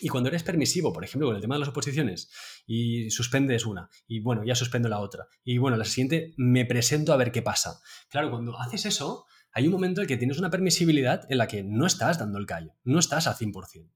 Y 0.00 0.08
cuando 0.08 0.28
eres 0.28 0.42
permisivo, 0.42 0.92
por 0.92 1.04
ejemplo, 1.04 1.28
con 1.28 1.36
el 1.36 1.40
tema 1.42 1.54
de 1.54 1.60
las 1.60 1.70
oposiciones, 1.70 2.30
y 2.66 3.10
suspendes 3.10 3.64
una, 3.64 3.88
y 4.06 4.20
bueno, 4.20 4.44
ya 4.44 4.54
suspendo 4.54 4.90
la 4.90 5.00
otra, 5.00 5.28
y 5.42 5.56
bueno, 5.56 5.78
la 5.78 5.86
siguiente 5.86 6.34
me 6.36 6.66
presento 6.66 7.14
a 7.14 7.16
ver 7.16 7.32
qué 7.32 7.40
pasa. 7.40 7.80
Claro, 8.10 8.30
cuando 8.30 8.58
haces 8.58 8.84
eso, 8.84 9.24
hay 9.52 9.66
un 9.66 9.72
momento 9.72 10.02
en 10.02 10.06
que 10.06 10.18
tienes 10.18 10.38
una 10.38 10.50
permisibilidad 10.50 11.24
en 11.30 11.38
la 11.38 11.48
que 11.48 11.62
no 11.62 11.86
estás 11.86 12.18
dando 12.18 12.38
el 12.38 12.44
callo, 12.44 12.74
no 12.84 12.98
estás 12.98 13.26
al 13.26 13.36
100%. 13.36 13.90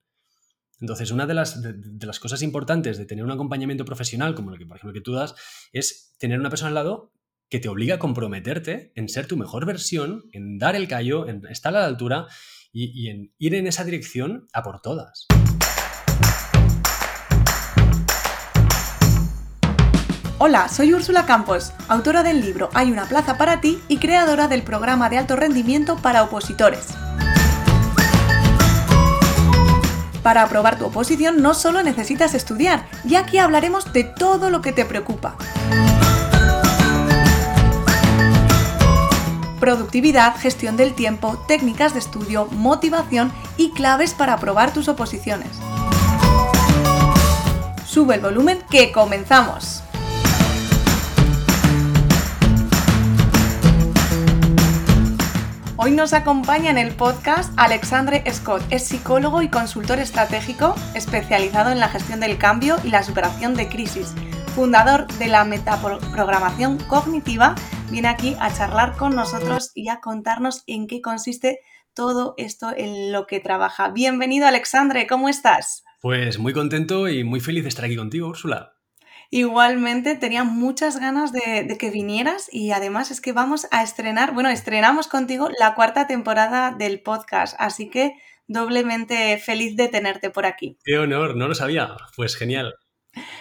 Entonces, 0.80 1.10
una 1.10 1.26
de 1.26 1.34
las, 1.34 1.60
de, 1.60 2.06
las 2.06 2.18
cosas 2.18 2.40
importantes 2.40 2.96
de 2.96 3.04
tener 3.04 3.22
un 3.22 3.30
acompañamiento 3.30 3.84
profesional, 3.84 4.34
como 4.34 4.52
el 4.52 4.58
que, 4.58 4.64
por 4.64 4.78
ejemplo, 4.78 4.94
que 4.94 5.02
tú 5.02 5.12
das, 5.12 5.34
es 5.72 6.16
tener 6.18 6.40
una 6.40 6.48
persona 6.48 6.68
al 6.68 6.74
lado 6.74 7.12
que 7.50 7.60
te 7.60 7.68
obliga 7.68 7.96
a 7.96 7.98
comprometerte 7.98 8.92
en 8.94 9.10
ser 9.10 9.26
tu 9.26 9.36
mejor 9.36 9.66
versión, 9.66 10.30
en 10.32 10.56
dar 10.56 10.76
el 10.76 10.88
callo, 10.88 11.28
en 11.28 11.44
estar 11.50 11.76
a 11.76 11.80
la 11.80 11.86
altura 11.86 12.28
y 12.72 13.08
en 13.08 13.34
ir 13.36 13.54
en 13.56 13.66
esa 13.66 13.84
dirección 13.84 14.46
a 14.54 14.62
por 14.62 14.80
todas. 14.80 15.26
Hola, 20.42 20.70
soy 20.70 20.94
Úrsula 20.94 21.26
Campos, 21.26 21.74
autora 21.86 22.22
del 22.22 22.40
libro 22.40 22.70
Hay 22.72 22.90
una 22.90 23.04
plaza 23.04 23.36
para 23.36 23.60
ti 23.60 23.78
y 23.88 23.98
creadora 23.98 24.48
del 24.48 24.62
programa 24.62 25.10
de 25.10 25.18
alto 25.18 25.36
rendimiento 25.36 25.98
para 25.98 26.22
opositores. 26.22 26.94
Para 30.22 30.40
aprobar 30.40 30.78
tu 30.78 30.86
oposición 30.86 31.42
no 31.42 31.52
solo 31.52 31.82
necesitas 31.82 32.32
estudiar, 32.32 32.86
y 33.04 33.16
aquí 33.16 33.36
hablaremos 33.36 33.92
de 33.92 34.04
todo 34.04 34.48
lo 34.48 34.62
que 34.62 34.72
te 34.72 34.86
preocupa. 34.86 35.36
Productividad, 39.60 40.36
gestión 40.38 40.78
del 40.78 40.94
tiempo, 40.94 41.36
técnicas 41.48 41.92
de 41.92 41.98
estudio, 41.98 42.46
motivación 42.46 43.30
y 43.58 43.72
claves 43.72 44.14
para 44.14 44.32
aprobar 44.32 44.72
tus 44.72 44.88
oposiciones. 44.88 45.50
Sube 47.84 48.14
el 48.14 48.22
volumen 48.22 48.60
que 48.70 48.90
comenzamos. 48.90 49.79
Hoy 55.82 55.92
nos 55.92 56.12
acompaña 56.12 56.68
en 56.68 56.76
el 56.76 56.94
podcast 56.94 57.54
Alexandre 57.56 58.22
Scott. 58.30 58.62
Es 58.68 58.84
psicólogo 58.84 59.40
y 59.40 59.48
consultor 59.48 59.98
estratégico 59.98 60.74
especializado 60.94 61.70
en 61.70 61.80
la 61.80 61.88
gestión 61.88 62.20
del 62.20 62.36
cambio 62.36 62.76
y 62.84 62.90
la 62.90 63.02
superación 63.02 63.54
de 63.54 63.66
crisis. 63.66 64.14
Fundador 64.54 65.06
de 65.14 65.28
la 65.28 65.46
metaprogramación 65.46 66.76
cognitiva, 66.86 67.54
viene 67.90 68.08
aquí 68.08 68.36
a 68.40 68.52
charlar 68.52 68.94
con 68.98 69.16
nosotros 69.16 69.72
y 69.74 69.88
a 69.88 70.00
contarnos 70.00 70.64
en 70.66 70.86
qué 70.86 71.00
consiste 71.00 71.60
todo 71.94 72.34
esto 72.36 72.74
en 72.76 73.10
lo 73.10 73.26
que 73.26 73.40
trabaja. 73.40 73.88
Bienvenido 73.88 74.46
Alexandre, 74.46 75.06
¿cómo 75.06 75.30
estás? 75.30 75.82
Pues 76.02 76.38
muy 76.38 76.52
contento 76.52 77.08
y 77.08 77.24
muy 77.24 77.40
feliz 77.40 77.62
de 77.62 77.70
estar 77.70 77.86
aquí 77.86 77.96
contigo, 77.96 78.28
Úrsula. 78.28 78.74
Igualmente, 79.32 80.16
tenía 80.16 80.42
muchas 80.42 80.98
ganas 80.98 81.32
de, 81.32 81.76
que 81.78 81.90
vinieras 81.90 82.48
y 82.50 82.72
además 82.72 83.12
es 83.12 83.20
que 83.20 83.32
vamos 83.32 83.68
a 83.70 83.84
estrenar, 83.84 84.34
bueno, 84.34 84.48
estrenamos 84.48 85.06
contigo 85.06 85.48
la 85.56 85.76
cuarta 85.76 86.08
temporada 86.08 86.74
del 86.76 87.00
podcast, 87.00 87.54
así 87.60 87.88
que 87.88 88.14
doblemente 88.48 89.38
feliz 89.38 89.76
de 89.76 89.86
tenerte 89.86 90.30
por 90.30 90.46
aquí. 90.46 90.78
Qué 90.84 90.98
honor, 90.98 91.36
no 91.36 91.46
lo 91.46 91.54
sabía, 91.54 91.96
pues 92.16 92.34
genial. 92.34 92.74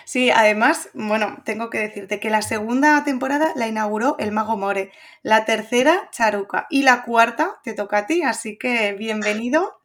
Sí, 0.05 0.29
además, 0.29 0.89
bueno, 0.93 1.41
tengo 1.43 1.71
que 1.71 1.79
decirte 1.79 2.19
que 2.19 2.29
la 2.29 2.43
segunda 2.43 3.03
temporada 3.03 3.51
la 3.55 3.67
inauguró 3.67 4.15
el 4.19 4.31
Mago 4.31 4.57
More, 4.57 4.91
la 5.23 5.45
tercera 5.45 6.09
Charuca 6.11 6.67
y 6.69 6.83
la 6.83 7.03
cuarta 7.03 7.59
te 7.63 7.73
toca 7.73 7.99
a 7.99 8.05
ti, 8.05 8.21
así 8.21 8.59
que 8.59 8.93
bienvenido. 8.93 9.78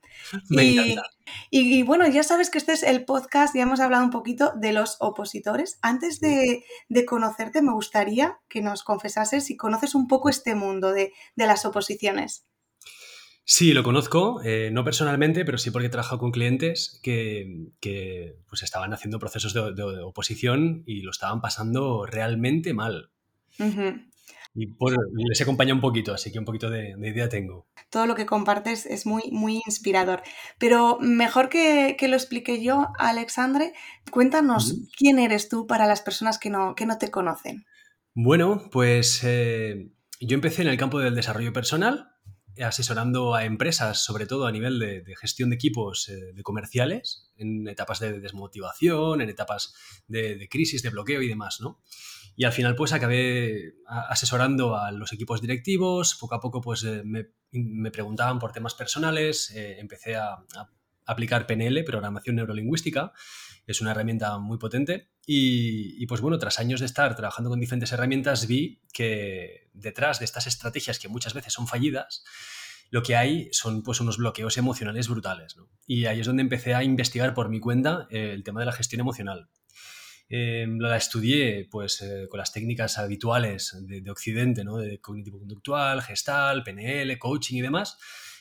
Me 0.49 0.73
encanta. 0.73 1.03
Y, 1.51 1.83
bueno, 1.83 2.07
ya 2.09 2.23
sabes 2.23 2.51
que 2.51 2.59
este 2.59 2.73
es 2.73 2.83
el 2.83 3.05
podcast, 3.05 3.55
ya 3.55 3.63
hemos 3.63 3.81
hablado 3.81 4.05
un 4.05 4.11
poquito 4.11 4.53
de 4.57 4.73
los 4.73 4.97
opositores. 5.01 5.79
Antes 5.83 6.21
de, 6.21 6.65
conocerte, 7.07 7.63
me 7.63 7.73
gustaría 7.73 8.39
que 8.49 8.61
nos 8.61 8.83
confesases 8.83 9.45
si 9.45 9.57
conoces 9.57 9.95
un 9.95 10.09
poco 10.09 10.29
este 10.29 10.55
mundo 10.55 10.93
de, 10.93 11.13
las 11.37 11.65
oposiciones. 11.65 12.47
Sí, 13.47 13.75
lo 13.75 13.83
conozco, 13.83 14.41
eh, 14.43 14.71
no 14.73 14.85
personalmente, 14.85 15.45
pero 15.45 15.59
sí 15.59 15.71
porque 15.71 15.89
he 15.89 15.91
trabajado 15.91 16.19
con 16.19 16.31
clientes 16.31 16.99
que, 17.03 17.69
pues 18.49 18.63
estaban 18.63 18.93
haciendo 18.95 19.19
procesos 19.19 19.53
de, 19.53 19.83
oposición 20.03 20.83
y 20.87 21.03
lo 21.03 21.11
estaban 21.11 21.41
pasando 21.41 22.07
realmente 22.07 22.73
mal. 22.73 23.11
Y 24.57 24.69
pues, 24.69 24.97
les 25.17 25.41
acompaña 25.41 25.75
un 25.75 25.81
poquito, 25.81 26.15
así 26.15 26.31
que 26.31 26.39
un 26.39 26.45
poquito 26.45 26.71
de, 26.71 26.95
idea 27.03 27.29
tengo. 27.29 27.67
Todo 27.91 28.07
lo 28.07 28.15
que 28.15 28.25
compartes 28.25 28.87
es 28.87 29.05
muy, 29.05 29.25
muy 29.33 29.61
inspirador. 29.67 30.23
Pero 30.59 30.99
mejor 31.01 31.49
que, 31.49 31.97
lo 32.01 32.15
explique 32.15 32.63
yo, 32.63 32.89
Alexandre, 32.99 33.73
cuéntanos 34.13 34.77
quién 34.97 35.19
eres 35.19 35.49
tú 35.49 35.67
para 35.67 35.87
las 35.87 36.03
personas 36.03 36.39
que 36.39 36.51
no, 36.51 36.77
que 36.77 36.87
no 36.87 36.99
te 36.99 37.11
conocen. 37.11 37.67
Bueno, 38.15 38.69
pues 38.71 39.25
eh, 39.25 39.91
yo 40.21 40.37
empecé 40.37 40.63
en 40.63 40.69
el 40.69 40.77
campo 40.77 41.01
del 41.01 41.17
desarrollo 41.17 41.53
personal, 41.53 42.13
asesorando 42.63 43.35
a 43.35 43.45
empresas, 43.45 44.05
sobre 44.05 44.27
todo 44.27 44.47
a 44.47 44.53
nivel 44.53 44.79
de, 44.79 45.03
gestión 45.21 45.51
de 45.51 45.57
equipos 45.57 46.09
eh, 46.09 46.33
de 46.33 46.43
comerciales, 46.45 47.33
en 47.37 47.67
etapas 47.67 47.99
de 47.99 48.21
desmotivación, 48.21 49.21
en 49.21 49.31
etapas 49.31 49.75
de, 50.07 50.37
de 50.37 50.49
crisis, 50.49 50.85
de 50.85 50.91
bloqueo 50.91 51.23
y 51.23 51.29
demás, 51.29 51.59
¿no? 51.61 51.81
Y 52.37 52.45
al 52.45 52.53
final 52.53 52.75
pues 52.75 52.93
acabé 52.93 53.75
asesorando 53.87 54.77
a 54.77 54.91
los 54.91 55.13
equipos 55.13 55.41
directivos, 55.41 56.17
poco 56.17 56.35
a 56.35 56.41
poco 56.41 56.61
pues 56.61 56.83
eh, 56.85 57.03
me, 57.05 57.91
preguntaban 57.91 58.39
por 58.39 58.53
temas 58.53 58.75
personales, 58.75 59.51
eh, 59.55 59.79
empecé 59.79 60.17
a, 60.17 60.45
aplicar 61.07 61.47
PNL, 61.47 61.85
programación 61.85 62.37
neurolingüística, 62.37 63.13
es 63.67 63.81
una 63.81 63.91
herramienta 63.91 64.39
muy 64.39 64.59
potente 64.59 65.11
y, 65.27 66.07
pues 66.07 66.21
bueno, 66.21 66.39
tras 66.39 66.59
años 66.59 66.81
de 66.81 66.87
estar 66.87 67.15
trabajando 67.17 67.51
con 67.51 67.61
diferentes 67.61 67.93
herramientas 67.93 68.47
vi 68.47 68.83
que 68.93 69.71
detrás 69.73 70.19
de 70.19 70.25
estas 70.25 70.47
estrategias 70.47 70.99
que 70.99 71.09
muchas 71.09 71.35
veces 71.35 71.53
son 71.53 71.67
fallidas, 71.67 72.25
lo 72.91 73.03
que 73.03 73.17
hay 73.17 73.49
son 73.53 73.83
pues 73.83 74.01
unos 74.01 74.19
bloqueos 74.19 74.57
emocionales 74.59 75.09
brutales. 75.09 75.57
Y 75.87 76.07
ahí 76.07 76.21
es 76.21 76.27
donde 76.27 76.43
empecé 76.43 76.75
a 76.75 76.85
investigar 76.85 77.35
por 77.35 77.49
mi 77.49 77.61
cuenta 77.61 78.07
eh, 78.11 78.33
el 78.33 78.45
tema 78.45 78.61
de 78.61 78.67
la 78.67 78.73
gestión 78.73 79.01
emocional. 79.01 79.49
Em, 80.29 80.79
la 80.79 80.97
estudié 80.97 81.69
pues, 81.71 82.01
eh, 82.01 82.27
con 82.31 82.39
las 82.39 82.53
técnicas 82.53 82.99
habituales 82.99 83.77
de, 83.83 84.11
Occidente, 84.11 84.65
¿no? 84.65 84.79
de 84.79 85.01
cognitivo-conductual, 85.01 86.03
gestal, 86.03 86.63
PNL, 86.65 87.19
coaching 87.19 87.57
y 87.57 87.61
demás. 87.61 87.99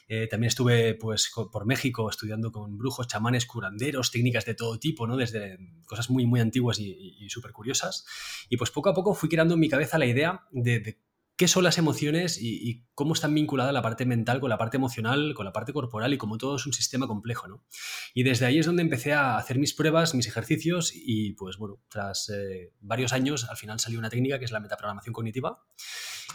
Eh, 0.07 0.27
también 0.27 0.47
estuve 0.49 0.95
pues, 0.95 1.31
por 1.51 1.65
México 1.65 2.09
estudiando 2.09 2.51
con 2.51 2.77
brujos, 2.77 3.07
chamanes, 3.07 3.45
curanderos, 3.45 4.11
técnicas 4.11 4.45
de 4.45 4.53
todo 4.53 4.79
tipo, 4.79 5.07
¿no? 5.07 5.17
desde 5.17 5.57
cosas 5.85 6.09
muy, 6.09 6.25
muy 6.25 6.39
antiguas 6.39 6.79
y, 6.79 7.27
súper 7.29 7.51
curiosas. 7.51 8.05
Y 8.49 8.57
pues 8.57 8.71
poco 8.71 8.89
a 8.89 8.93
poco 8.93 9.13
fui 9.13 9.29
creando 9.29 9.55
en 9.55 9.59
mi 9.59 9.69
cabeza 9.69 9.97
la 9.97 10.05
idea 10.05 10.41
de, 10.51 10.79
de 10.79 10.99
qué 11.43 11.49
son 11.49 11.65
las 11.65 11.77
emociones 11.77 12.41
y, 12.41 12.85
cómo 12.95 13.13
están 13.13 13.33
vinculadas 13.33 13.73
la 13.73 13.81
parte 13.81 14.05
mental 14.05 14.39
con 14.39 14.49
la 14.49 14.57
parte 14.57 14.77
emocional, 14.77 15.33
con 15.33 15.43
la 15.43 15.51
parte 15.51 15.73
corporal 15.73 16.13
y 16.13 16.17
como 16.17 16.37
todo 16.37 16.55
es 16.55 16.65
un 16.65 16.71
sistema 16.71 17.05
complejo, 17.05 17.49
¿no? 17.49 17.65
Y 18.13 18.23
desde 18.23 18.45
ahí 18.45 18.59
es 18.59 18.65
donde 18.65 18.81
empecé 18.81 19.11
a 19.11 19.35
hacer 19.35 19.59
mis 19.59 19.73
pruebas, 19.73 20.15
mis 20.15 20.25
ejercicios 20.25 20.93
y 20.95 21.33
pues 21.33 21.57
bueno, 21.57 21.81
tras 21.89 22.29
eh, 22.29 22.71
varios 22.79 23.11
años 23.11 23.49
al 23.49 23.57
final 23.57 23.77
salió 23.81 23.99
una 23.99 24.09
técnica 24.09 24.39
que 24.39 24.45
es 24.45 24.51
la 24.51 24.61
metaprogramación 24.61 25.11
cognitiva 25.11 25.65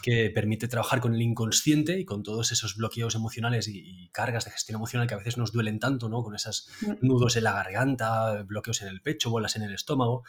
que 0.02 0.30
permite 0.30 0.68
trabajar 0.68 1.00
con 1.00 1.14
el 1.14 1.22
inconsciente 1.22 1.98
y 1.98 2.04
con 2.04 2.22
todos 2.22 2.52
esos 2.52 2.76
bloqueos 2.76 3.14
emocionales 3.14 3.68
y, 3.68 4.08
cargas 4.12 4.44
de 4.44 4.50
gestión 4.50 4.76
emocional 4.76 5.06
que 5.06 5.14
a 5.14 5.18
veces 5.18 5.36
nos 5.36 5.52
duelen 5.52 5.78
tanto, 5.78 6.08
¿no? 6.08 6.22
Con 6.22 6.34
esos 6.34 6.68
mm. 6.80 7.06
nudos 7.06 7.36
en 7.36 7.44
la 7.44 7.52
garganta, 7.52 8.42
bloqueos 8.42 8.82
en 8.82 8.88
el 8.88 9.00
pecho, 9.00 9.30
bolas 9.30 9.56
en 9.56 9.62
el 9.62 9.74
estómago. 9.74 10.24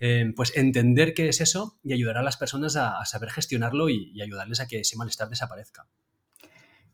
Eh, 0.00 0.32
pues 0.34 0.56
entender 0.56 1.14
qué 1.14 1.28
es 1.28 1.40
eso 1.40 1.78
y 1.82 1.92
ayudar 1.92 2.18
a 2.18 2.22
las 2.22 2.36
personas 2.36 2.76
a, 2.76 3.04
saber 3.04 3.30
gestionarlo 3.30 3.88
y, 3.88 4.20
ayudarles 4.20 4.60
a 4.60 4.66
que 4.66 4.80
ese 4.80 4.96
malestar 4.96 5.28
desaparezca. 5.28 5.86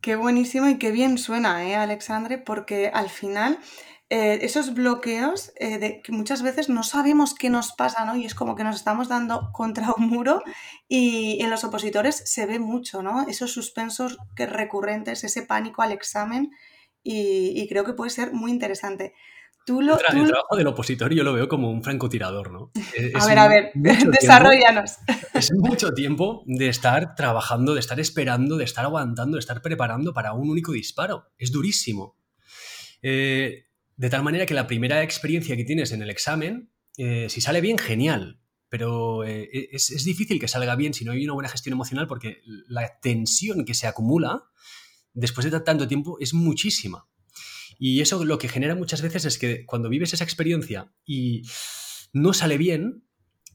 Qué 0.01 0.15
buenísimo 0.15 0.67
y 0.69 0.77
qué 0.77 0.91
bien 0.91 1.17
suena, 1.17 1.67
¿eh, 1.67 1.75
Alexandre? 1.75 2.37
Porque 2.37 2.91
al 2.93 3.09
final 3.09 3.59
eh, 4.11 4.37
esos 4.43 4.75
bloqueos 4.75 5.51
eh, 5.55 5.79
de 5.79 6.01
que 6.03 6.11
muchas 6.11 6.43
veces 6.43 6.69
no 6.69 6.83
sabemos 6.83 7.33
qué 7.33 7.49
nos 7.49 7.71
pasa, 7.71 8.05
¿no? 8.05 8.15
Y 8.15 8.25
es 8.25 8.35
como 8.35 8.55
que 8.55 8.63
nos 8.63 8.75
estamos 8.75 9.09
dando 9.09 9.49
contra 9.51 9.93
un 9.97 10.07
muro 10.07 10.43
y 10.87 11.41
en 11.41 11.49
los 11.49 11.63
opositores 11.63 12.21
se 12.25 12.45
ve 12.45 12.59
mucho, 12.59 13.01
¿no? 13.01 13.27
Esos 13.27 13.51
suspensos 13.51 14.17
que 14.35 14.45
recurrentes, 14.45 15.23
ese 15.23 15.41
pánico 15.41 15.81
al 15.81 15.91
examen 15.91 16.51
y, 17.01 17.67
creo 17.67 17.83
que 17.83 17.93
puede 17.93 18.09
ser 18.11 18.33
muy 18.33 18.51
interesante. 18.51 19.13
Tú 19.65 19.81
lo, 19.81 19.93
el, 19.93 20.27
trabajo 20.27 20.55
del 20.55 20.67
opositor 20.67 21.11
yo 21.11 21.23
lo 21.23 21.33
veo 21.33 21.47
como 21.47 21.71
un 21.71 21.83
francotirador, 21.83 22.51
¿no? 22.51 22.71
a 23.19 23.25
ver, 23.25 23.39
a 23.39 23.47
ver, 23.47 23.71
desarrollanos. 23.73 24.97
es 25.33 25.51
mucho 25.53 25.93
tiempo 25.93 26.43
de 26.45 26.69
estar 26.69 27.15
trabajando, 27.15 27.73
de 27.73 27.79
estar 27.79 27.99
esperando, 27.99 28.57
de 28.57 28.65
estar 28.65 28.85
aguantando, 28.85 29.37
de 29.37 29.39
estar 29.39 29.63
preparando 29.63 30.13
para 30.13 30.33
un 30.33 30.49
único 30.49 30.71
disparo. 30.71 31.31
Es 31.39 31.51
durísimo. 31.51 32.17
Eh, 33.01 33.65
de 33.97 34.09
tal 34.09 34.23
manera 34.23 34.45
que 34.45 34.53
la 34.53 34.67
primera 34.67 35.03
experiencia 35.03 35.55
que 35.55 35.63
tienes 35.63 35.91
en 35.91 36.01
el 36.01 36.09
examen, 36.09 36.71
eh, 36.97 37.27
si 37.29 37.41
sale 37.41 37.61
bien, 37.61 37.77
genial. 37.77 38.39
Pero 38.69 39.23
eh, 39.23 39.49
e-, 39.51 39.69
es, 39.71 40.03
difícil 40.03 40.39
que 40.39 40.47
salga 40.47 40.75
bien 40.75 40.93
si 40.93 41.05
no 41.05 41.11
hay 41.11 41.23
una 41.23 41.33
buena 41.33 41.49
gestión 41.49 41.73
emocional 41.73 42.07
porque 42.07 42.41
la 42.67 42.99
tensión 42.99 43.65
que 43.65 43.73
se 43.73 43.87
acumula 43.87 44.43
después 45.13 45.49
de 45.49 45.59
tanto 45.59 45.87
tiempo 45.87 46.17
es 46.19 46.33
muchísima. 46.33 47.07
Y 47.77 48.01
eso 48.01 48.23
lo 48.23 48.37
que 48.37 48.47
genera 48.47 48.75
muchas 48.75 49.01
veces 49.01 49.25
es 49.25 49.37
que 49.37 49.65
cuando 49.65 49.89
vives 49.89 50.13
esa 50.13 50.23
experiencia 50.23 50.93
y 51.05 51.43
no 52.13 52.33
sale 52.33 52.57
bien, 52.57 53.05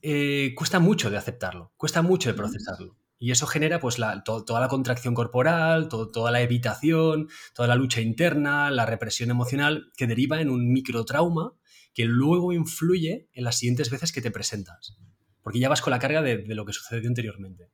eh, 0.02 0.54
cuesta 0.56 0.78
mucho 0.78 1.10
de 1.10 1.16
aceptarlo, 1.16 1.72
cuesta 1.76 2.02
mucho 2.02 2.30
de 2.30 2.34
procesarlo. 2.34 2.96
Y 3.22 3.32
eso 3.32 3.46
genera 3.46 3.80
pues 3.80 3.98
toda 4.24 4.60
la 4.60 4.68
contracción 4.68 5.14
corporal, 5.14 5.88
toda 5.88 6.30
la 6.30 6.40
evitación, 6.40 7.28
toda 7.54 7.68
la 7.68 7.74
lucha 7.74 8.00
interna, 8.00 8.70
la 8.70 8.86
represión 8.86 9.30
emocional 9.30 9.92
que 9.94 10.06
deriva 10.06 10.40
en 10.40 10.48
un 10.48 10.72
microtrauma 10.72 11.52
que 11.92 12.06
luego 12.06 12.54
influye 12.54 13.28
en 13.34 13.44
las 13.44 13.58
siguientes 13.58 13.90
veces 13.90 14.12
que 14.12 14.22
te 14.22 14.30
presentas. 14.30 14.96
Porque 15.42 15.58
ya 15.58 15.68
vas 15.68 15.82
con 15.82 15.90
la 15.90 15.98
carga 15.98 16.22
de, 16.22 16.46
lo 16.46 16.64
que 16.64 16.72
sucedió 16.72 17.06
anteriormente. 17.06 17.68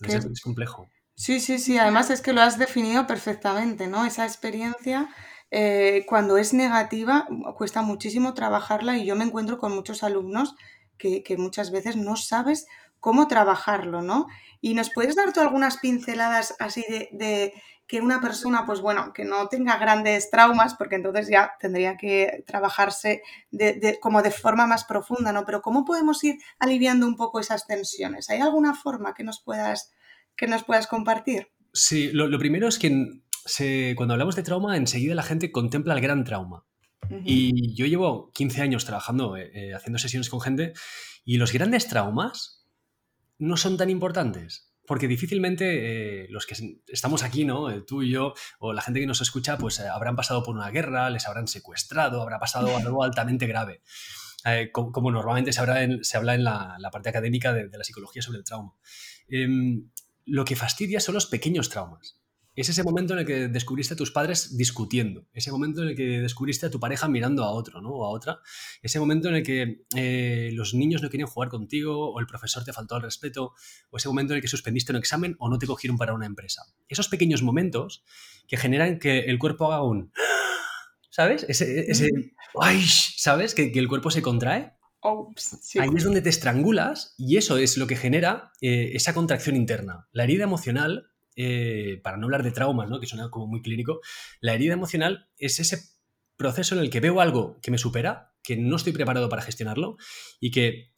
Entonces 0.00 0.30
es, 0.30 0.40
complejo. 0.40 0.88
Sí, 1.16 1.40
sí, 1.40 1.58
sí. 1.58 1.76
Además 1.78 2.10
es 2.10 2.20
que 2.20 2.32
lo 2.32 2.40
has 2.40 2.56
definido 2.56 3.08
perfectamente, 3.08 3.88
¿no? 3.88 4.04
Esa 4.04 4.24
experiencia, 4.24 5.08
eh, 5.50 6.04
cuando 6.06 6.38
es 6.38 6.54
negativa, 6.54 7.26
cuesta 7.56 7.82
muchísimo 7.82 8.32
trabajarla 8.32 8.96
y 8.96 9.06
yo 9.06 9.16
me 9.16 9.24
encuentro 9.24 9.58
con 9.58 9.74
muchos 9.74 10.04
alumnos 10.04 10.54
que, 10.98 11.24
que 11.24 11.36
muchas 11.36 11.72
veces 11.72 11.96
no 11.96 12.16
sabes 12.16 12.68
cómo 13.02 13.26
trabajarlo, 13.26 14.00
¿no? 14.00 14.28
Y 14.60 14.74
nos 14.74 14.90
puedes 14.90 15.16
dar 15.16 15.32
tú 15.32 15.40
algunas 15.40 15.78
pinceladas 15.78 16.54
así 16.60 16.84
de, 17.10 17.52
que 17.88 18.00
una 18.00 18.20
persona, 18.20 18.64
pues 18.64 18.80
bueno, 18.80 19.12
que 19.12 19.24
no 19.24 19.48
tenga 19.48 19.76
grandes 19.76 20.30
traumas, 20.30 20.74
porque 20.74 20.94
entonces 20.94 21.28
ya 21.28 21.50
tendría 21.58 21.96
que 21.96 22.44
trabajarse 22.46 23.22
de, 23.50 23.98
como 24.00 24.22
de 24.22 24.30
forma 24.30 24.68
más 24.68 24.84
profunda, 24.84 25.32
¿no? 25.32 25.44
Pero 25.44 25.62
¿cómo 25.62 25.84
podemos 25.84 26.22
ir 26.22 26.38
aliviando 26.60 27.08
un 27.08 27.16
poco 27.16 27.40
esas 27.40 27.66
tensiones? 27.66 28.30
¿Hay 28.30 28.38
alguna 28.38 28.72
forma 28.72 29.14
que 29.14 29.24
nos 29.24 29.40
puedas, 29.42 29.90
que 30.36 30.46
nos 30.46 30.62
puedas 30.62 30.86
compartir? 30.86 31.48
Sí, 31.72 32.12
lo, 32.12 32.38
primero 32.38 32.68
es 32.68 32.78
que 32.78 33.24
cuando 33.96 34.14
hablamos 34.14 34.36
de 34.36 34.44
trauma, 34.44 34.76
enseguida 34.76 35.16
la 35.16 35.24
gente 35.24 35.50
contempla 35.50 35.94
el 35.94 36.00
gran 36.00 36.22
trauma. 36.22 36.64
Y 37.24 37.74
yo 37.74 37.84
llevo 37.86 38.30
15 38.30 38.62
años 38.62 38.84
trabajando, 38.86 39.36
eh, 39.36 39.50
eh, 39.52 39.74
haciendo 39.74 39.98
sesiones 39.98 40.30
con 40.30 40.40
gente, 40.40 40.72
y 41.24 41.36
los 41.36 41.52
grandes 41.52 41.88
traumas 41.88 42.61
no 43.38 43.56
son 43.56 43.76
tan 43.76 43.90
importantes. 43.90 44.72
Porque 44.84 45.06
difícilmente 45.06 46.24
eh, 46.24 46.26
los 46.28 46.44
que 46.44 46.56
estamos 46.88 47.22
aquí, 47.22 47.44
¿no? 47.44 47.70
Eh, 47.70 47.82
tú 47.86 48.02
y 48.02 48.10
yo, 48.10 48.34
o 48.58 48.72
la 48.72 48.82
gente 48.82 48.98
que 48.98 49.06
nos 49.06 49.20
escucha, 49.20 49.56
pues 49.56 49.78
eh, 49.78 49.86
habrán 49.88 50.16
pasado 50.16 50.42
por 50.42 50.56
una 50.56 50.70
guerra, 50.70 51.08
les 51.08 51.26
habrán 51.26 51.46
secuestrado, 51.46 52.20
habrá 52.20 52.38
pasado 52.40 52.76
algo 52.76 53.04
altamente 53.04 53.46
grave. 53.46 53.82
como, 54.72 55.10
normalmente 55.12 55.52
se, 55.52 55.60
habla 55.60 55.84
en, 55.84 56.02
se 56.02 56.16
habla 56.16 56.34
en 56.34 56.42
la, 56.42 56.90
parte 56.90 57.10
académica 57.10 57.52
de, 57.52 57.68
la 57.70 57.84
psicología 57.84 58.22
sobre 58.22 58.38
el 58.38 58.44
trauma. 58.44 58.74
Em, 59.28 59.88
lo 60.24 60.44
que 60.44 60.56
fastidia 60.56 60.98
son 60.98 61.14
los 61.14 61.26
pequeños 61.26 61.68
traumas. 61.68 62.21
Es 62.54 62.68
ese 62.68 62.82
momento 62.82 63.14
en 63.14 63.20
el 63.20 63.26
que 63.26 63.48
descubriste 63.48 63.94
a 63.94 63.96
tus 63.96 64.10
padres 64.10 64.58
discutiendo, 64.58 65.26
ese 65.32 65.50
momento 65.50 65.82
en 65.82 65.88
el 65.88 65.96
que 65.96 66.20
descubriste 66.20 66.66
a 66.66 66.70
tu 66.70 66.78
pareja 66.78 67.08
mirando 67.08 67.44
a 67.44 67.50
otro 67.50 67.80
¿no? 67.80 67.90
o 67.90 68.04
a 68.04 68.10
otra, 68.10 68.40
ese 68.82 69.00
momento 69.00 69.28
en 69.28 69.36
el 69.36 69.42
que 69.42 69.84
eh, 69.96 70.50
los 70.52 70.74
niños 70.74 71.02
no 71.02 71.08
querían 71.08 71.28
jugar 71.28 71.48
contigo 71.48 72.10
o 72.12 72.20
el 72.20 72.26
profesor 72.26 72.62
te 72.62 72.74
faltó 72.74 72.94
al 72.94 73.02
respeto 73.02 73.54
o 73.90 73.96
ese 73.96 74.08
momento 74.08 74.34
en 74.34 74.36
el 74.36 74.42
que 74.42 74.48
suspendiste 74.48 74.92
un 74.92 74.98
examen 74.98 75.34
o 75.38 75.48
no 75.48 75.58
te 75.58 75.66
cogieron 75.66 75.96
para 75.96 76.12
una 76.12 76.26
empresa. 76.26 76.62
Esos 76.88 77.08
pequeños 77.08 77.42
momentos 77.42 78.04
que 78.46 78.58
generan 78.58 78.98
que 78.98 79.20
el 79.20 79.38
cuerpo 79.38 79.72
haga 79.72 79.82
un... 79.82 80.12
¿Sabes? 81.10 81.46
Ese... 81.48 81.90
ese 81.90 82.10
¡ay! 82.60 82.82
¿Sabes? 82.86 83.54
Que, 83.54 83.72
el 83.74 83.88
cuerpo 83.88 84.10
se 84.10 84.20
contrae. 84.20 84.74
Ahí 85.80 85.90
es 85.96 86.04
donde 86.04 86.22
te 86.22 86.28
estrangulas 86.28 87.14
y 87.18 87.36
eso 87.36 87.56
es 87.56 87.76
lo 87.76 87.86
que 87.86 87.96
genera 87.96 88.52
eh, 88.60 88.90
esa 88.94 89.14
contracción 89.14 89.56
interna. 89.56 90.06
La 90.12 90.24
herida 90.24 90.44
emocional 90.44 91.11
eh, 91.36 92.00
para 92.02 92.16
no 92.16 92.26
hablar 92.26 92.42
de 92.42 92.50
traumas, 92.50 92.88
¿no? 92.88 93.00
que 93.00 93.06
suena 93.06 93.30
como 93.30 93.46
muy 93.46 93.62
clínico, 93.62 94.00
la 94.40 94.54
herida 94.54 94.74
emocional 94.74 95.28
es 95.38 95.60
ese 95.60 95.82
proceso 96.36 96.74
en 96.74 96.80
el 96.80 96.90
que 96.90 97.00
veo 97.00 97.20
algo 97.20 97.58
que 97.62 97.70
me 97.70 97.78
supera, 97.78 98.34
que 98.42 98.56
no 98.56 98.76
estoy 98.76 98.92
preparado 98.92 99.28
para 99.28 99.42
gestionarlo 99.42 99.96
y 100.40 100.50
que 100.50 100.92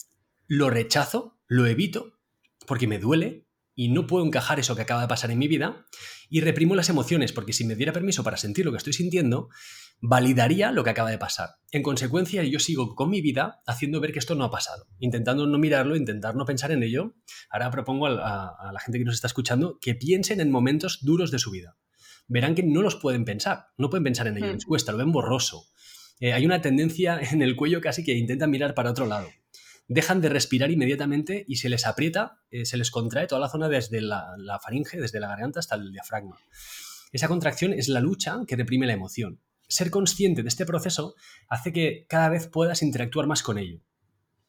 lo 0.47 0.71
rechazo, 0.71 1.39
lo 1.47 1.67
evito, 1.67 2.19
porque 2.67 2.87
me 2.87 2.99
duele 2.99 3.47
y 3.75 3.89
no 3.89 4.07
puedo 4.07 4.25
encajar 4.25 4.61
eso 4.61 4.77
que 4.77 4.83
acaba 4.83 5.03
de 5.03 5.09
pasar 5.09 5.31
en 5.31 5.39
mi 5.39 5.49
vida 5.49 5.87
y 6.31 6.41
reprimo 6.41 6.75
las 6.75 6.89
emociones, 6.89 7.33
porque 7.33 7.53
si 7.53 7.65
me 7.65 7.75
diera 7.75 7.93
permiso 7.93 8.25
para 8.25 8.37
sentir 8.37 8.65
lo 8.65 8.71
que 8.71 8.79
estoy 8.79 8.93
sintiendo, 8.93 9.51
validaría 10.07 10.71
lo 10.71 10.85
que 10.85 10.91
acaba 10.91 11.11
de 11.11 11.17
pasar. 11.17 11.57
En 11.73 11.83
consecuencia, 11.83 12.45
yo 12.45 12.59
sigo 12.59 12.95
con 12.95 13.09
mi 13.09 13.23
vida 13.23 13.63
haciendo 13.67 14.01
ver 14.01 14.13
que 14.13 14.19
esto 14.19 14.35
no 14.35 14.45
ha 14.45 14.51
pasado, 14.51 14.87
intentando 14.99 15.47
no 15.47 15.59
mirarlo, 15.59 15.97
intentar 15.97 16.37
no 16.37 16.45
pensar 16.45 16.73
en 16.73 16.83
ello. 16.83 17.15
Ahora 17.49 17.71
propongo 17.71 18.07
a, 18.07 18.71
la 18.71 18.81
gente 18.81 18.99
que 18.99 19.07
nos 19.07 19.15
está 19.15 19.29
escuchando 19.29 19.79
que 19.81 19.95
piensen 19.95 20.41
en 20.41 20.51
momentos 20.51 20.99
duros 21.01 21.31
de 21.31 21.39
su 21.39 21.51
vida. 21.51 21.79
Verán 22.29 22.55
que 22.55 22.63
no 22.63 22.83
los 22.83 22.97
pueden 22.97 23.25
pensar, 23.25 23.69
no 23.79 23.89
pueden 23.89 24.05
pensar 24.05 24.27
en 24.27 24.37
ello, 24.37 24.53
les 24.53 24.67
cuesta, 24.67 24.93
lo 24.93 24.99
ven 24.99 25.11
borroso. 25.11 25.69
Eh, 26.21 26.35
hay 26.35 26.45
una 26.45 26.61
tendencia 26.61 27.19
en 27.33 27.41
el 27.41 27.57
cuello 27.57 27.81
casi 27.81 28.05
que 28.05 28.13
intentan 28.13 28.51
mirar 28.51 28.75
para 28.75 28.91
otro 28.91 29.07
lado. 29.07 29.29
Dejan 29.89 30.21
de 30.21 30.29
respirar 30.29 30.71
inmediatamente 30.71 31.47
y 31.49 31.57
se 31.57 31.71
les 31.71 31.87
aprieta, 31.87 32.43
eh, 32.51 32.67
se 32.67 32.77
les 32.77 32.91
contrae 32.91 33.27
toda 33.27 33.41
la 33.41 33.49
zona 33.49 33.71
desde 33.71 34.03
la, 34.03 34.35
la 34.37 34.59
faringe, 34.59 35.01
desde 35.01 35.19
la 35.19 35.29
garganta 35.29 35.61
hasta 35.61 35.77
el 35.77 35.93
diafragma. 35.93 36.37
Esa 37.11 37.29
contracción 37.29 37.73
es 37.73 37.89
la 37.89 38.01
lucha 38.01 38.41
que 38.47 38.57
reprime 38.57 38.87
la 38.87 38.93
emoción 38.93 39.41
ser 39.75 39.91
consciente 39.91 40.43
de 40.43 40.49
este 40.49 40.67
proceso 40.67 41.15
hace 41.49 41.73
que 41.73 42.07
cada 42.09 42.29
vez 42.29 42.47
puedas 42.47 42.83
interactuar 42.83 43.27
más 43.27 43.43
con 43.43 43.59
ello. 43.59 43.81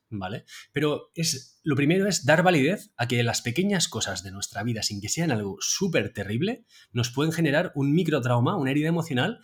¿Vale? 0.09 0.45
Pero 0.71 1.11
es, 1.15 1.59
lo 1.63 1.75
primero 1.75 2.07
es 2.07 2.25
dar 2.25 2.43
validez 2.43 2.91
a 2.95 3.07
que 3.07 3.23
las 3.23 3.41
pequeñas 3.41 3.87
cosas 3.87 4.23
de 4.23 4.31
nuestra 4.31 4.61
vida, 4.63 4.83
sin 4.83 5.01
que 5.01 5.09
sean 5.09 5.31
algo 5.31 5.57
súper 5.59 6.13
terrible, 6.13 6.63
nos 6.91 7.09
pueden 7.09 7.33
generar 7.33 7.71
un 7.75 7.91
microtrauma, 7.93 8.55
una 8.55 8.69
herida 8.69 8.87
emocional 8.87 9.39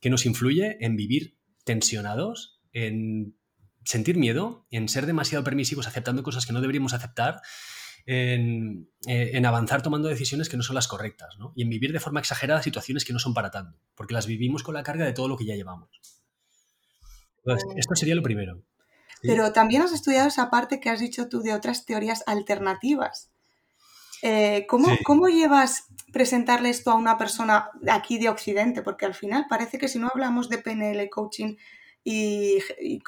que 0.00 0.10
nos 0.10 0.26
influye 0.26 0.84
en 0.84 0.96
vivir 0.96 1.38
tensionados, 1.64 2.60
en 2.72 3.36
sentir 3.84 4.16
miedo, 4.16 4.66
en 4.70 4.88
ser 4.88 5.06
demasiado 5.06 5.44
permisivos 5.44 5.86
aceptando 5.86 6.24
cosas 6.24 6.44
que 6.44 6.52
no 6.52 6.60
deberíamos 6.60 6.92
aceptar 6.92 7.40
eh, 8.06 8.34
en, 9.06 9.46
avanzar 9.46 9.82
tomando 9.82 10.08
decisiones 10.08 10.48
que 10.48 10.56
no 10.56 10.62
son 10.62 10.74
las 10.74 10.88
correctas, 10.88 11.36
¿no? 11.38 11.52
Y 11.54 11.62
en 11.62 11.70
vivir 11.70 11.92
de 11.92 12.00
forma 12.00 12.20
exagerada 12.20 12.62
situaciones 12.62 13.04
que 13.04 13.12
no 13.12 13.18
son 13.18 13.34
para 13.34 13.50
tanto, 13.50 13.78
porque 13.94 14.14
las 14.14 14.26
vivimos 14.26 14.62
con 14.62 14.74
la 14.74 14.82
carga 14.82 15.04
de 15.04 15.12
todo 15.12 15.28
lo 15.28 15.36
que 15.36 15.44
ya 15.44 15.54
llevamos. 15.54 15.88
Entonces, 17.38 17.68
oh. 17.68 17.74
esto 17.76 17.94
sería 17.94 18.14
lo 18.14 18.22
primero. 18.22 18.62
Pero 19.22 19.52
también 19.52 19.82
has 19.82 19.92
estudiado 19.92 20.28
esa 20.28 20.50
parte 20.50 20.80
que 20.80 20.88
has 20.88 21.00
dicho 21.00 21.28
tú 21.28 21.42
de 21.42 21.52
otras 21.52 21.84
teorías 21.84 22.22
alternativas. 22.26 23.30
Eh, 24.22 24.66
¿cómo, 24.68 24.88
¿Cómo 25.04 25.28
llevas 25.28 25.86
presentarle 26.12 26.70
esto 26.70 26.90
a 26.90 26.94
una 26.96 27.16
persona 27.18 27.70
aquí 27.90 28.18
de 28.18 28.28
Occidente? 28.28 28.82
Porque 28.82 29.06
al 29.06 29.14
final 29.14 29.46
parece 29.48 29.78
que 29.78 29.88
si 29.88 29.98
no 29.98 30.08
hablamos 30.12 30.48
de 30.48 30.58
PNL, 30.58 31.08
coaching 31.10 31.56
y, 32.04 32.58
y 32.80 33.00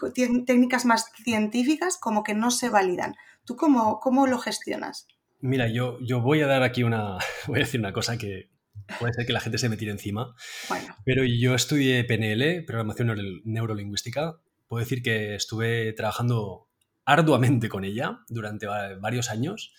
técnicas 0.44 0.84
más 0.84 1.10
científicas, 1.22 1.99
como 1.99 2.22
que 2.22 2.34
no 2.34 2.50
se 2.50 2.68
validan. 2.68 3.14
¿Tú 3.44 3.56
cómo, 3.56 4.00
cómo 4.00 4.26
lo 4.26 4.38
gestionas? 4.38 5.06
Mira, 5.40 5.68
yo, 5.68 5.99
yo 6.00 6.20
voy 6.20 6.40
a 6.40 6.46
dar 6.46 6.62
aquí 6.62 6.82
una, 6.82 7.18
voy 7.46 7.58
a 7.58 7.64
decir 7.64 7.80
una 7.80 7.92
cosa 7.92 8.16
que 8.16 8.50
puede 8.99 9.12
ser 9.12 9.26
que 9.26 9.32
la 9.32 9.40
gente 9.40 9.58
se 9.58 9.68
me 9.68 9.76
tire 9.76 9.92
encima, 9.92 10.34
bueno. 10.68 10.96
pero 11.04 11.25
yo 11.25 11.54
estudié 11.54 12.04
PNL, 12.04 12.64
Programación 12.64 13.14
Neurolingüística, 13.44 14.40
puedo 14.66 14.80
decir 14.80 15.02
que 15.02 15.34
estuve 15.34 15.92
trabajando 15.92 16.68
arduamente 17.04 17.68
con 17.68 17.84
ella 17.84 18.20
durante 18.28 18.66
varios 18.66 19.30
años 19.30 19.72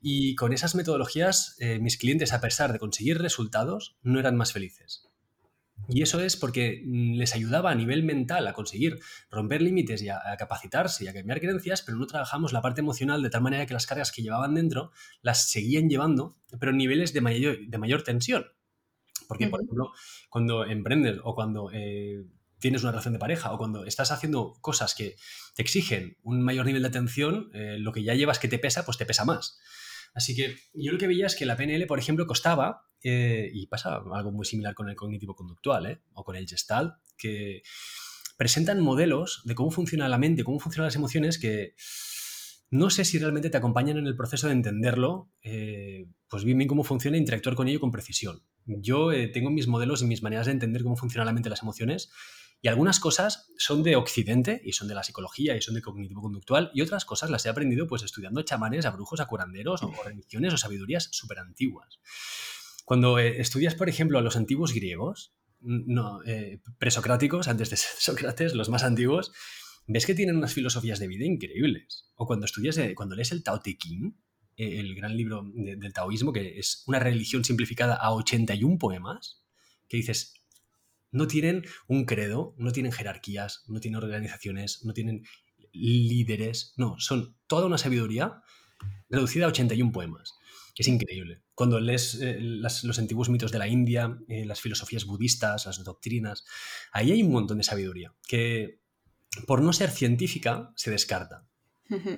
y 0.00 0.34
con 0.36 0.52
esas 0.52 0.74
metodologías 0.74 1.56
eh, 1.58 1.78
mis 1.80 1.98
clientes, 1.98 2.32
a 2.32 2.40
pesar 2.40 2.72
de 2.72 2.78
conseguir 2.78 3.18
resultados, 3.18 3.96
no 4.02 4.20
eran 4.20 4.36
más 4.36 4.52
felices. 4.52 5.07
Y 5.88 6.02
eso 6.02 6.20
es 6.20 6.36
porque 6.36 6.82
mm, 6.84 7.14
les 7.14 7.34
ayudaba 7.34 7.70
a 7.70 7.74
nivel 7.74 8.02
mental 8.02 8.46
a 8.46 8.52
conseguir 8.52 9.00
romper 9.30 9.62
límites 9.62 10.02
y 10.02 10.10
a, 10.10 10.20
capacitarse 10.38 11.04
y 11.04 11.08
a 11.08 11.14
cambiar 11.14 11.40
creencias, 11.40 11.82
pero 11.82 11.96
no 11.96 12.06
trabajamos 12.06 12.52
la 12.52 12.60
parte 12.60 12.82
emocional 12.82 13.22
de 13.22 13.30
tal 13.30 13.42
manera 13.42 13.66
que 13.66 13.74
las 13.74 13.86
cargas 13.86 14.12
que 14.12 14.22
llevaban 14.22 14.54
dentro 14.54 14.92
las 15.22 15.50
seguían 15.50 15.88
llevando, 15.88 16.36
pero 16.60 16.72
en 16.72 16.78
niveles 16.78 17.12
de 17.12 17.20
mayor, 17.20 17.58
de 17.66 17.78
mayor 17.78 18.02
tensión. 18.02 18.46
Porque, 19.26 19.48
por 19.48 19.60
ejemplo, 19.60 19.92
cuando 20.30 20.64
emprendes 20.64 21.18
o 21.22 21.34
cuando 21.34 21.70
eh, 21.72 22.24
tienes 22.58 22.82
una 22.82 22.92
relación 22.92 23.12
de 23.12 23.18
pareja 23.18 23.52
o 23.52 23.58
cuando 23.58 23.84
estás 23.84 24.10
haciendo 24.10 24.54
cosas 24.60 24.94
que 24.94 25.16
te 25.54 25.62
exigen 25.62 26.16
un 26.22 26.42
mayor 26.42 26.66
nivel 26.66 26.82
de 26.82 26.88
atención, 26.88 27.50
eh, 27.52 27.76
lo 27.78 27.92
que 27.92 28.02
ya 28.02 28.14
llevas 28.14 28.38
que 28.38 28.48
te 28.48 28.58
pesa, 28.58 28.84
pues 28.84 28.96
te 28.96 29.06
pesa 29.06 29.24
más. 29.24 29.58
Así 30.14 30.34
que 30.34 30.56
yo 30.72 30.92
lo 30.92 30.98
que 30.98 31.06
veía 31.06 31.26
es 31.26 31.36
que 31.36 31.46
la 31.46 31.56
PNL, 31.56 31.86
por 31.86 31.98
ejemplo, 31.98 32.26
costaba, 32.26 32.87
eh, 33.02 33.50
y 33.52 33.66
pasa 33.66 34.00
algo 34.12 34.32
muy 34.32 34.44
similar 34.44 34.74
con 34.74 34.88
el 34.88 34.96
cognitivo 34.96 35.34
conductual 35.34 35.86
¿eh? 35.86 36.00
o 36.14 36.24
con 36.24 36.36
el 36.36 36.46
gestalt, 36.46 36.94
que 37.16 37.62
presentan 38.36 38.80
modelos 38.80 39.42
de 39.44 39.54
cómo 39.54 39.70
funciona 39.70 40.08
la 40.08 40.18
mente, 40.18 40.44
cómo 40.44 40.60
funcionan 40.60 40.86
las 40.86 40.96
emociones 40.96 41.38
que 41.38 41.74
no 42.70 42.90
sé 42.90 43.04
si 43.04 43.18
realmente 43.18 43.50
te 43.50 43.56
acompañan 43.56 43.96
en 43.96 44.06
el 44.06 44.16
proceso 44.16 44.46
de 44.46 44.52
entenderlo, 44.52 45.30
eh, 45.42 46.06
pues 46.28 46.44
bien, 46.44 46.58
bien 46.58 46.68
cómo 46.68 46.84
funciona 46.84 47.16
e 47.16 47.20
interactuar 47.20 47.56
con 47.56 47.66
ello 47.66 47.80
con 47.80 47.90
precisión. 47.90 48.42
Yo 48.66 49.08
tengo 49.32 49.50
mis 49.50 49.66
modelos 49.66 50.02
y 50.02 50.06
mis 50.06 50.22
maneras 50.22 50.46
de 50.46 50.52
entender 50.52 50.82
cómo 50.82 50.96
funciona 50.96 51.24
la 51.24 51.32
mente 51.32 51.48
las 51.48 51.62
emociones 51.62 52.10
y 52.60 52.68
algunas 52.68 52.98
cosas 52.98 53.52
son 53.56 53.82
de 53.82 53.94
Occidente 53.96 54.60
y 54.64 54.72
son 54.72 54.88
de 54.88 54.94
la 54.94 55.04
psicología 55.04 55.56
y 55.56 55.62
son 55.62 55.74
de 55.74 55.82
cognitivo-conductual 55.82 56.70
y 56.74 56.82
otras 56.82 57.04
cosas 57.04 57.30
las 57.30 57.46
he 57.46 57.48
aprendido 57.48 57.86
pues 57.86 58.02
estudiando 58.02 58.42
chamanes, 58.42 58.84
a 58.84 58.90
brujos, 58.90 59.20
a 59.20 59.26
curanderos 59.26 59.82
o, 59.82 59.92
religiones 60.04 60.52
o 60.54 60.56
sabidurías 60.56 61.08
súper 61.12 61.38
antiguas. 61.38 62.00
Cuando 62.88 63.18
eh, 63.18 63.38
estudias, 63.38 63.74
por 63.74 63.90
ejemplo, 63.90 64.18
a 64.18 64.22
los 64.22 64.38
antiguos 64.38 64.72
griegos, 64.72 65.34
no, 65.60 66.22
eh, 66.24 66.62
presocráticos, 66.78 67.46
antes 67.46 67.68
de 67.68 67.76
ser 67.76 67.90
Sócrates, 68.00 68.54
los 68.54 68.70
más 68.70 68.82
antiguos, 68.82 69.30
ves 69.86 70.06
que 70.06 70.14
tienen 70.14 70.38
unas 70.38 70.54
filosofías 70.54 70.98
de 70.98 71.06
vida 71.06 71.26
increíbles. 71.26 72.08
O 72.14 72.24
cuando 72.26 72.46
estudias, 72.46 72.80
cuando 72.96 73.14
lees 73.14 73.30
el 73.32 73.42
Tao 73.44 73.60
Te 73.60 73.76
Ching, 73.76 74.16
eh, 74.56 74.80
el 74.80 74.94
gran 74.94 75.18
libro 75.18 75.42
del 75.54 75.92
taoísmo, 75.92 76.32
que 76.32 76.58
es 76.58 76.82
una 76.86 76.98
religión 76.98 77.44
simplificada 77.44 77.94
a 77.94 78.14
81 78.14 78.78
poemas, 78.78 79.44
que 79.86 79.98
dices, 79.98 80.32
no 81.10 81.26
tienen 81.26 81.64
un 81.88 82.06
credo, 82.06 82.54
no 82.56 82.72
tienen 82.72 82.92
jerarquías, 82.92 83.64
no 83.68 83.80
tienen 83.80 84.02
organizaciones, 84.02 84.82
no 84.86 84.94
tienen 84.94 85.24
líderes, 85.74 86.72
no, 86.78 86.98
son 86.98 87.36
toda 87.48 87.66
una 87.66 87.76
sabiduría 87.76 88.40
reducida 89.10 89.44
a 89.44 89.48
81 89.48 89.92
poemas. 89.92 90.37
Es 90.78 90.86
increíble. 90.86 91.42
Cuando 91.54 91.80
lees 91.80 92.20
eh, 92.22 92.38
los 92.40 92.98
antiguos 92.98 93.28
mitos 93.28 93.50
de 93.50 93.58
la 93.58 93.66
India, 93.66 94.16
eh, 94.28 94.44
las 94.44 94.60
filosofías 94.60 95.04
budistas, 95.06 95.66
las 95.66 95.82
doctrinas, 95.82 96.44
ahí 96.92 97.10
hay 97.10 97.22
un 97.22 97.32
montón 97.32 97.58
de 97.58 97.64
sabiduría 97.64 98.14
que 98.26 98.80
por 99.46 99.60
no 99.60 99.72
ser 99.72 99.90
científica 99.90 100.72
se 100.76 100.90
descarta. 100.90 101.44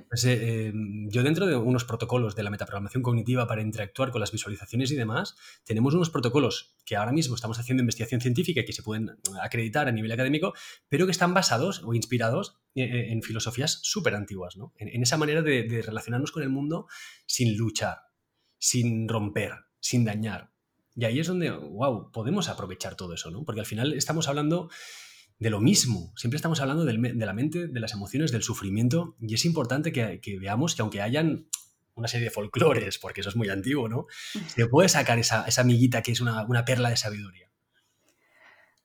Pues, 0.08 0.24
eh, 0.24 0.72
yo 1.06 1.22
dentro 1.22 1.46
de 1.46 1.54
unos 1.54 1.84
protocolos 1.84 2.34
de 2.34 2.42
la 2.42 2.50
metaprogramación 2.50 3.04
cognitiva 3.04 3.46
para 3.46 3.62
interactuar 3.62 4.10
con 4.10 4.20
las 4.20 4.32
visualizaciones 4.32 4.90
y 4.90 4.96
demás, 4.96 5.36
tenemos 5.64 5.94
unos 5.94 6.10
protocolos 6.10 6.74
que 6.84 6.96
ahora 6.96 7.12
mismo 7.12 7.36
estamos 7.36 7.60
haciendo 7.60 7.80
investigación 7.80 8.20
científica 8.20 8.62
y 8.62 8.64
que 8.64 8.72
se 8.72 8.82
pueden 8.82 9.12
acreditar 9.40 9.86
a 9.86 9.92
nivel 9.92 10.10
académico, 10.10 10.54
pero 10.88 11.06
que 11.06 11.12
están 11.12 11.34
basados 11.34 11.82
o 11.84 11.94
inspirados 11.94 12.58
en 12.74 13.22
filosofías 13.22 13.78
súper 13.82 14.16
antiguas, 14.16 14.56
¿no? 14.56 14.72
en, 14.76 15.02
esa 15.02 15.16
manera 15.16 15.40
de, 15.40 15.62
de 15.62 15.82
relacionarnos 15.82 16.32
con 16.32 16.42
el 16.42 16.48
mundo 16.48 16.88
sin 17.26 17.56
luchar, 17.56 18.09
sin 18.60 19.08
romper, 19.08 19.54
sin 19.80 20.04
dañar. 20.04 20.52
Y 20.94 21.06
ahí 21.06 21.18
es 21.18 21.26
donde, 21.26 21.50
wow, 21.50 22.12
podemos 22.12 22.48
aprovechar 22.48 22.94
todo 22.94 23.14
eso, 23.14 23.30
¿no? 23.30 23.44
Porque 23.44 23.60
al 23.60 23.66
final 23.66 23.94
estamos 23.94 24.28
hablando 24.28 24.70
de 25.38 25.50
lo 25.50 25.60
mismo. 25.60 26.12
Siempre 26.14 26.36
estamos 26.36 26.60
hablando 26.60 26.84
de 26.84 26.92
la 26.92 27.32
mente, 27.32 27.66
de 27.66 27.80
las 27.80 27.94
emociones, 27.94 28.30
del 28.30 28.42
sufrimiento, 28.42 29.16
y 29.20 29.34
es 29.34 29.44
importante 29.44 29.90
que, 29.90 30.20
veamos 30.38 30.76
que 30.76 30.82
aunque 30.82 31.00
hayan 31.00 31.48
una 31.94 32.06
serie 32.06 32.26
de 32.26 32.30
folclores, 32.30 32.98
porque 32.98 33.22
eso 33.22 33.30
es 33.30 33.36
muy 33.36 33.48
antiguo, 33.48 33.88
¿no? 33.88 34.06
Se 34.46 34.66
puede 34.66 34.88
sacar 34.88 35.18
esa, 35.18 35.44
esa 35.46 35.62
amiguita 35.62 36.02
que 36.02 36.12
es 36.12 36.20
una, 36.20 36.64
perla 36.64 36.90
de 36.90 36.96
sabiduría. 36.96 37.49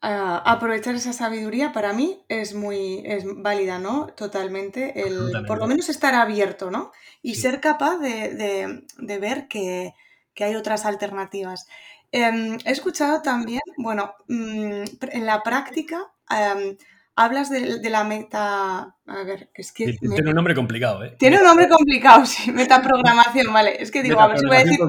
Ah, 0.01 0.41
aprovechar 0.45 0.95
esa 0.95 1.13
sabiduría 1.13 1.71
para 1.73 1.93
mí 1.93 2.23
es 2.29 2.53
muy 2.53 3.01
es 3.05 3.23
válida, 3.25 3.79
¿no? 3.79 4.07
Totalmente. 4.07 5.01
El, 5.07 5.45
por 5.47 5.57
lo 5.57 5.67
menos 5.67 5.89
estar 5.89 6.13
abierto, 6.13 6.69
¿no? 6.69 6.91
Y 7.21 7.35
ser 7.35 7.59
capaz 7.59 7.97
de, 7.97 8.83
ver 9.19 9.47
que, 9.47 9.93
que, 10.33 10.43
hay 10.43 10.55
otras 10.55 10.85
alternativas. 10.85 11.67
Em, 12.11 12.57
he 12.65 12.71
escuchado 12.71 13.21
también, 13.21 13.61
bueno, 13.77 14.13
mm, 14.27 14.83
en 15.11 15.25
la 15.25 15.41
práctica 15.43 16.11
Em, 16.29 16.77
hablas 17.15 17.49
de, 17.49 17.89
la 17.89 18.03
meta. 18.03 18.95
A 19.07 19.23
ver, 19.23 19.49
es 19.53 19.71
que. 19.71 19.93
Tiene 19.93 20.29
un 20.29 20.35
nombre 20.35 20.53
complicado, 20.53 21.03
¿eh? 21.03 21.15
Tiene 21.17 21.37
un 21.37 21.43
nombre 21.43 21.67
complicado, 21.67 22.25
sí, 22.25 22.51
metaprogramación, 22.51 23.51
vale. 23.53 23.81
Es 23.81 23.91
que 23.91 24.03
digo, 24.03 24.19
a 24.19 24.27
ver 24.27 24.39
si 24.39 24.45
voy 24.45 24.57
a 24.57 24.63
decir 24.63 24.79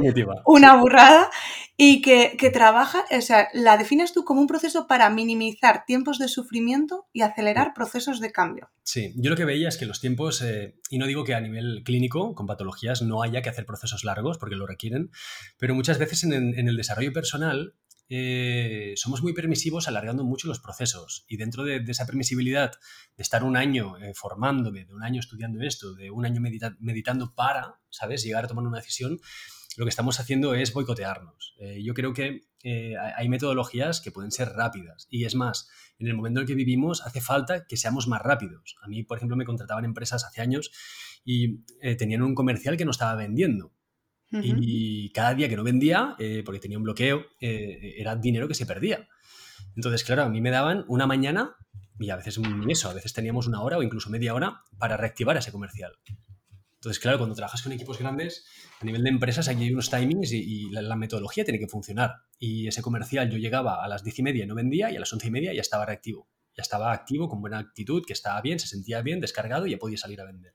una 0.44 0.76
burrada. 0.76 1.30
Y 1.78 2.00
que, 2.00 2.50
trabaja, 2.54 3.04
o 3.10 3.20
sea, 3.20 3.48
la 3.52 3.76
defines 3.76 4.14
tú 4.14 4.24
como 4.24 4.40
un 4.40 4.46
proceso 4.46 4.86
para 4.86 5.10
minimizar 5.10 5.84
tiempos 5.84 6.18
de 6.18 6.26
sufrimiento 6.26 7.06
y 7.12 7.20
acelerar 7.20 7.74
procesos 7.74 8.18
de 8.18 8.32
cambio. 8.32 8.70
Sí, 8.82 9.12
yo 9.16 9.28
lo 9.28 9.36
que 9.36 9.44
veía 9.44 9.68
es 9.68 9.76
que 9.76 9.84
los 9.84 10.00
tiempos, 10.00 10.40
eh, 10.40 10.76
y 10.88 10.96
no 10.96 11.06
digo 11.06 11.24
que 11.24 11.34
a 11.34 11.40
nivel 11.42 11.82
clínico, 11.84 12.34
con 12.34 12.46
patologías, 12.46 13.02
no 13.02 13.22
haya 13.22 13.42
que 13.42 13.50
hacer 13.50 13.66
procesos 13.66 14.04
largos, 14.04 14.38
porque 14.38 14.56
lo 14.56 14.66
requieren, 14.66 15.10
pero 15.58 15.74
muchas 15.74 15.98
veces 15.98 16.24
en 16.24 16.56
el 16.56 16.76
desarrollo 16.78 17.12
personal 17.12 17.74
eh, 18.08 18.92
somos 18.96 19.22
muy 19.22 19.32
permisivos 19.32 19.88
alargando 19.88 20.24
mucho 20.24 20.46
los 20.46 20.60
procesos 20.60 21.24
y 21.28 21.36
dentro 21.36 21.64
de, 21.64 21.82
esa 21.88 22.06
permisibilidad 22.06 22.72
de 23.16 23.22
estar 23.22 23.42
un 23.42 23.56
año 23.56 23.98
eh, 23.98 24.12
formándome, 24.14 24.84
de 24.84 24.94
un 24.94 25.02
año 25.02 25.20
estudiando 25.20 25.60
esto, 25.62 25.94
de 25.94 26.10
un 26.10 26.24
año 26.24 26.40
meditando 26.40 27.34
para, 27.34 27.80
¿sabes?, 27.90 28.22
llegar 28.22 28.44
a 28.44 28.48
tomar 28.48 28.64
una 28.64 28.78
decisión, 28.78 29.18
lo 29.76 29.84
que 29.84 29.90
estamos 29.90 30.20
haciendo 30.20 30.54
es 30.54 30.72
boicotearnos. 30.72 31.54
Eh, 31.58 31.82
yo 31.82 31.94
creo 31.94 32.12
que 32.12 32.46
hay 33.14 33.28
metodologías 33.28 34.00
que 34.00 34.10
pueden 34.10 34.32
ser 34.32 34.48
rápidas 34.48 35.06
y 35.08 35.24
es 35.24 35.36
más, 35.36 35.68
en 36.00 36.08
el 36.08 36.14
momento 36.14 36.40
en 36.40 36.42
el 36.42 36.48
que 36.48 36.56
vivimos 36.56 37.00
hace 37.06 37.20
falta 37.20 37.64
que 37.64 37.76
seamos 37.76 38.08
más 38.08 38.20
rápidos. 38.22 38.74
A 38.82 38.88
mí, 38.88 39.04
por 39.04 39.18
ejemplo, 39.18 39.36
me 39.36 39.44
contrataban 39.44 39.84
empresas 39.84 40.24
hace 40.24 40.40
años 40.40 40.72
y 41.24 41.58
tenían 41.96 42.22
un 42.22 42.34
comercial 42.34 42.76
que 42.76 42.84
no 42.84 42.90
estaba 42.90 43.14
vendiendo 43.14 43.75
y 44.30 45.10
cada 45.12 45.34
día 45.34 45.48
que 45.48 45.56
no 45.56 45.64
vendía, 45.64 46.16
eh, 46.18 46.42
porque 46.44 46.60
tenía 46.60 46.78
un 46.78 46.84
bloqueo, 46.84 47.24
eh, 47.40 47.94
era 47.98 48.16
dinero 48.16 48.48
que 48.48 48.54
se 48.54 48.66
perdía. 48.66 49.08
Entonces, 49.74 50.04
claro, 50.04 50.22
a 50.22 50.28
mí 50.28 50.40
me 50.40 50.50
daban 50.50 50.84
una 50.88 51.06
mañana, 51.06 51.56
y 51.98 52.10
a 52.10 52.16
veces 52.16 52.38
eso, 52.68 52.90
a 52.90 52.94
veces 52.94 53.12
teníamos 53.12 53.46
una 53.46 53.62
hora 53.62 53.78
o 53.78 53.82
incluso 53.82 54.10
media 54.10 54.34
hora 54.34 54.62
para 54.78 54.96
reactivar 54.96 55.36
ese 55.36 55.52
comercial. 55.52 55.92
Entonces, 56.74 57.00
claro, 57.00 57.18
cuando 57.18 57.34
trabajas 57.34 57.62
con 57.62 57.72
equipos 57.72 57.98
grandes, 57.98 58.44
a 58.80 58.84
nivel 58.84 59.02
de 59.02 59.10
empresas, 59.10 59.48
aquí 59.48 59.64
hay 59.64 59.72
unos 59.72 59.90
timings 59.90 60.32
y, 60.32 60.70
la, 60.70 60.94
metodología 60.96 61.44
tiene 61.44 61.58
que 61.58 61.68
funcionar. 61.68 62.14
Y 62.38 62.68
ese 62.68 62.82
comercial 62.82 63.30
yo 63.30 63.38
llegaba 63.38 63.82
a 63.82 63.88
las 63.88 64.04
diez 64.04 64.18
y 64.18 64.22
media 64.22 64.44
y 64.44 64.46
no 64.46 64.54
vendía, 64.54 64.90
y 64.90 64.96
a 64.96 65.00
las 65.00 65.12
once 65.12 65.26
y 65.26 65.30
media 65.30 65.52
ya 65.52 65.62
estaba 65.62 65.86
reactivo. 65.86 66.28
Ya 66.56 66.62
estaba 66.62 66.92
activo, 66.92 67.28
con 67.28 67.40
buena 67.40 67.58
actitud, 67.58 68.04
que 68.06 68.12
estaba 68.12 68.40
bien, 68.40 68.58
se 68.58 68.68
sentía 68.68 69.02
bien, 69.02 69.20
descargado 69.20 69.66
y 69.66 69.72
ya 69.72 69.78
podía 69.78 69.98
salir 69.98 70.20
a 70.20 70.24
vender. 70.24 70.54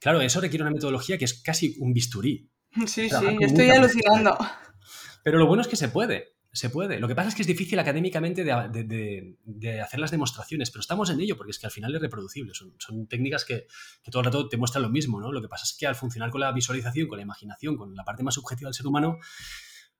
Claro, 0.00 0.20
eso 0.20 0.40
requiere 0.40 0.62
una 0.62 0.72
metodología 0.72 1.18
que 1.18 1.24
es 1.24 1.42
casi 1.42 1.76
un 1.78 1.92
bisturí. 1.92 2.50
Sí, 2.86 3.08
sí, 3.08 3.36
estoy 3.40 3.70
alucinando. 3.70 4.36
Pero 5.22 5.38
lo 5.38 5.46
bueno 5.46 5.62
es 5.62 5.68
que 5.68 5.76
se 5.76 5.88
puede, 5.88 6.36
se 6.52 6.70
puede. 6.70 6.98
Lo 6.98 7.08
que 7.08 7.14
pasa 7.14 7.28
es 7.28 7.34
que 7.34 7.42
es 7.42 7.48
difícil 7.48 7.78
académicamente 7.78 8.44
de, 8.44 9.80
hacer 9.82 10.00
las 10.00 10.10
demostraciones, 10.10 10.70
pero 10.70 10.80
estamos 10.80 11.10
en 11.10 11.20
ello 11.20 11.36
porque 11.36 11.50
es 11.50 11.58
que 11.58 11.66
al 11.66 11.72
final 11.72 11.94
es 11.94 12.00
reproducible. 12.00 12.52
Son, 12.54 13.06
técnicas 13.06 13.44
que, 13.44 13.66
todo 14.10 14.20
el 14.20 14.26
rato 14.26 14.48
te 14.48 14.56
muestran 14.56 14.82
lo 14.82 14.90
mismo, 14.90 15.20
¿no? 15.20 15.32
Lo 15.32 15.42
que 15.42 15.48
pasa 15.48 15.64
es 15.64 15.76
que 15.78 15.86
al 15.86 15.94
funcionar 15.94 16.30
con 16.30 16.40
la 16.40 16.52
visualización, 16.52 17.08
con 17.08 17.18
la 17.18 17.22
imaginación, 17.22 17.76
con 17.76 17.94
la 17.94 18.04
parte 18.04 18.22
más 18.22 18.34
subjetiva 18.34 18.68
del 18.68 18.74
ser 18.74 18.86
humano, 18.86 19.18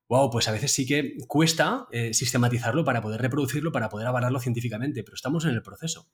wow, 0.09 0.31
pues 0.31 0.49
a 0.49 0.53
veces 0.53 0.73
sí 0.73 0.87
que 0.87 1.17
cuesta 1.29 1.87
eh, 1.93 2.15
sistematizarlo 2.15 2.85
para 2.85 3.01
poder 3.01 3.21
reproducirlo, 3.21 3.71
para 3.73 3.89
poder 3.89 4.07
avalarlo 4.07 4.41
científicamente, 4.41 5.05
pero 5.05 5.15
estamos 5.15 5.45
en 5.45 5.51
el 5.51 5.63
proceso. 5.63 6.09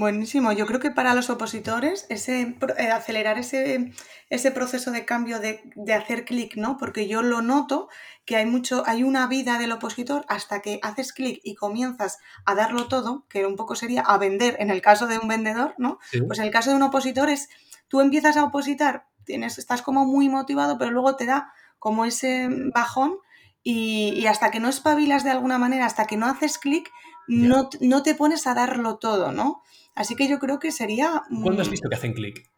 Buenísimo. 0.00 0.50
Yo 0.52 0.64
creo 0.64 0.80
que 0.80 0.90
para 0.90 1.12
los 1.12 1.28
opositores 1.28 2.06
ese, 2.08 2.56
eh, 2.78 2.90
acelerar 2.90 3.36
ese, 3.36 3.92
ese, 4.30 4.50
proceso 4.50 4.92
de 4.92 5.04
cambio 5.04 5.40
de, 5.40 5.60
hacer 5.92 6.24
clic, 6.24 6.56
¿no? 6.56 6.78
Porque 6.78 7.06
yo 7.06 7.20
lo 7.20 7.42
noto 7.42 7.90
que 8.24 8.36
hay 8.36 8.46
mucho, 8.46 8.82
hay 8.86 9.02
una 9.02 9.26
vida 9.26 9.58
del 9.58 9.72
opositor 9.72 10.24
hasta 10.26 10.62
que 10.62 10.80
haces 10.82 11.12
clic 11.12 11.42
y 11.44 11.54
comienzas 11.54 12.16
a 12.46 12.54
darlo 12.54 12.88
todo, 12.88 13.26
que 13.28 13.44
un 13.44 13.56
poco 13.56 13.74
sería 13.74 14.00
a 14.00 14.16
vender 14.16 14.56
en 14.58 14.70
el 14.70 14.80
caso 14.80 15.06
de 15.06 15.18
un 15.18 15.28
vendedor, 15.28 15.74
¿no? 15.76 15.98
Pues 16.26 16.38
en 16.38 16.46
el 16.46 16.50
caso 16.50 16.70
de 16.70 16.76
un 16.76 16.82
opositor 16.82 17.28
es, 17.28 17.50
tú 17.86 18.00
empiezas 18.00 18.38
a 18.38 18.44
opositar, 18.44 19.04
tienes, 19.26 19.58
estás 19.58 19.82
como 19.82 20.06
muy 20.06 20.30
motivado, 20.30 20.78
pero 20.78 20.92
luego 20.92 21.16
te 21.16 21.26
da 21.26 21.52
como 21.78 22.06
ese 22.06 22.48
bajón 22.74 23.18
y, 23.62 24.14
y 24.16 24.26
hasta 24.28 24.50
que 24.50 24.60
no 24.60 24.70
espabilas 24.70 25.24
de 25.24 25.30
alguna 25.30 25.58
manera, 25.58 25.84
hasta 25.84 26.06
que 26.06 26.16
no 26.16 26.24
haces 26.24 26.56
clic, 26.56 26.90
no, 27.28 27.68
no, 27.80 28.02
te 28.02 28.14
pones 28.14 28.46
a 28.46 28.54
darlo 28.54 28.96
todo, 28.96 29.30
¿no? 29.30 29.62
Así 29.94 30.16
que 30.16 30.28
yo 30.28 30.38
creo 30.38 30.58
que 30.58 30.72
sería... 30.72 31.22
¿Cuándo 31.42 31.62
has 31.62 31.68
mm, 31.68 31.70
visto 31.70 31.88
que 31.88 31.96
hacen 31.96 32.12
clic? 32.12 32.50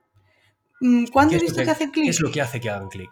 Mm, 0.81 1.07
¿Cuándo 1.07 1.37
has 1.37 1.43
visto 1.43 1.63
que, 1.63 1.71
hacen 1.71 1.91
clic? 1.91 2.05
¿Qué 2.05 2.11
es 2.11 2.21
lo 2.21 2.31
que 2.31 2.41
hace 2.41 2.61
que 2.61 2.71
hagan 2.71 2.89
clic? 2.89 3.11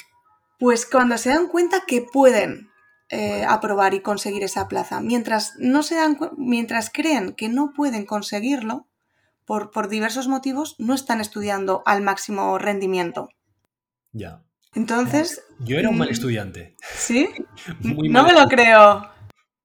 Pues 0.58 0.86
cuando 0.86 1.16
se 1.18 1.30
dan 1.30 1.48
cuenta 1.48 1.84
que 1.86 2.02
pueden 2.02 2.70
eh, 3.08 3.44
aprobar 3.44 3.94
y 3.94 4.00
conseguir 4.00 4.44
esa 4.44 4.68
plaza. 4.68 5.00
Mientras, 5.00 5.54
no 5.58 5.82
se 5.82 5.96
dan, 5.96 6.18
mientras 6.36 6.90
creen 6.90 7.32
que 7.32 7.48
no 7.48 7.72
pueden 7.74 8.06
conseguirlo, 8.06 8.86
por, 9.44 9.72
por 9.72 9.88
diversos 9.88 10.28
motivos, 10.28 10.76
no 10.78 10.94
están 10.94 11.20
estudiando 11.20 11.82
al 11.86 12.02
máximo 12.02 12.56
rendimiento. 12.56 13.30
Ya. 14.12 14.44
Entonces... 14.74 15.42
Yo 15.58 15.76
era 15.76 15.88
un 15.88 15.98
mal 15.98 16.08
mm, 16.08 16.12
estudiante. 16.12 16.76
¿Sí? 16.94 17.28
no 17.80 18.22
me 18.24 18.32
lo 18.32 18.46
creo. 18.46 19.10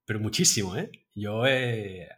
Pero 0.05 0.19
muchísimo, 0.19 0.75
¿eh? 0.75 0.89
Yo 1.13 1.45
eh, 1.45 2.09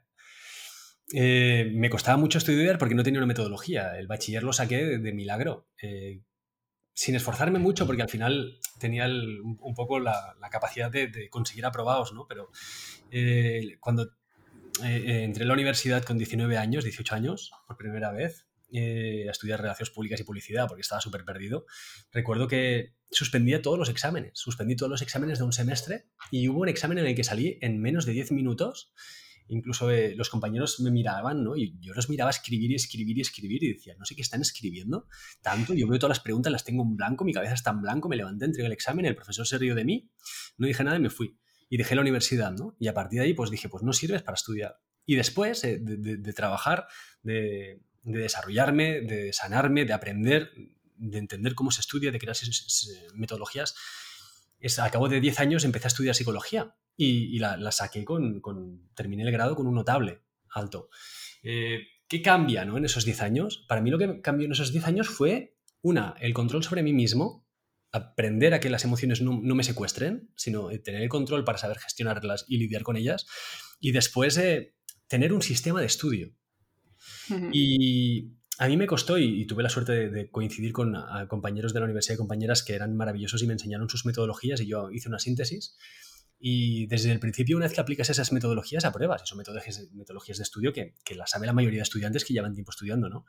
eh, 1.14 1.72
me 1.74 1.90
costaba 1.90 2.18
mucho 2.18 2.38
estudiar 2.38 2.78
porque 2.78 2.96
no 2.96 3.04
tenía 3.04 3.20
una 3.20 3.28
metodología. 3.28 3.98
El 3.98 4.08
bachiller 4.08 4.44
lo 4.44 4.54
saqué 4.54 4.98
de, 4.98 5.14
milagro. 5.14 5.68
Eh, 5.82 6.22
sin 6.94 7.16
esforzarme 7.16 7.60
mucho, 7.60 7.86
porque 7.86 8.02
al 8.02 8.10
final 8.10 8.60
tenía 8.80 9.06
un 9.06 9.74
poco 9.76 10.00
la, 10.00 10.36
capacidad 10.52 10.92
de, 10.92 11.30
conseguir 11.30 11.66
aprobados, 11.66 12.12
¿no? 12.14 12.26
Pero 12.28 12.50
cuando 13.80 14.12
entré 14.82 15.44
a 15.44 15.48
la 15.48 15.54
universidad 15.54 16.04
con 16.04 16.18
19 16.18 16.58
años, 16.58 16.84
18 16.84 17.14
años, 17.14 17.52
por 17.68 17.78
primera 17.78 18.12
vez, 18.12 18.48
a 18.74 19.32
estudiar 19.32 19.62
relaciones 19.62 19.92
públicas 19.92 20.20
y 20.20 20.24
publicidad, 20.24 20.68
porque 20.68 20.82
estaba 20.82 21.00
súper 21.00 21.24
perdido, 21.24 21.68
recuerdo 22.12 22.48
que 22.48 22.96
suspendía 23.12 23.62
todos 23.62 23.78
los 23.78 23.90
exámenes. 23.90 24.32
Suspendí 24.34 24.76
todos 24.76 24.90
los 24.90 25.02
exámenes 25.02 25.40
de 25.40 25.46
un 25.46 25.54
semestre 25.54 26.06
y 26.32 26.48
hubo 26.48 26.62
un 26.62 26.70
examen 26.70 26.98
en 26.98 27.06
el 27.06 27.16
que 27.16 27.24
salí 27.24 27.58
en 27.62 27.80
menos 27.82 28.06
de 28.06 28.14
10 28.14 28.32
minutos. 28.32 28.94
Incluso 29.50 29.89
eh, 29.92 30.13
los 30.16 30.30
compañeros 30.30 30.80
me 30.82 30.92
miraban, 30.92 31.44
¿no? 31.44 31.56
Yo 31.56 31.94
los 31.94 32.10
miraba 32.10 32.30
escribir 32.30 32.72
y 32.72 32.75
escribir 32.75 33.18
y 33.18 33.22
escribir 33.22 33.63
y 33.63 33.74
decía, 33.74 33.96
no 33.98 34.06
sé 34.06 34.16
qué 34.16 34.22
están 34.22 34.42
escribiendo 34.42 35.08
tanto. 35.42 35.74
Yo 35.74 35.88
veo 35.88 36.00
todas 36.00 36.18
las 36.18 36.24
preguntas, 36.24 36.51
las 36.51 36.63
tengo 36.63 36.84
en 36.84 36.96
blanco, 36.96 37.24
mi 37.24 37.34
cabeza 37.34 37.54
está 37.54 37.72
en 37.72 37.82
blanco, 37.82 38.10
me 38.10 38.18
levanté, 38.18 38.46
entregué 38.46 38.68
el 38.68 38.74
examen, 38.74 39.06
el 39.06 39.16
profesor 39.16 39.48
se 39.48 39.58
rió 39.58 39.75
de 39.75 39.86
mí, 39.86 40.12
no 40.58 40.68
dije 40.68 40.84
nada 40.84 40.98
y 40.98 41.01
me 41.01 41.10
fui. 41.10 41.38
y 41.70 41.77
dejé 41.77 41.96
la 41.96 42.01
universidad, 42.01 42.54
¿no? 42.54 42.77
Y 42.80 42.88
a 42.88 42.94
partir 42.94 43.20
de 43.20 43.25
ahí, 43.25 43.34
pues 43.34 43.51
dije, 43.51 43.68
pues 43.68 43.84
no 43.84 43.92
sirves 43.92 44.22
para 44.22 44.36
estudiar. 44.36 44.80
Y 45.06 45.16
después 45.16 45.63
eh, 45.63 45.80
de, 45.80 46.34
trabajar, 46.34 46.88
de, 47.24 47.82
desarrollarme, 48.04 49.01
de 49.01 49.32
sanarme, 49.34 49.86
de 49.86 49.94
aprender, 49.94 50.51
de 50.98 51.18
entender 51.18 51.56
cómo 51.56 51.72
se 51.72 51.82
estudia, 51.82 52.12
de 52.12 52.20
crear 52.20 52.36
metodologías, 53.16 53.75
es, 54.60 54.80
a 54.80 54.90
cabo 54.90 55.10
de 55.10 55.20
10 55.20 55.40
años 55.40 55.66
empecé 55.66 55.88
a 55.88 55.90
estudiar 55.90 56.16
psicología 56.16 56.76
y, 56.96 57.38
la, 57.40 57.72
saqué 57.72 58.04
con, 58.04 58.42
terminé 58.96 59.24
el 59.24 59.32
grado 59.32 59.56
con 59.56 59.68
un 59.68 59.76
notable 59.76 60.22
alto. 60.50 60.90
Eh, 61.44 61.80
¿Qué 62.08 62.22
cambia 62.22 62.66
¿no? 62.66 62.78
en 62.78 62.86
esos 62.86 63.06
10 63.06 63.22
años? 63.22 63.66
Para 63.68 63.82
mí 63.82 63.92
lo 63.92 63.98
que 63.98 64.22
cambió 64.22 64.46
en 64.46 64.54
esos 64.54 64.72
10 64.72 64.88
años 64.88 65.10
fue, 65.10 65.58
una, 65.82 66.16
el 66.20 66.34
control 66.34 66.64
sobre 66.64 66.84
mí 66.84 66.94
mismo, 66.94 67.46
aprender 67.92 68.54
a 68.54 68.60
que 68.60 68.70
las 68.70 68.84
emociones 68.84 69.22
no, 69.22 69.34
me 69.34 69.64
secuestren, 69.64 70.32
sino 70.36 70.70
tener 70.84 71.02
el 71.02 71.10
control 71.10 71.44
para 71.44 71.58
saber 71.58 71.78
gestionarlas 71.80 72.46
y 72.48 72.58
lidiar 72.58 72.84
con 72.84 72.98
ellas. 72.98 73.26
Y 73.80 73.92
después 73.92 74.38
eh, 74.38 74.76
tener 75.08 75.34
un 75.34 75.42
sistema 75.42 75.80
de 75.80 75.88
estudio. 75.88 76.34
Y 77.52 78.37
a 78.60 78.68
mí 78.68 78.78
me 78.78 78.88
costó, 78.88 79.18
y, 79.18 79.46
tuve 79.46 79.64
la 79.64 79.70
suerte 79.70 80.10
de, 80.10 80.30
coincidir 80.32 80.74
con 80.74 80.96
compañeros 81.28 81.74
de 81.74 81.80
la 81.80 81.86
universidad 81.86 82.16
y 82.16 82.18
compañeras 82.18 82.64
que 82.64 82.74
eran 82.74 82.96
maravillosos 82.96 83.42
y 83.44 83.48
me 83.48 83.54
enseñaron 83.54 83.90
sus 83.90 84.06
metodologías 84.06 84.62
y 84.62 84.68
yo 84.68 84.90
hice 84.92 85.10
una 85.10 85.20
síntesis. 85.20 85.78
Y 86.40 86.86
desde 86.88 87.12
el 87.12 87.20
principio, 87.20 87.58
una 87.58 87.66
vez 87.66 87.74
que 87.74 87.82
aplicas 87.82 88.10
esas 88.10 88.32
metodologías, 88.32 88.86
apruebas. 88.86 89.24
Y 89.24 89.28
son 89.28 89.40
metodologías, 89.40 89.90
metodologías 89.94 90.38
de 90.38 90.44
estudio 90.44 90.72
que, 90.72 90.94
que 91.04 91.16
las 91.16 91.32
sabe 91.32 91.48
la 91.48 91.54
mayoría 91.54 91.80
de 91.80 91.84
estudiantes 91.84 92.26
que 92.26 92.34
llevan 92.34 92.54
tiempo 92.54 92.72
estudiando, 92.72 93.10
¿no? 93.10 93.26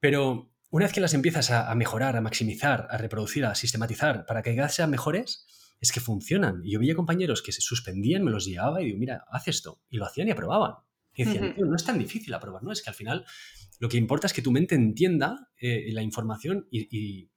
Pero 0.00 0.52
una 0.70 0.84
vez 0.84 0.92
que 0.92 1.00
las 1.00 1.14
empiezas 1.14 1.50
a, 1.50 1.74
mejorar, 1.74 2.16
a 2.16 2.20
maximizar, 2.20 2.86
a 2.90 2.96
reproducir, 2.96 3.44
a 3.44 3.54
sistematizar 3.54 4.24
para 4.24 4.42
que 4.42 4.54
cada 4.54 4.68
vez 4.68 4.74
sean 4.74 4.90
mejores, 4.90 5.46
es 5.80 5.90
que 5.90 6.00
funcionan. 6.00 6.60
Y 6.64 6.72
yo 6.72 6.78
veía 6.78 6.94
compañeros 6.94 7.42
que 7.42 7.52
se 7.52 7.60
suspendían, 7.60 8.22
me 8.22 8.30
los 8.30 8.46
llevaba 8.46 8.80
y 8.80 8.86
digo, 8.86 8.98
mira, 8.98 9.24
haz 9.30 9.48
esto. 9.48 9.82
Y 9.90 9.96
lo 9.96 10.06
hacían 10.06 10.28
y 10.28 10.30
aprobaban. 10.30 10.74
Y 11.12 11.24
decían, 11.24 11.54
no 11.58 11.74
es 11.74 11.84
tan 11.84 11.98
difícil 11.98 12.32
aprobar, 12.34 12.62
¿no? 12.62 12.70
Es 12.70 12.82
que 12.82 12.90
al 12.90 12.94
final 12.94 13.26
lo 13.80 13.88
que 13.88 13.96
importa 13.96 14.26
es 14.26 14.34
que 14.34 14.42
tu 14.42 14.52
mente 14.52 14.74
entienda 14.74 15.48
eh, 15.58 15.88
la 15.92 16.02
información 16.02 16.68
y, 16.70 17.30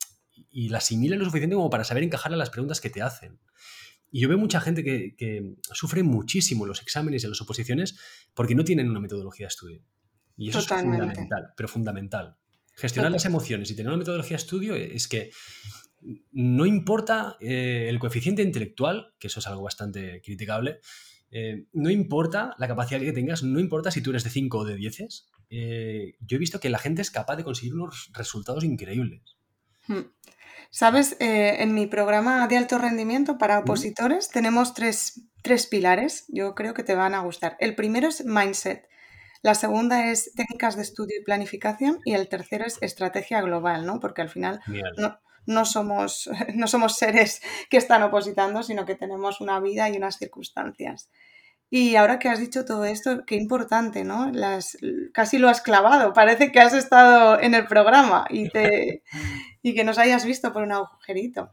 la 0.70 0.80
asimile 0.80 1.16
lo 1.16 1.26
suficiente 1.26 1.56
como 1.56 1.70
para 1.70 1.84
saber 1.84 2.04
encajar 2.04 2.34
a 2.34 2.36
las 2.36 2.50
preguntas 2.50 2.82
que 2.82 2.90
te 2.90 3.02
hacen. 3.02 3.40
Y 4.12 4.20
yo 4.20 4.30
veo 4.30 4.38
mucha 4.38 4.60
gente 4.60 4.84
que, 4.84 5.56
sufre 5.74 6.04
muchísimo 6.04 6.66
los 6.66 6.82
exámenes 6.82 7.24
y 7.24 7.28
las 7.28 7.42
oposiciones 7.42 7.98
porque 8.34 8.56
no 8.56 8.66
tienen 8.66 8.90
una 8.90 9.00
metodología 9.00 9.46
de 9.46 9.50
estudio. 9.50 9.86
Y 10.36 10.50
eso 10.50 10.60
es 10.60 10.68
fundamental, 10.68 11.54
pero 11.56 11.70
fundamental. 11.70 12.38
Gestionar 12.76 13.12
las 13.12 13.26
emociones 13.26 13.72
y 13.72 13.76
tener 13.76 13.90
una 13.90 13.98
metodología 13.98 14.36
de 14.36 14.44
estudio 14.44 14.76
es 14.76 15.08
que 15.08 15.32
no 16.32 16.66
importa 16.66 17.38
eh, 17.40 17.88
el 17.88 18.00
coeficiente 18.00 18.42
intelectual, 18.42 19.14
que 19.18 19.28
eso 19.28 19.40
es 19.40 19.48
algo 19.48 19.64
bastante 19.64 20.22
criticable, 20.22 20.82
eh, 21.36 21.66
no 21.74 21.90
importa 21.90 22.54
la 22.60 22.68
capacidad 22.68 23.00
que 23.00 23.12
tengas, 23.12 23.42
no 23.42 23.60
importa 23.60 23.90
si 23.90 24.02
tú 24.02 24.12
eres 24.12 24.24
de 24.24 24.30
5 24.30 24.58
o 24.58 24.66
de 24.66 24.76
10. 24.76 25.28
Eh, 25.50 26.16
yo 26.20 26.36
he 26.36 26.40
visto 26.40 26.60
que 26.60 26.70
la 26.70 26.78
gente 26.78 27.02
es 27.02 27.10
capaz 27.10 27.36
de 27.38 27.44
conseguir 27.44 27.74
unos 27.74 28.12
resultados 28.14 28.64
increíbles. 28.64 29.38
Hmm. 29.88 30.12
Sabes, 30.70 31.18
en 31.20 31.76
mi 31.76 31.86
programa 31.86 32.48
de 32.48 32.58
alto 32.58 32.80
rendimiento 32.80 33.38
para 33.38 33.60
opositores 33.60 34.30
tenemos 34.30 34.74
tres, 34.74 35.22
tres 35.44 35.68
pilares, 35.68 36.26
yo 36.30 36.56
creo 36.56 36.74
que 36.74 36.84
te 36.84 36.96
van 36.96 37.14
a 37.14 37.20
gustar. 37.20 37.58
El 37.60 37.76
primero 37.76 38.08
es 38.08 38.26
mindset. 38.26 38.88
La 39.44 39.56
segunda 39.56 40.10
es 40.10 40.32
técnicas 40.36 40.76
de 40.76 40.82
estudio 40.82 41.16
y 41.20 41.24
planificación 41.24 42.00
y 42.06 42.14
el 42.14 42.28
tercero 42.28 42.66
es 42.66 42.78
estrategia 42.82 43.42
global, 43.42 43.86
¿no? 43.86 44.00
Porque 44.00 44.22
al 44.22 44.30
final 44.30 44.62
no, 44.98 45.20
somos, 45.66 46.30
no 46.56 46.68
somos 46.68 46.98
seres 46.98 47.42
que 47.70 47.78
están 47.78 48.04
opositando, 48.04 48.64
sino 48.64 48.86
que 48.86 48.96
tenemos 48.96 49.42
una 49.42 49.60
vida 49.60 49.90
y 49.90 49.98
unas 49.98 50.18
circunstancias. 50.18 51.10
Y 51.70 51.96
ahora 51.96 52.20
que 52.20 52.30
has 52.30 52.40
dicho 52.40 52.66
todo 52.66 52.86
esto, 52.86 53.26
qué 53.26 53.36
importante, 53.36 54.04
¿no? 54.04 54.30
Las, 54.32 54.78
casi 55.12 55.40
lo 55.40 55.50
has 55.50 55.60
clavado, 55.62 56.14
parece 56.14 56.52
que 56.52 56.60
has 56.60 56.74
estado 56.74 57.40
en 57.40 57.56
el 57.56 57.66
programa 57.66 58.28
y, 58.30 58.50
te, 58.50 59.02
y 59.64 59.74
que 59.74 59.84
nos 59.84 59.98
hayas 59.98 60.24
visto 60.24 60.54
por 60.54 60.62
un 60.62 60.72
agujerito. 60.72 61.50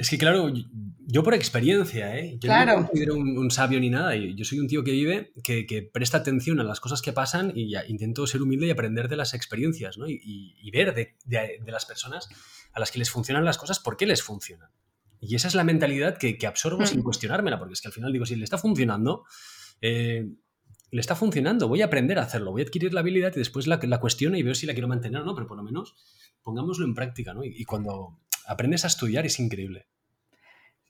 Es 0.00 0.08
que, 0.08 0.16
claro, 0.16 0.50
yo 1.06 1.22
por 1.22 1.34
experiencia, 1.34 2.16
¿eh? 2.16 2.38
Yo 2.40 2.48
no 2.48 2.64
me 2.64 2.74
considero 2.86 3.16
un, 3.16 3.50
sabio 3.50 3.78
ni 3.80 3.90
nada. 3.90 4.14
Yo 4.16 4.46
soy 4.46 4.58
un 4.58 4.66
tío 4.66 4.82
que 4.82 4.92
vive, 4.92 5.34
que, 5.44 5.90
presta 5.92 6.16
atención 6.16 6.58
a 6.58 6.64
las 6.64 6.80
cosas 6.80 7.02
que 7.02 7.12
pasan 7.12 7.52
y 7.54 7.76
intento 7.88 8.26
ser 8.26 8.40
humilde 8.40 8.68
y 8.68 8.70
aprender 8.70 9.08
de 9.08 9.16
las 9.16 9.34
experiencias, 9.34 9.98
¿no? 9.98 10.06
Y, 10.08 10.70
ver 10.72 10.94
de, 10.94 11.16
las 11.66 11.84
personas 11.84 12.30
a 12.72 12.80
las 12.80 12.90
que 12.90 12.98
les 12.98 13.10
funcionan 13.10 13.44
las 13.44 13.58
cosas, 13.58 13.80
por 13.80 13.96
qué 13.96 14.06
les 14.06 14.22
funcionan. 14.22 14.70
Y 15.20 15.34
esa 15.34 15.48
es 15.48 15.54
la 15.54 15.64
mentalidad 15.64 16.16
que, 16.16 16.38
absorbo 16.46 16.86
sin 16.86 17.00
mm. 17.00 17.02
cuestionármela, 17.02 17.58
porque 17.58 17.74
es 17.74 17.80
que 17.80 17.88
al 17.88 17.92
final 17.92 18.12
digo, 18.12 18.26
si 18.26 18.36
le 18.36 18.44
está 18.44 18.58
funcionando, 18.58 19.24
eh, 19.80 20.26
le 20.90 21.00
está 21.00 21.14
funcionando, 21.14 21.68
voy 21.68 21.82
a 21.82 21.86
aprender 21.86 22.18
a 22.18 22.22
hacerlo, 22.22 22.52
voy 22.52 22.62
a 22.62 22.64
adquirir 22.64 22.94
la 22.94 23.00
habilidad 23.00 23.32
y 23.34 23.38
después 23.38 23.66
la, 23.66 23.78
la 23.82 24.00
cuestiono 24.00 24.36
y 24.36 24.42
veo 24.42 24.54
si 24.54 24.66
la 24.66 24.72
quiero 24.72 24.88
mantener 24.88 25.20
o 25.20 25.24
no, 25.24 25.34
pero 25.34 25.46
por 25.46 25.56
lo 25.56 25.62
menos 25.62 25.94
pongámoslo 26.42 26.86
en 26.86 26.94
práctica, 26.94 27.34
¿no? 27.34 27.44
y 27.44 27.64
cuando 27.64 28.18
aprendes 28.46 28.84
a 28.84 28.88
estudiar, 28.88 29.26
es 29.26 29.38
increíble. 29.38 29.86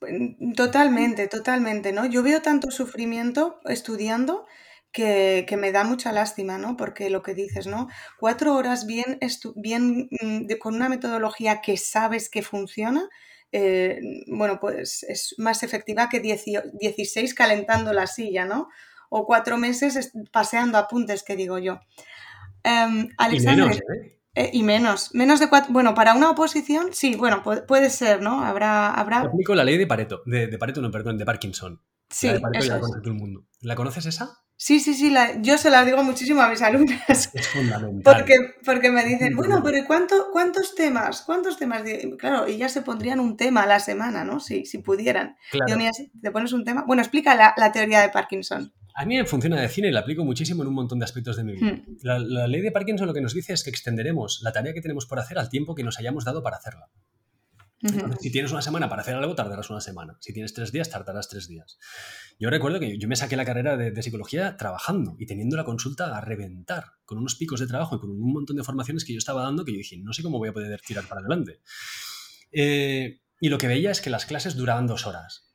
Pues, 0.01 0.15
totalmente, 0.57 1.29
totalmente, 1.29 1.93
¿no? 1.93 2.07
Yo 2.07 2.23
veo 2.23 2.41
tanto 2.41 2.71
sufrimiento 2.71 3.61
estudiando 3.67 4.47
que, 4.93 5.47
me 5.59 5.73
da 5.73 5.85
mucha 5.85 6.13
lástima, 6.13 6.59
¿no? 6.59 6.77
Porque 6.77 7.11
lo 7.11 7.23
que 7.23 7.35
dices, 7.35 7.67
¿no? 7.67 7.89
Cuatro 8.19 8.55
horas 8.55 8.87
bien, 8.87 9.19
bien 9.57 10.09
mm, 10.21 10.47
con 10.61 10.75
una 10.75 10.89
metodología 10.89 11.61
que 11.61 11.77
sabes 11.77 12.29
que 12.29 12.43
funciona, 12.43 13.09
eh, 13.53 14.01
bueno, 14.29 14.59
pues 14.61 15.03
es 15.05 15.35
más 15.39 15.63
efectiva 15.63 16.09
que 16.09 16.21
16 16.21 17.35
calentando 17.35 17.93
la 17.93 18.07
silla, 18.07 18.45
¿no? 18.45 18.69
O 19.09 19.27
cuatro 19.27 19.59
meses 19.59 20.13
paseando 20.33 20.79
apuntes, 20.79 21.23
que 21.23 21.37
digo 21.37 21.59
yo. 21.59 21.81
Um, 22.65 23.09
¿eh? 23.19 24.19
Eh, 24.35 24.51
y 24.53 24.63
menos, 24.63 25.13
menos 25.15 25.41
de 25.41 25.49
cuatro. 25.49 25.73
Bueno, 25.73 25.95
para 25.95 26.15
una 26.15 26.31
oposición, 26.31 26.93
sí, 26.93 27.17
bueno, 27.17 27.43
puede, 27.43 27.91
ser, 27.91 28.23
¿no? 28.23 28.45
Habrá. 28.45 28.93
habrá... 28.93 29.23
Aplico 29.23 29.55
la 29.55 29.65
ley 29.65 29.77
de 29.77 29.87
Pareto, 29.89 30.23
de, 30.27 30.57
Pareto, 30.57 30.81
no, 30.81 30.91
perdón, 30.91 31.19
de 31.19 31.25
Parkinson. 31.25 31.83
Sí, 32.09 32.29
la 32.29 32.35
de 32.35 32.41
Pareto 32.41 32.65
ya 32.65 32.75
la 32.75 32.81
conoce 32.81 33.01
todo 33.01 33.13
el 33.13 33.19
mundo. 33.19 33.47
¿La 33.61 33.75
conoces 33.75 34.07
esa? 34.07 34.45
Sí, 34.63 34.79
sí, 34.79 34.93
sí, 34.93 35.11
yo 35.41 35.57
se 35.57 35.71
la 35.71 35.87
digo 35.87 36.05
muchísimo 36.05 36.43
a 36.43 36.51
mis 36.51 36.61
alumnas. 36.61 37.31
Es 37.33 37.49
fundamental. 37.49 38.03
Porque, 38.15 38.35
porque 38.63 38.91
me 38.91 39.03
dicen, 39.07 39.35
bueno, 39.35 39.63
pero 39.65 39.79
¿cuánto, 39.87 40.29
¿cuántos 40.31 40.75
temas? 40.75 41.23
¿Cuántos 41.23 41.57
temas? 41.57 41.83
Claro, 42.19 42.47
y 42.47 42.59
ya 42.59 42.69
se 42.69 42.83
pondrían 42.83 43.21
un 43.21 43.39
tema 43.39 43.63
a 43.63 43.67
la 43.67 43.81
semana, 43.81 44.23
¿no? 44.23 44.39
Si, 44.39 44.67
si 44.67 44.77
pudieran. 44.77 45.39
Claro. 45.51 45.79
mira, 45.79 45.93
te 46.21 46.31
pones 46.31 46.53
un 46.53 46.67
tema. 46.67 46.85
Bueno, 46.87 47.01
explica 47.01 47.35
la, 47.35 47.55
la 47.57 47.73
teoría 47.73 48.03
de 48.03 48.11
Parkinson. 48.11 48.71
A 48.95 49.07
mí 49.07 49.17
me 49.17 49.25
funciona 49.25 49.59
de 49.59 49.69
cine 49.71 49.89
y 49.89 49.93
la 49.93 50.01
aplico 50.01 50.27
muchísimo 50.27 50.63
en 50.63 50.69
un 50.69 50.75
montón 50.75 50.99
de 50.99 51.07
aspectos 51.07 51.39
de 51.39 51.45
mi 51.45 51.55
vida. 51.55 51.73
Hmm. 51.73 51.97
La, 52.03 52.47
ley 52.47 52.61
de 52.61 52.71
Parkinson 52.71 53.07
lo 53.07 53.15
que 53.15 53.23
nos 53.23 53.33
dice 53.33 53.55
es 53.55 53.65
que 53.65 53.71
extenderemos 53.71 54.41
la 54.43 54.53
tarea 54.53 54.75
que 54.75 54.83
tenemos 54.83 55.07
por 55.07 55.19
hacer 55.19 55.39
al 55.39 55.49
tiempo 55.49 55.75
que 55.75 55.85
nos 55.85 55.99
hayamos 55.99 56.27
dado 56.27 56.43
para 56.43 56.59
hacerla. 56.59 56.91
Si 58.21 58.31
tienes 58.31 58.53
una 58.53 58.63
semana 58.63 58.89
para 58.89 59.03
hacer 59.03 59.15
algo, 59.15 59.35
tardarás 59.35 59.71
una 59.71 59.81
semana. 59.81 60.17
Si 60.21 60.33
tienes 60.33 60.53
tres 60.53 60.71
días, 60.73 60.91
tardarás 60.91 61.29
tres 61.29 61.49
días. 61.49 61.79
Yo 62.39 62.51
recuerdo 62.51 62.79
que 62.79 62.99
yo 62.99 63.09
me 63.09 63.17
saqué 63.17 63.37
la 63.37 63.45
carrera 63.45 63.77
de, 63.77 64.03
psicología 64.03 64.57
trabajando 64.57 65.17
y 65.19 65.27
teniendo 65.27 65.57
la 65.57 65.65
consulta 65.65 66.17
a 66.17 66.21
reventar, 66.21 66.85
con 67.05 67.19
unos 67.19 67.37
picos 67.37 67.61
de 67.61 67.67
trabajo 67.67 67.97
y 67.97 68.01
con 68.01 68.11
un 68.11 68.33
montón 68.33 68.57
de 68.57 68.65
formaciones 68.65 69.05
que 69.05 69.13
yo 69.13 69.19
estaba 69.19 69.43
dando 69.43 69.65
que 69.65 69.73
yo 69.73 69.79
dije, 69.79 69.97
no 69.99 70.13
sé 70.13 70.23
cómo 70.23 70.39
voy 70.39 70.51
a 70.51 70.53
poder 70.53 70.81
tirar 70.81 71.07
para 71.07 71.21
adelante. 71.21 71.61
Eh, 72.53 73.21
y 73.41 73.49
lo 73.49 73.59
que 73.59 73.69
veía 73.69 73.91
es 73.91 74.01
que 74.01 74.11
las 74.11 74.27
clases 74.27 74.57
duraban 74.57 74.87
dos 74.87 75.07
horas. 75.07 75.51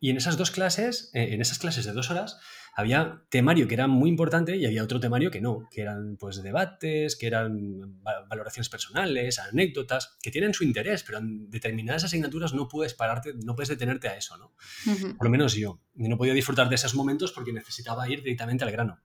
Y 0.00 0.10
en 0.10 0.16
esas 0.16 0.36
dos 0.36 0.50
clases, 0.50 1.10
eh, 1.14 1.34
en 1.34 1.40
esas 1.40 1.58
clases 1.58 1.84
de 1.84 1.92
dos 1.92 2.10
horas, 2.10 2.38
había 2.76 3.22
temario 3.28 3.68
que 3.68 3.74
era 3.74 3.86
muy 3.86 4.10
importante 4.10 4.56
y 4.56 4.66
había 4.66 4.82
otro 4.82 4.98
temario 4.98 5.30
que 5.30 5.40
no, 5.40 5.68
que 5.70 5.82
eran 5.82 6.16
pues 6.16 6.42
debates, 6.42 7.14
que 7.16 7.28
eran 7.28 8.02
valoraciones 8.28 8.68
personales, 8.68 9.38
anécdotas, 9.38 10.16
que 10.20 10.32
tienen 10.32 10.54
su 10.54 10.64
interés, 10.64 11.04
pero 11.04 11.18
en 11.18 11.48
determinadas 11.50 12.04
asignaturas 12.04 12.52
no 12.52 12.66
puedes 12.66 12.94
pararte, 12.94 13.32
no 13.44 13.54
puedes 13.54 13.68
detenerte 13.68 14.08
a 14.08 14.16
eso, 14.16 14.36
¿no? 14.36 14.54
Por 15.16 15.26
lo 15.26 15.30
menos 15.30 15.54
yo. 15.54 15.80
no 15.94 16.18
podía 16.18 16.34
disfrutar 16.34 16.68
de 16.68 16.74
esos 16.74 16.94
momentos 16.96 17.30
porque 17.30 17.52
necesitaba 17.52 18.08
ir 18.08 18.22
directamente 18.22 18.64
al 18.64 18.72
grano. 18.72 18.98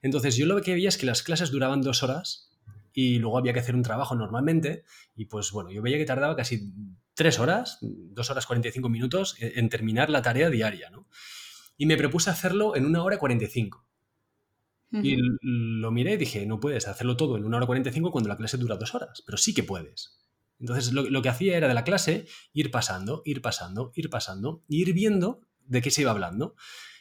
Entonces 0.00 0.36
yo 0.36 0.46
lo 0.46 0.60
que 0.62 0.74
veía 0.74 0.88
es 0.88 0.96
que 0.96 1.06
las 1.06 1.22
clases 1.24 1.50
duraban 1.50 1.82
dos 1.82 2.04
horas 2.04 2.56
y 2.92 3.18
luego 3.18 3.38
había 3.38 3.52
que 3.52 3.60
hacer 3.60 3.74
un 3.74 3.82
trabajo 3.82 4.14
normalmente 4.14 4.84
y 5.16 5.24
pues 5.24 5.50
bueno, 5.50 5.72
yo 5.72 5.82
veía 5.82 5.98
que 5.98 6.04
tardaba 6.04 6.36
casi 6.36 6.72
tres 7.14 7.40
horas, 7.40 7.78
dos 7.80 8.30
horas 8.30 8.46
45 8.46 8.88
minutos 8.88 9.34
en 9.40 9.68
terminar 9.68 10.08
la 10.08 10.22
tarea 10.22 10.50
diaria, 10.50 10.88
¿no? 10.90 11.08
Y 11.78 11.86
me 11.86 11.96
propuse 11.96 12.28
hacerlo 12.28 12.76
en 12.76 12.84
una 12.84 13.02
hora 13.02 13.18
45. 13.18 13.86
Y 14.90 15.16
lo 15.40 15.90
miré 15.90 16.14
y 16.14 16.16
dije, 16.16 16.46
no 16.46 16.60
puedes 16.60 16.88
hacerlo 16.88 17.16
todo 17.16 17.36
en 17.36 17.44
una 17.44 17.58
hora 17.58 17.66
45 17.66 18.10
cuando 18.10 18.28
la 18.28 18.36
clase 18.36 18.56
dura 18.56 18.76
dos 18.76 18.94
horas, 18.94 19.22
pero 19.24 19.38
sí 19.38 19.54
que 19.54 19.62
puedes. 19.62 20.18
Entonces 20.58 20.92
lo, 20.92 21.02
lo 21.08 21.22
que 21.22 21.28
hacía 21.28 21.56
era 21.56 21.68
de 21.68 21.74
la 21.74 21.84
clase 21.84 22.26
ir 22.52 22.70
pasando, 22.70 23.22
ir 23.24 23.40
pasando, 23.40 23.92
ir 23.94 24.10
pasando, 24.10 24.64
ir 24.68 24.92
viendo 24.92 25.40
de 25.60 25.82
qué 25.82 25.90
se 25.90 26.02
iba 26.02 26.10
hablando. 26.10 26.54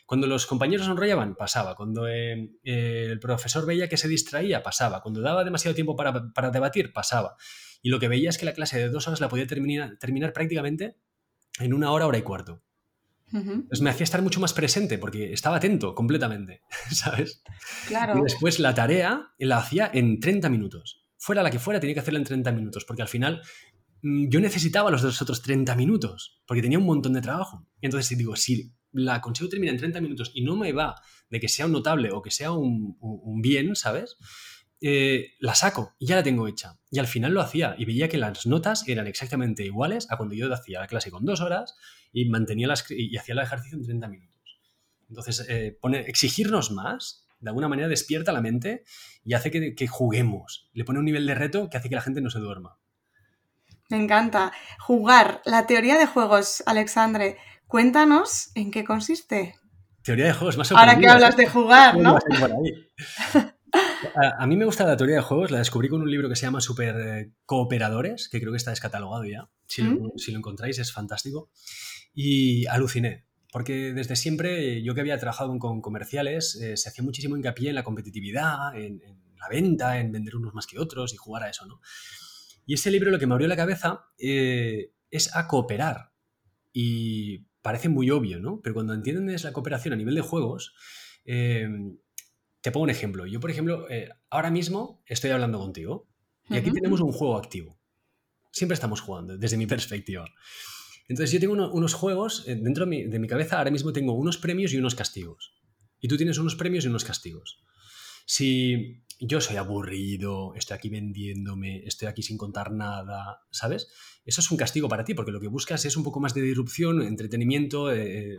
Cuando 0.06 0.28
los 0.28 0.46
compañeros 0.46 0.88
enrollaban, 0.88 1.36
pasaba. 1.36 1.76
Cuando 1.76 2.08
eh, 2.08 2.52
el 2.64 3.20
profesor 3.20 3.66
veía 3.66 3.90
que 3.90 3.98
se 3.98 4.08
distraía, 4.08 4.64
pasaba. 4.64 5.02
Cuando 5.02 5.22
daba 5.22 5.44
demasiado 5.44 5.76
tiempo 5.76 5.96
para, 5.96 6.34
para 6.34 6.52
debatir, 6.52 6.94
pasaba 6.94 7.36
y 7.82 7.90
lo 7.90 8.00
que 8.00 8.08
veía 8.08 8.30
es 8.30 8.38
que 8.38 8.46
la 8.46 8.54
clase 8.54 8.80
de 8.80 8.90
dos 8.90 9.08
horas 9.08 9.22
la 9.22 9.30
podía 9.30 9.48
terminar, 9.48 9.98
terminar 9.98 10.34
prácticamente 10.34 10.98
en 11.60 11.74
una 11.74 11.92
hora, 11.92 12.08
hora 12.08 12.18
y 12.18 12.22
cuarto. 12.22 12.62
Entonces 13.32 13.82
me 13.82 13.90
hacía 13.90 14.06
estar 14.06 14.22
mucho 14.22 14.40
más 14.40 14.54
presente 14.54 14.98
porque 14.98 15.34
estaba 15.34 15.58
atento 15.58 15.94
completamente, 15.94 16.62
¿sabes? 16.92 17.44
Claro. 17.88 18.18
Y 18.18 18.22
después 18.22 18.60
la 18.60 18.74
tarea 18.74 19.34
la 19.38 19.58
hacía 19.58 19.90
en 19.94 20.20
30 20.20 20.50
minutos. 20.50 21.06
Fuera 21.18 21.44
la 21.44 21.52
que 21.52 21.60
fuera, 21.60 21.80
tenía 21.80 21.94
que 21.94 22.00
hacerla 22.00 22.20
en 22.20 22.26
30 22.26 22.52
minutos 22.54 22.86
porque 22.86 23.02
al 23.02 23.08
final 23.08 23.42
mm, 24.02 24.30
yo 24.30 24.40
necesitaba 24.40 24.92
los 24.92 25.22
otros 25.22 25.42
30 25.42 25.76
minutos 25.76 26.42
porque 26.48 26.62
tenía 26.62 26.80
un 26.80 26.86
montón 26.86 27.14
de 27.14 27.22
trabajo. 27.22 27.68
Y 27.82 27.88
entonces 27.88 28.18
digo, 28.18 28.36
si 28.36 28.74
la 28.94 29.20
consigo 29.20 29.50
terminar 29.50 29.76
en 29.76 29.80
30 29.80 30.02
minutos 30.02 30.32
y 30.34 30.44
no 30.44 30.56
me 30.56 30.72
va 30.72 30.96
de 31.30 31.40
que 31.40 31.50
sea 31.50 31.66
un 31.66 31.74
notable 31.74 32.12
o 32.12 32.22
que 32.22 32.32
sea 32.32 32.52
un, 32.52 32.98
un 33.00 33.42
bien, 33.42 33.76
¿sabes? 33.76 34.18
Eh, 34.80 35.34
la 35.40 35.56
saco 35.56 35.96
y 35.98 36.06
ya 36.06 36.16
la 36.16 36.24
tengo 36.24 36.48
hecha. 36.48 36.78
Y 36.92 37.00
al 37.00 37.08
final 37.08 37.34
lo 37.34 37.42
hacía 37.42 37.76
y 37.78 37.86
veía 37.86 38.10
que 38.10 38.18
las 38.18 38.46
notas 38.46 38.88
eran 38.88 39.08
exactamente 39.08 39.64
iguales 39.64 40.08
a 40.12 40.18
cuando 40.18 40.36
yo 40.36 40.54
hacía 40.54 40.80
la 40.80 40.88
clase 40.88 41.10
con 41.10 41.26
dos 41.26 41.42
horas 41.42 41.76
y 42.14 42.30
mantenía 42.30 42.68
las, 42.68 42.86
y 42.90 43.18
hacía 43.18 43.34
el 43.34 43.40
ejercicio 43.40 43.78
en 43.78 43.84
30 43.84 44.08
minutos. 44.08 44.60
Entonces, 45.10 45.46
eh, 45.50 45.80
exigirnos 46.06 46.72
más, 46.72 47.28
de 47.40 47.50
alguna 47.50 47.68
manera 47.68 47.88
despierta 47.88 48.32
la 48.32 48.42
mente 48.42 48.84
y 49.24 49.34
hace 49.34 49.50
que, 49.50 49.74
que 49.74 49.88
juguemos. 49.88 50.70
Le 50.74 50.84
pone 50.84 51.00
un 51.00 51.06
nivel 51.06 51.26
de 51.26 51.36
reto 51.36 51.70
que 51.70 51.78
hace 51.78 51.90
que 51.90 51.96
la 51.96 52.02
gente 52.02 52.22
no 52.22 52.30
se 52.30 52.40
duerma. 52.40 52.78
Me 53.90 53.98
encanta. 53.98 54.52
Jugar. 54.80 55.42
La 55.46 55.66
teoría 55.66 55.98
de 55.98 56.06
juegos, 56.06 56.62
Alexandre. 56.66 57.38
Cuéntanos 57.68 58.52
en 58.56 58.72
qué 58.72 58.84
consiste. 58.84 59.56
Teoría 60.04 60.26
de 60.26 60.34
juegos 60.34 60.58
más 60.58 60.72
Ahora 60.72 60.98
que 60.98 61.08
hablas 61.08 61.36
de 61.36 61.48
jugar, 61.48 61.98
¿no? 61.98 62.18
A, 64.20 64.48
mí 64.48 64.58
me 64.58 64.66
gusta 64.66 64.86
la 64.86 64.98
teoría 64.98 65.18
de 65.18 65.22
juegos, 65.22 65.52
la 65.52 65.60
descubrí 65.60 65.90
con 65.90 66.02
un 66.02 66.10
libro 66.10 66.28
que 66.28 66.36
se 66.36 66.48
llama 66.48 66.60
Super 66.60 66.96
eh, 67.00 67.32
Cooperadores, 67.46 68.30
que 68.30 68.40
creo 68.40 68.52
que 68.52 68.58
está 68.58 68.72
descatalogado 68.72 69.26
ya. 69.26 69.50
Si, 69.68 69.84
lo, 69.84 70.12
si 70.16 70.32
lo 70.32 70.40
encontráis 70.40 70.80
es 70.80 70.92
fantástico. 70.92 71.52
Y 72.16 72.66
aluciné, 72.66 73.28
porque 73.52 73.94
desde 73.94 74.16
siempre 74.16 74.82
yo 74.82 74.96
que 74.96 75.02
había 75.02 75.20
trabajado 75.20 75.56
con 75.60 75.82
comerciales, 75.82 76.56
eh, 76.56 76.78
se 76.78 76.90
hacía 76.90 77.04
muchísimo 77.04 77.38
hincapié 77.38 77.70
en 77.70 77.76
la 77.76 77.84
competitividad, 77.84 78.76
en, 78.76 79.02
la 79.40 79.48
venta, 79.50 80.00
en 80.00 80.12
vender 80.12 80.36
unos 80.36 80.54
más 80.56 80.66
que 80.66 80.80
otros 80.80 81.14
y 81.14 81.18
jugar 81.18 81.44
a 81.44 81.50
eso, 81.50 81.68
¿no? 81.68 81.80
Y 82.66 82.74
ese 82.74 82.90
libro 82.90 83.12
lo 83.12 83.20
que 83.20 83.28
me 83.28 83.34
abrió 83.34 83.48
la 83.48 83.56
cabeza 83.56 84.06
eh, 84.18 84.94
es 85.12 85.36
a 85.36 85.48
cooperar. 85.48 86.12
Y 86.74 87.46
parece 87.62 87.88
muy 87.88 88.10
obvio, 88.10 88.40
¿no? 88.40 88.62
Pero 88.64 88.74
cuando 88.74 88.94
entiendes 88.96 89.44
la 89.44 89.54
cooperación 89.54 89.94
a 89.94 89.98
nivel 89.98 90.16
de 90.16 90.22
juegos, 90.22 90.74
te 92.68 92.72
pongo 92.74 92.84
un 92.84 92.90
ejemplo. 92.90 93.26
Yo, 93.26 93.40
por 93.40 93.50
ejemplo, 93.50 93.90
eh, 93.90 94.10
ahora 94.30 94.52
mismo 94.52 95.02
estoy 95.06 95.32
hablando 95.32 95.58
contigo 95.58 96.06
y 96.50 96.58
aquí 96.58 96.70
tenemos 96.70 97.00
un 97.00 97.14
juego 97.14 97.38
activo. 97.38 97.80
Siempre 98.52 98.74
estamos 98.74 99.00
jugando, 99.00 99.38
desde 99.38 99.56
mi 99.56 99.68
perspectiva. 99.68 100.26
Entonces 101.08 101.32
yo 101.32 101.40
tengo 101.40 101.54
unos 101.54 101.94
juegos, 101.94 102.44
eh, 102.46 102.58
dentro 102.62 102.84
de 102.84 102.90
mi, 102.90 103.04
de 103.06 103.20
mi, 103.20 103.28
cabeza 103.30 103.58
ahora 103.58 103.72
mismo 103.72 103.94
tengo 103.94 104.12
unos 104.12 104.38
premios 104.38 104.74
y 104.74 104.78
unos 104.78 104.96
castigos. 104.96 105.54
Y 106.02 106.10
tú 106.10 106.18
tienes 106.18 106.40
unos 106.40 106.56
premios 106.56 106.84
y 106.84 106.90
unos 106.90 107.06
castigos. 107.06 107.64
Si 108.26 109.02
yo 109.22 109.40
soy 109.40 109.56
aburrido, 109.56 110.54
estoy 110.56 110.76
aquí 110.76 110.90
vendiéndome, 110.90 111.86
estoy 111.86 112.10
aquí 112.10 112.22
sin 112.22 112.38
contar 112.38 112.74
nada, 112.74 113.46
¿sabes? 113.50 113.88
Eso 114.26 114.42
es 114.42 114.52
un 114.52 114.58
castigo 114.58 114.90
para 114.90 115.06
ti, 115.06 115.14
porque 115.14 115.32
lo 115.32 115.40
que 115.40 115.48
buscas 115.48 115.86
es 115.86 115.96
un 115.96 116.04
poco 116.04 116.20
más 116.20 116.34
de 116.34 116.42
disrupción, 116.42 117.02
entretenimiento, 117.02 117.94
eh, 117.94 118.38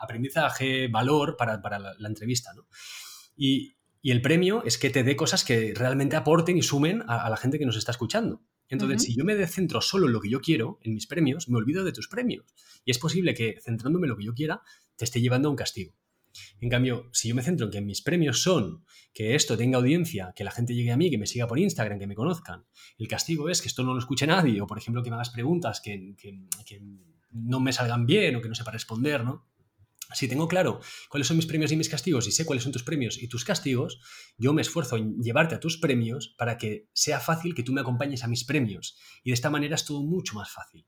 aprendizaje, 0.00 0.86
valor 0.86 1.36
para, 1.36 1.60
para 1.60 1.80
la, 1.80 1.94
la, 1.98 2.08
entrevista, 2.08 2.54
¿no? 2.54 2.68
Y, 3.38 3.74
el 4.02 4.22
premio 4.22 4.64
es 4.64 4.78
que 4.78 4.88
te 4.88 5.02
dé 5.02 5.16
cosas 5.16 5.44
que 5.44 5.74
realmente 5.74 6.16
aporten 6.16 6.56
y 6.56 6.62
sumen 6.62 7.02
a, 7.08 7.28
la 7.28 7.36
gente 7.36 7.58
que 7.58 7.66
nos 7.66 7.76
está 7.76 7.90
escuchando. 7.92 8.40
Entonces, 8.70 9.02
si 9.02 9.14
yo 9.14 9.22
me 9.22 9.46
centro 9.46 9.82
solo 9.82 10.06
en 10.06 10.12
lo 10.12 10.20
que 10.20 10.30
yo 10.30 10.40
quiero, 10.40 10.78
en 10.82 10.94
mis 10.94 11.06
premios, 11.06 11.48
me 11.50 11.58
olvido 11.58 11.84
de 11.84 11.92
tus 11.92 12.08
premios. 12.08 12.46
Y 12.86 12.90
es 12.90 12.98
posible 12.98 13.34
que 13.34 13.58
centrándome 13.60 14.06
en 14.06 14.10
lo 14.10 14.16
que 14.16 14.24
yo 14.24 14.32
quiera, 14.32 14.62
te 14.96 15.04
esté 15.04 15.20
llevando 15.20 15.48
a 15.48 15.50
un 15.50 15.56
castigo. 15.56 15.94
En 16.60 16.70
cambio, 16.70 17.10
si 17.12 17.28
yo 17.28 17.34
me 17.34 17.42
centro 17.42 17.66
en 17.66 17.72
que 17.72 17.80
mis 17.80 18.00
premios 18.00 18.42
son 18.42 18.84
que 19.12 19.34
esto 19.34 19.56
tenga 19.56 19.78
audiencia, 19.78 20.32
que 20.34 20.44
la 20.44 20.52
gente 20.52 20.74
llegue 20.74 20.92
a 20.92 20.96
mí, 20.96 21.10
que 21.10 21.18
me 21.18 21.26
siga 21.26 21.46
por 21.46 21.58
Instagram, 21.58 21.98
que 21.98 22.06
me 22.06 22.14
conozcan, 22.14 22.64
el 22.98 23.08
castigo 23.08 23.48
es 23.48 23.60
que 23.60 23.68
esto 23.68 23.82
no 23.82 23.92
lo 23.92 23.98
escuche 23.98 24.26
nadie, 24.26 24.60
o 24.60 24.66
por 24.66 24.78
ejemplo 24.78 25.02
que 25.02 25.10
me 25.10 25.16
hagas 25.16 25.30
preguntas 25.30 25.80
que, 25.80 26.14
que, 26.16 26.38
que 26.64 26.82
no 27.32 27.60
me 27.60 27.72
salgan 27.72 28.06
bien 28.06 28.36
o 28.36 28.40
que 28.40 28.48
no 28.48 28.54
sepa 28.54 28.70
responder, 28.70 29.24
¿no? 29.24 29.46
Si 30.14 30.28
tengo 30.28 30.48
claro 30.48 30.80
cuáles 31.08 31.26
son 31.26 31.36
mis 31.36 31.46
premios 31.46 31.70
y 31.72 31.76
mis 31.76 31.88
castigos 31.88 32.26
y 32.26 32.32
sé 32.32 32.44
cuáles 32.46 32.62
son 32.62 32.72
tus 32.72 32.82
premios 32.82 33.22
y 33.22 33.28
tus 33.28 33.44
castigos, 33.44 34.00
yo 34.38 34.52
me 34.52 34.62
esfuerzo 34.62 34.96
en 34.96 35.22
llevarte 35.22 35.54
a 35.54 35.60
tus 35.60 35.78
premios 35.78 36.34
para 36.38 36.56
que 36.56 36.88
sea 36.92 37.20
fácil 37.20 37.54
que 37.54 37.62
tú 37.62 37.72
me 37.72 37.80
acompañes 37.80 38.24
a 38.24 38.28
mis 38.28 38.44
premios. 38.44 38.98
Y 39.22 39.30
de 39.30 39.34
esta 39.34 39.50
manera 39.50 39.74
es 39.74 39.84
todo 39.84 40.02
mucho 40.02 40.34
más 40.34 40.50
fácil. 40.50 40.86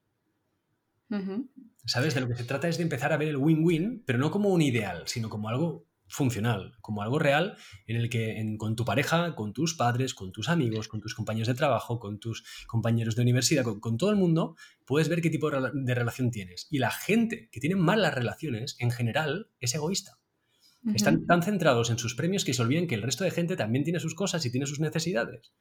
¿Sabes? 1.85 2.15
De 2.15 2.21
lo 2.21 2.29
que 2.29 2.37
se 2.37 2.45
trata 2.45 2.69
es 2.69 2.77
de 2.77 2.85
empezar 2.85 3.13
a 3.13 3.17
ver 3.17 3.29
el 3.29 3.37
win-win, 3.37 4.05
pero 4.07 4.19
no 4.19 4.31
como 4.31 4.51
un 4.51 4.63
ideal, 4.63 5.03
sino 5.07 5.29
como 5.29 5.49
algo 5.49 5.90
funcional, 6.11 6.75
como 6.81 7.03
algo 7.03 7.19
real 7.19 7.57
en 7.87 7.97
el 7.97 8.11
que 8.11 8.55
con 8.59 8.77
tu 8.77 8.85
pareja, 8.85 9.35
con 9.35 9.53
tus 9.53 9.75
padres, 9.75 10.13
con 10.13 10.33
tus 10.33 10.49
amigos, 10.49 10.89
con 10.89 11.01
tus 11.01 11.15
compañeros 11.15 11.49
de 11.49 11.55
trabajo, 11.55 11.99
con 11.99 12.19
tus 12.19 12.45
compañeros 12.67 13.17
de 13.17 13.23
universidad, 13.23 13.65
con, 13.65 13.97
todo 13.97 14.11
el 14.11 14.17
mundo, 14.17 14.57
puedes 14.85 15.09
ver 15.09 15.23
qué 15.23 15.31
tipo 15.31 15.51
de, 15.51 15.95
relación 15.95 16.31
tienes. 16.31 16.67
Y 16.71 16.79
la 16.79 16.91
gente 16.91 17.49
que 17.53 17.61
tiene 17.61 17.77
malas 17.77 18.15
relaciones, 18.15 18.77
en 18.81 18.91
general, 18.91 19.49
es 19.61 19.75
egoísta. 19.75 20.19
Están 20.95 21.27
tan 21.27 21.43
centrados 21.43 21.91
en 21.91 21.99
sus 21.99 22.15
premios 22.15 22.45
que 22.45 22.55
se 22.55 22.63
olviden 22.63 22.87
que 22.87 22.95
el 22.95 23.03
resto 23.03 23.25
de 23.25 23.31
gente 23.31 23.55
también 23.55 23.85
tiene 23.85 24.01
sus 24.01 24.15
cosas 24.15 24.45
y 24.47 24.51
tiene 24.51 24.67
sus 24.67 24.81
necesidades. 24.81 25.53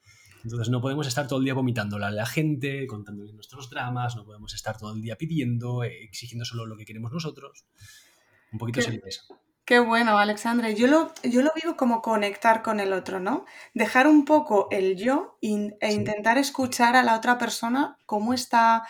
Entonces 0.44 0.70
no 0.70 0.82
podemos 0.82 1.06
estar 1.08 1.28
todo 1.28 1.40
el 1.40 1.46
día 1.46 1.54
vomitándole 1.54 2.06
a 2.06 2.12
la 2.12 2.26
gente, 2.26 2.88
contándole 2.88 3.34
nuestros 3.34 3.70
dramas, 3.70 4.16
no 4.16 4.24
podemos 4.24 4.54
estar 4.54 4.78
todo 4.78 4.94
el 4.94 5.02
día 5.02 5.18
pidiendo, 5.18 5.84
eh, 5.84 6.04
exigiendo 6.04 6.46
solo 6.46 6.66
lo 6.66 6.78
que 6.78 6.86
queremos 6.86 7.12
nosotros. 7.12 7.66
Un 8.54 8.60
poquito 8.60 8.82
sería 8.82 9.02
eso. 9.06 9.24
Qué 9.70 9.78
bueno, 9.78 10.18
Alexandre. 10.18 10.74
Yo 10.74 10.88
lo, 10.88 11.14
yo 11.22 11.44
lo 11.44 11.52
vivo 11.54 11.78
como 11.78 12.02
conectar 12.02 12.64
con 12.64 12.80
el 12.80 12.92
otro, 12.92 13.20
¿no? 13.20 13.46
Dejar 13.76 14.08
un 14.08 14.26
poco 14.26 14.68
el 14.72 14.96
yo 14.96 15.38
e 15.42 15.92
intentar 15.92 16.40
escuchar 16.40 16.96
a 16.96 17.04
la 17.04 17.16
otra 17.16 17.38
persona 17.38 17.96
cómo 18.08 18.34
está, 18.34 18.82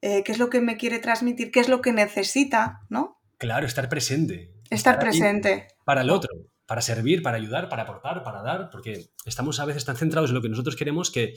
eh, 0.00 0.24
qué 0.24 0.32
es 0.32 0.38
lo 0.38 0.48
que 0.48 0.62
me 0.62 0.78
quiere 0.78 1.00
transmitir, 1.00 1.50
qué 1.50 1.60
es 1.60 1.68
lo 1.68 1.82
que 1.82 1.92
necesita, 1.92 2.80
¿no? 2.88 3.20
Claro, 3.36 3.66
estar 3.66 3.90
presente. 3.90 4.54
Estar, 4.70 4.98
presente. 4.98 5.68
Para 5.84 6.00
el 6.00 6.08
otro, 6.08 6.30
para 6.64 6.80
servir, 6.80 7.22
para 7.22 7.36
ayudar, 7.36 7.68
para 7.68 7.82
aportar, 7.82 8.22
para 8.22 8.40
dar, 8.40 8.70
porque 8.70 9.10
estamos 9.26 9.60
a 9.60 9.66
veces 9.66 9.84
tan 9.84 9.98
centrados 9.98 10.30
en 10.30 10.34
lo 10.36 10.40
que 10.40 10.48
nosotros 10.48 10.76
queremos 10.76 11.10
que 11.10 11.34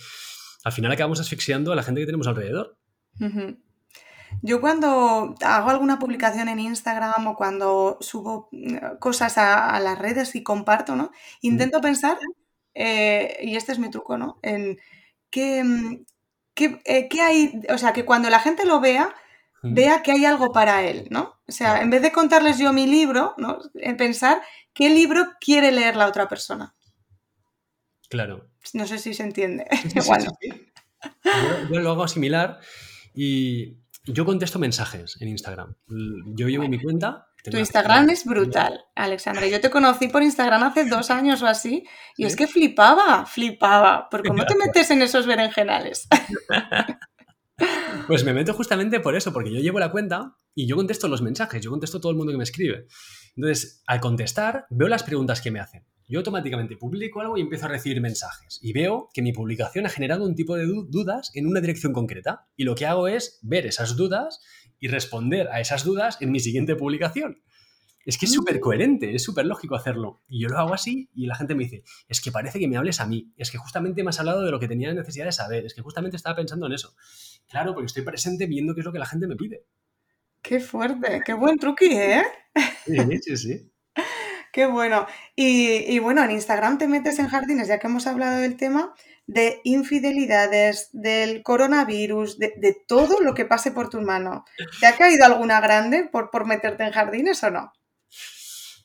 al 0.63 0.71
final 0.71 0.93
acabamos 0.93 1.19
asfixiando 1.19 1.73
a 1.73 1.75
la 1.75 1.83
gente 1.83 1.99
que 1.99 2.05
tenemos 2.05 2.27
alrededor. 2.27 2.77
Yo 4.41 4.61
cuando 4.61 5.35
hago 5.41 5.69
alguna 5.69 5.99
publicación 5.99 6.49
en 6.49 6.59
Instagram 6.59 7.27
o 7.27 7.35
cuando 7.35 7.97
subo 8.01 8.49
mm, 8.51 8.97
cosas 8.99 9.37
a, 9.37 9.79
las 9.79 9.99
redes 9.99 10.35
y 10.35 10.43
comparto, 10.43 10.95
¿no? 10.95 11.11
Intento 11.41 11.81
pensar, 11.81 12.17
eh, 12.73 13.37
y 13.41 13.55
este 13.55 13.71
es 13.71 13.79
mi 13.79 13.89
truco, 13.89 14.17
¿no? 14.17 14.39
En 14.41 14.79
qué, 15.29 15.63
mm, 15.63 16.05
eh, 16.85 17.07
qué, 17.09 17.21
hay, 17.21 17.61
o 17.69 17.77
sea, 17.77 17.93
que 17.93 18.05
cuando 18.05 18.29
la 18.29 18.39
gente 18.39 18.65
lo 18.65 18.79
vea, 18.79 19.13
vea 19.63 20.03
que 20.03 20.11
hay 20.11 20.25
algo 20.25 20.51
para 20.51 20.83
él, 20.83 21.07
¿no? 21.09 21.35
O 21.47 21.51
sea, 21.51 21.81
en 21.81 21.89
vez 21.89 22.01
de 22.01 22.11
contarles 22.11 22.57
yo 22.57 22.71
mi 22.71 22.85
libro, 22.85 23.33
¿no? 23.37 23.59
En 23.75 23.97
pensar 23.97 24.41
qué 24.73 24.89
libro 24.89 25.33
quiere 25.39 25.71
leer 25.71 25.95
la 25.95 26.07
otra 26.07 26.27
persona. 26.27 26.75
Claro. 28.09 28.47
No 28.73 28.87
sé 28.87 28.99
si 28.99 29.13
se 29.13 29.23
entiende. 29.23 29.67
yo, 31.71 31.79
lo 31.79 31.91
hago 31.91 32.07
similar 32.07 32.59
y 33.13 33.77
yo 34.05 34.25
contesto 34.25 34.59
mensajes 34.59 35.17
en 35.19 35.29
Instagram. 35.29 35.75
Yo 36.35 36.47
llevo 36.47 36.67
mi 36.67 36.81
cuenta. 36.81 37.27
Tu 37.43 37.57
Instagram 37.57 38.09
es 38.09 38.25
brutal, 38.25 38.85
Alexandra. 38.95 39.47
Yo 39.47 39.61
te 39.61 39.69
conocí 39.69 40.07
por 40.07 40.23
Instagram 40.23 40.63
hace 40.63 40.85
dos 40.85 41.11
años 41.11 41.41
o 41.43 41.47
así 41.47 41.85
y 42.17 42.25
es 42.25 42.35
que 42.35 42.47
flipaba, 42.47 43.25
flipaba. 43.25 44.09
¿Por 44.09 44.25
cómo 44.25 44.45
te 44.45 44.55
metes 44.65 44.89
en 44.91 45.01
esos 45.01 45.27
berenjenales? 45.27 46.07
Pues 48.07 48.23
me 48.23 48.33
meto 48.33 48.53
justamente 48.53 48.99
por 48.99 49.15
eso, 49.15 49.31
porque 49.31 49.53
yo 49.53 49.59
llevo 49.59 49.79
la 49.79 49.91
cuenta 49.91 50.35
y 50.53 50.67
yo 50.67 50.75
contesto 50.75 51.07
los 51.07 51.21
mensajes, 51.21 51.63
yo 51.63 51.71
contesto 51.71 51.99
todo 51.99 52.11
el 52.11 52.17
mundo 52.17 52.31
que 52.31 52.37
me 52.37 52.43
escribe. 52.43 52.87
Entonces, 53.35 53.83
al 53.87 53.99
contestar, 53.99 54.65
veo 54.69 54.87
las 54.87 55.03
preguntas 55.03 55.41
que 55.41 55.51
me 55.51 55.59
hacen 55.59 55.85
yo 56.07 56.19
automáticamente 56.19 56.77
publico 56.77 57.21
algo 57.21 57.37
y 57.37 57.41
empiezo 57.41 57.65
a 57.65 57.69
recibir 57.69 58.01
mensajes. 58.01 58.59
Y 58.61 58.73
veo 58.73 59.09
que 59.13 59.21
mi 59.21 59.33
publicación 59.33 59.85
ha 59.85 59.89
generado 59.89 60.25
un 60.25 60.35
tipo 60.35 60.55
de 60.55 60.65
dudas 60.65 61.31
en 61.33 61.47
una 61.47 61.61
dirección 61.61 61.93
concreta. 61.93 62.47
Y 62.55 62.63
lo 62.63 62.75
que 62.75 62.85
hago 62.85 63.07
es 63.07 63.39
ver 63.41 63.65
esas 63.65 63.95
dudas 63.95 64.41
y 64.79 64.87
responder 64.87 65.47
a 65.49 65.59
esas 65.59 65.83
dudas 65.83 66.17
en 66.21 66.31
mi 66.31 66.39
siguiente 66.39 66.75
publicación. 66.75 67.41
Es 68.05 68.19
que 68.19 68.27
es 68.27 68.33
súper 68.33 68.59
coherente, 68.59 69.15
es 69.15 69.23
súper 69.23 69.47
lógico 69.47 69.75
hacerlo. 69.75 70.21
Y 70.27 70.39
yo 70.41 70.47
lo 70.47 70.59
hago 70.59 70.75
así 70.75 71.09
y 71.15 71.25
la 71.25 71.35
gente 71.35 71.55
me 71.55 71.63
dice, 71.63 71.83
es 72.07 72.21
que 72.21 72.31
parece 72.31 72.59
que 72.59 72.67
me 72.67 72.77
hables 72.77 72.99
a 72.99 73.07
mí, 73.07 73.33
es 73.35 73.49
que 73.49 73.57
justamente 73.57 74.03
me 74.03 74.09
has 74.09 74.19
hablado 74.19 74.43
de 74.43 74.51
lo 74.51 74.59
que 74.59 74.67
tenía 74.67 74.93
necesidad 74.93 75.25
de 75.25 75.31
saber, 75.31 75.65
es 75.65 75.73
que 75.73 75.81
justamente 75.81 76.15
estaba 76.15 76.35
pensando 76.35 76.67
en 76.67 76.73
eso. 76.73 76.95
Claro, 77.47 77.73
porque 77.73 77.87
estoy 77.87 78.03
presente 78.03 78.45
viendo 78.45 78.75
qué 78.75 78.81
es 78.81 78.85
lo 78.85 78.93
que 78.93 78.99
la 78.99 79.07
gente 79.07 79.25
me 79.25 79.35
pide. 79.35 79.65
Qué 80.39 80.59
fuerte, 80.59 81.23
qué 81.25 81.33
buen 81.33 81.57
truqui, 81.57 81.93
¿eh? 81.93 82.23
Sí, 82.85 83.19
sí, 83.23 83.37
sí. 83.37 83.71
Qué 84.55 84.67
bueno. 84.67 85.05
Y, 85.35 85.99
bueno, 85.99 86.23
en 86.23 86.31
Instagram 86.31 86.77
te 86.77 86.87
metes 86.87 87.19
en 87.19 87.27
jardines, 87.27 87.67
ya 87.67 87.77
que 87.77 87.87
hemos 87.87 88.07
hablado 88.07 88.37
del 88.39 88.55
tema, 88.55 88.93
de 89.27 89.59
infidelidades, 89.65 90.87
del 90.93 91.43
coronavirus, 91.43 92.39
de, 92.39 92.77
todo 92.87 93.19
lo 93.19 93.33
que 93.33 93.43
pase 93.43 93.71
por 93.71 93.89
tu 93.89 93.99
mano. 93.99 94.45
¿Te 94.79 94.87
ha 94.87 94.95
caído 94.95 95.25
alguna 95.25 95.59
grande 95.59 96.07
por, 96.09 96.31
por 96.31 96.45
meterte 96.45 96.85
en 96.85 96.93
jardines 96.93 97.43
o 97.43 97.51
no? 97.51 97.73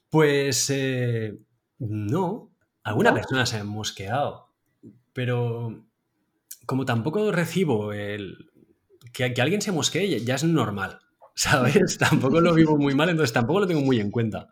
Pues 0.08 0.68
eh, 0.70 1.38
no. 1.78 2.50
Alguna 2.82 3.14
persona 3.14 3.46
se 3.46 3.58
ha 3.58 3.62
mosqueado. 3.62 4.48
Pero 5.12 5.84
como 6.66 6.84
tampoco 6.84 7.30
recibo 7.30 7.92
el. 7.92 8.50
Que, 9.12 9.32
que 9.32 9.40
alguien 9.40 9.62
se 9.62 9.70
mosquee 9.70 10.18
ya 10.24 10.34
es 10.34 10.42
normal. 10.42 10.98
¿Sabes? 11.36 11.96
tampoco 11.96 12.40
lo 12.40 12.54
vivo 12.54 12.76
muy 12.76 12.96
mal, 12.96 13.08
entonces 13.08 13.32
tampoco 13.32 13.60
lo 13.60 13.68
tengo 13.68 13.82
muy 13.82 14.00
en 14.00 14.10
cuenta. 14.10 14.48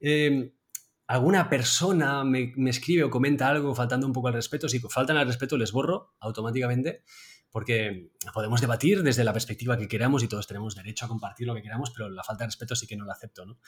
Em, 0.00 0.52
alguna 1.06 1.48
persona 1.48 2.24
me, 2.24 2.52
escribe 2.68 3.04
o 3.04 3.10
comenta 3.10 3.48
algo 3.48 3.74
faltando 3.74 4.06
un 4.06 4.12
poco 4.12 4.28
al 4.28 4.34
respeto, 4.34 4.68
si 4.68 4.80
faltan 4.80 5.16
al 5.16 5.26
respeto 5.26 5.56
les 5.56 5.72
borro 5.72 6.16
automáticamente, 6.20 7.02
porque 7.50 8.10
podemos 8.34 8.60
debatir 8.60 9.02
desde 9.02 9.24
la 9.24 9.32
perspectiva 9.32 9.78
que 9.78 9.88
queramos 9.88 10.22
y 10.22 10.28
todos 10.28 10.46
tenemos 10.46 10.74
derecho 10.74 11.06
a 11.06 11.08
compartir 11.08 11.46
lo 11.46 11.54
que 11.54 11.62
queramos, 11.62 11.90
pero 11.90 12.10
la 12.10 12.22
falta 12.22 12.44
de 12.44 12.48
respeto 12.48 12.74
sí 12.76 12.86
que 12.86 12.96
no 12.96 13.06
la 13.06 13.14
acepto, 13.14 13.46
¿no? 13.46 13.58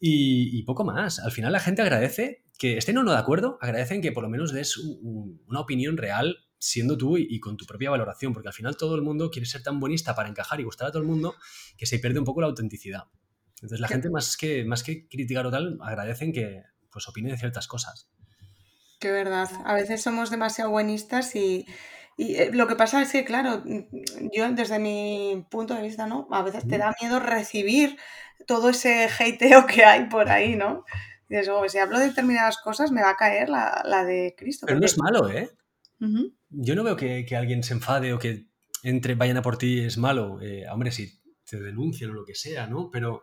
Y, 0.00 0.62
poco 0.62 0.82
más. 0.84 1.18
Al 1.18 1.30
final 1.30 1.52
la 1.52 1.60
gente 1.60 1.82
agradece 1.82 2.46
que 2.58 2.78
estén 2.78 2.96
o 2.96 3.02
no 3.02 3.12
de 3.12 3.18
acuerdo, 3.18 3.58
agradecen 3.60 4.00
que 4.00 4.12
por 4.12 4.22
lo 4.22 4.30
menos 4.30 4.50
des 4.50 4.78
una 4.78 5.60
opinión 5.60 5.98
real 5.98 6.38
siendo 6.58 6.96
tú 6.96 7.18
y, 7.18 7.38
con 7.38 7.56
tu 7.56 7.66
propia 7.66 7.90
valoración, 7.90 8.32
porque 8.32 8.48
al 8.48 8.54
final 8.54 8.76
todo 8.76 8.94
el 8.94 9.02
mundo 9.02 9.30
quiere 9.30 9.46
ser 9.46 9.62
tan 9.62 9.78
buenista 9.78 10.14
para 10.14 10.28
encajar 10.28 10.58
y 10.60 10.64
gustar 10.64 10.88
a 10.88 10.90
todo 10.90 11.02
el 11.02 11.08
mundo 11.08 11.34
que 11.76 11.86
se 11.86 11.98
pierde 11.98 12.18
un 12.18 12.24
poco 12.24 12.40
la 12.40 12.46
autenticidad. 12.46 13.04
Entonces 13.62 13.80
la 13.80 13.88
gente 13.88 14.08
más 14.08 14.36
que, 14.36 14.64
más 14.64 14.82
que 14.82 15.06
criticar 15.06 15.46
o 15.46 15.50
tal, 15.50 15.78
agradecen 15.82 16.32
que 16.32 16.62
pues 16.90 17.06
opine 17.08 17.30
de 17.30 17.36
ciertas 17.36 17.66
cosas. 17.66 18.10
Qué 18.98 19.10
verdad. 19.10 19.48
A 19.64 19.74
veces 19.74 20.02
somos 20.02 20.30
demasiado 20.30 20.70
buenistas 20.70 21.34
y, 21.36 21.66
eh, 22.18 22.50
lo 22.52 22.66
que 22.66 22.76
pasa 22.76 23.00
es 23.00 23.12
que, 23.12 23.24
claro, 23.24 23.62
yo 24.32 24.52
desde 24.52 24.78
mi 24.78 25.46
punto 25.50 25.74
de 25.74 25.82
vista, 25.82 26.06
¿no? 26.06 26.28
A 26.30 26.42
veces 26.42 26.66
te 26.68 26.78
da 26.78 26.94
miedo 27.00 27.18
recibir 27.20 27.96
todo 28.46 28.70
ese 28.70 29.08
hateo 29.08 29.66
que 29.66 29.84
hay 29.84 30.06
por 30.08 30.28
ahí, 30.28 30.56
¿no? 30.56 30.84
Y 31.28 31.36
dices, 31.36 31.48
oh, 31.48 31.66
si 31.68 31.78
hablo 31.78 31.98
de 31.98 32.08
determinadas 32.08 32.58
cosas 32.58 32.90
me 32.90 33.02
va 33.02 33.10
a 33.10 33.16
caer 33.16 33.48
la, 33.48 34.04
de 34.04 34.34
Cristo. 34.36 34.66
Pero 34.66 34.80
no 34.80 34.86
es 34.86 34.98
malo, 34.98 35.30
¿eh? 35.30 35.50
Yo 36.48 36.74
no 36.74 36.82
veo 36.82 36.96
que, 36.96 37.26
alguien 37.36 37.62
se 37.62 37.74
enfade 37.74 38.12
o 38.12 38.18
que 38.18 38.48
entre, 38.82 39.14
vayan 39.14 39.36
a 39.36 39.42
por 39.42 39.56
ti 39.56 39.80
es 39.80 39.96
malo. 39.96 40.40
Eh, 40.42 40.64
hombre, 40.70 40.90
si 40.90 41.19
te 41.50 41.60
denuncian 41.60 42.10
o 42.10 42.14
lo 42.14 42.24
que 42.24 42.34
sea, 42.34 42.66
¿no? 42.66 42.90
Pero 42.90 43.22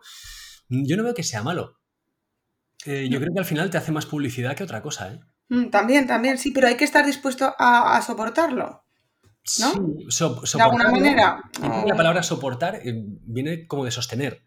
yo 0.68 0.96
no 0.96 1.04
veo 1.04 1.14
que 1.14 1.22
sea 1.22 1.42
malo. 1.42 1.78
Eh, 2.84 3.08
yo 3.10 3.18
creo 3.18 3.32
que 3.32 3.40
al 3.40 3.44
final 3.44 3.70
te 3.70 3.78
hace 3.78 3.92
más 3.92 4.06
publicidad 4.06 4.54
que 4.54 4.64
otra 4.64 4.82
cosa, 4.82 5.12
¿eh? 5.12 5.20
Mm, 5.48 5.70
también, 5.70 6.06
también, 6.06 6.38
sí, 6.38 6.50
pero 6.50 6.68
hay 6.68 6.76
que 6.76 6.84
estar 6.84 7.04
dispuesto 7.04 7.54
a, 7.58 8.00
soportarlo. 8.02 8.84
¿No? 9.60 9.72
Sí, 10.10 10.24
de 10.58 10.62
alguna 10.62 10.90
manera. 10.90 11.42
La 11.86 11.96
palabra 11.96 12.22
soportar 12.22 12.76
eh, 12.84 12.92
viene 12.94 13.66
como 13.66 13.86
de 13.86 13.90
sostener. 13.90 14.42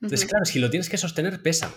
Entonces, 0.00 0.28
claro, 0.28 0.44
si 0.44 0.58
lo 0.58 0.70
tienes 0.70 0.88
que 0.88 0.98
sostener, 0.98 1.40
pesa. 1.40 1.72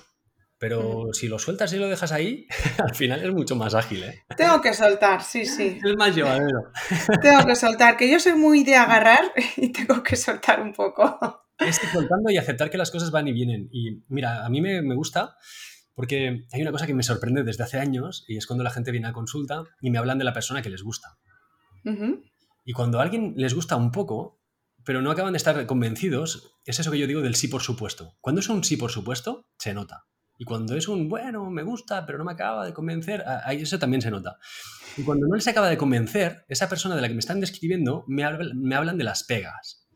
Pero 0.62 1.08
si 1.14 1.28
lo 1.28 1.40
sueltas 1.40 1.74
y 1.74 1.78
lo 1.78 1.90
dejas 1.90 2.12
ahí, 2.12 2.46
al 2.78 2.94
final 2.94 3.24
es 3.26 3.34
mucho 3.34 3.56
más 3.56 3.74
ágil. 3.74 4.04
¿eh? 4.04 4.24
Tengo 4.38 4.62
que 4.62 4.76
soltar, 4.76 5.24
sí, 5.24 5.44
sí. 5.44 5.80
Es 5.84 5.98
más 5.98 6.16
llevadero. 6.16 6.72
Tengo 7.22 7.48
que 7.48 7.56
soltar, 7.56 7.98
que 7.98 8.08
yo 8.08 8.20
soy 8.20 8.36
muy 8.36 8.64
de 8.64 8.76
agarrar 8.76 9.34
y 9.58 9.72
tengo 9.72 10.04
que 10.04 10.16
soltar 10.16 10.62
un 10.62 10.72
poco. 10.72 11.48
Es 11.58 11.78
soltando 11.92 12.30
y 12.30 12.38
aceptar 12.38 12.70
que 12.70 12.78
las 12.78 12.92
cosas 12.92 13.10
van 13.10 13.28
y 13.28 13.34
vienen. 13.34 13.70
Y 13.72 14.04
mira, 14.08 14.46
a 14.46 14.50
mí 14.50 14.62
me, 14.62 14.82
gusta 14.94 15.36
porque 15.96 16.46
hay 16.52 16.62
una 16.62 16.72
cosa 16.72 16.86
que 16.86 16.94
me 16.94 17.02
sorprende 17.02 17.44
desde 17.44 17.64
hace 17.64 17.80
años 17.80 18.24
y 18.28 18.38
es 18.38 18.46
cuando 18.46 18.64
la 18.64 18.70
gente 18.70 18.92
viene 18.92 19.08
a 19.08 19.14
consulta 19.14 19.64
y 19.82 19.90
me 19.90 19.98
hablan 19.98 20.20
de 20.20 20.26
la 20.26 20.34
persona 20.34 20.62
que 20.62 20.70
les 20.70 20.84
gusta. 20.84 21.18
Y 22.66 22.74
cuando 22.74 23.00
a 23.00 23.04
alguien 23.04 23.34
les 23.36 23.56
gusta 23.56 23.76
un 23.78 23.92
poco, 23.92 24.40
pero 24.86 25.02
no 25.02 25.10
acaban 25.10 25.34
de 25.34 25.38
estar 25.38 25.66
convencidos, 25.66 26.56
es 26.66 26.80
eso 26.80 26.92
que 26.92 27.00
yo 27.00 27.08
digo 27.08 27.22
del 27.22 27.34
sí 27.34 27.48
por 27.48 27.62
supuesto. 27.62 28.16
Cuando 28.22 28.42
es 28.42 28.50
un 28.50 28.64
sí 28.64 28.78
por 28.78 28.92
supuesto, 28.92 29.48
se 29.58 29.74
nota. 29.74 30.06
Y 30.42 30.44
cuando 30.44 30.76
es 30.76 30.88
un, 30.88 31.08
bueno, 31.08 31.52
me 31.52 31.62
gusta, 31.62 32.04
pero 32.04 32.18
no 32.18 32.24
me 32.24 32.32
acaba 32.32 32.66
de 32.66 32.74
convencer, 32.74 33.24
ahí 33.46 33.62
eso 33.62 33.78
también 33.78 34.02
se 34.02 34.10
nota. 34.10 34.40
Y 34.98 35.04
cuando 35.04 35.28
no 35.28 35.36
les 35.36 35.48
acaba 35.48 35.70
de 35.70 35.78
convencer, 35.78 36.46
esa 36.50 36.68
persona 36.68 36.96
de 36.96 37.02
la 37.04 37.08
que 37.08 37.14
me 37.14 37.20
están 37.20 37.40
describiendo 37.40 38.06
me, 38.08 38.26
me 38.56 38.74
hablan 38.74 38.98
de 38.98 39.04
las 39.04 39.24
pegas. 39.24 39.88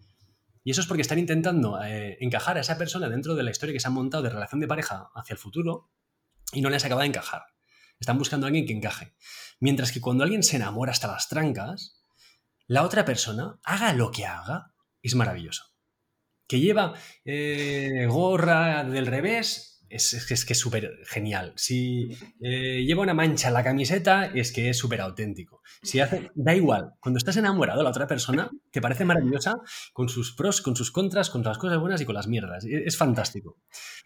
Y 0.63 0.69
eso 0.69 0.81
es 0.81 0.87
porque 0.87 1.01
están 1.01 1.17
intentando 1.17 1.83
eh, 1.83 2.19
encajar 2.19 2.57
a 2.57 2.59
esa 2.59 2.77
persona 2.77 3.09
dentro 3.09 3.33
de 3.33 3.41
la 3.41 3.49
historia 3.49 3.73
que 3.73 3.79
se 3.79 3.87
han 3.87 3.95
montado 3.95 4.21
de 4.21 4.29
relación 4.29 4.61
de 4.61 4.67
pareja 4.67 5.09
hacia 5.15 5.33
el 5.33 5.39
futuro 5.39 5.89
y 6.53 6.61
no 6.61 6.69
les 6.69 6.85
acaba 6.85 7.01
de 7.01 7.07
encajar. 7.07 7.41
Están 7.99 8.19
buscando 8.19 8.45
a 8.45 8.49
alguien 8.49 8.67
que 8.67 8.73
encaje. 8.73 9.15
Mientras 9.59 9.91
que 9.91 9.99
cuando 9.99 10.23
alguien 10.23 10.43
se 10.43 10.57
enamora 10.57 10.91
hasta 10.91 11.07
las 11.07 11.27
trancas, 11.27 12.05
la 12.67 12.83
otra 12.83 13.03
persona, 13.03 13.59
haga 13.63 13.93
lo 13.93 14.11
que 14.11 14.27
haga, 14.27 14.75
es 15.01 15.15
maravilloso. 15.15 15.63
Que 16.47 16.59
lleva 16.59 16.93
eh, 17.23 18.05
gorra 18.07 18.83
del 18.83 19.07
revés, 19.07 19.74
es, 19.95 20.45
que 20.45 20.53
es 20.53 20.59
súper 20.59 20.99
genial. 21.05 21.53
Si 21.55 22.09
eh, 22.41 22.83
lleva 22.85 23.03
una 23.03 23.13
mancha 23.13 23.47
en 23.47 23.53
la 23.53 23.63
camiseta, 23.63 24.25
es 24.25 24.51
que 24.51 24.69
es 24.69 24.77
súper 24.77 25.01
auténtico. 25.01 25.61
Si 25.81 25.99
hace, 25.99 26.31
da 26.35 26.55
igual, 26.55 26.93
cuando 26.99 27.17
estás 27.17 27.37
enamorado, 27.37 27.83
la 27.83 27.89
otra 27.89 28.07
persona 28.07 28.49
te 28.71 28.81
parece 28.81 29.05
maravillosa 29.05 29.55
con 29.93 30.09
sus 30.09 30.33
pros, 30.33 30.61
con 30.61 30.75
sus 30.75 30.91
contras, 30.91 31.29
con 31.29 31.43
las 31.43 31.57
cosas 31.57 31.79
buenas 31.79 32.01
y 32.01 32.05
con 32.05 32.15
las 32.15 32.27
mierdas. 32.27 32.65
E, 32.65 32.83
es, 32.85 32.97
fantástico. 32.97 33.57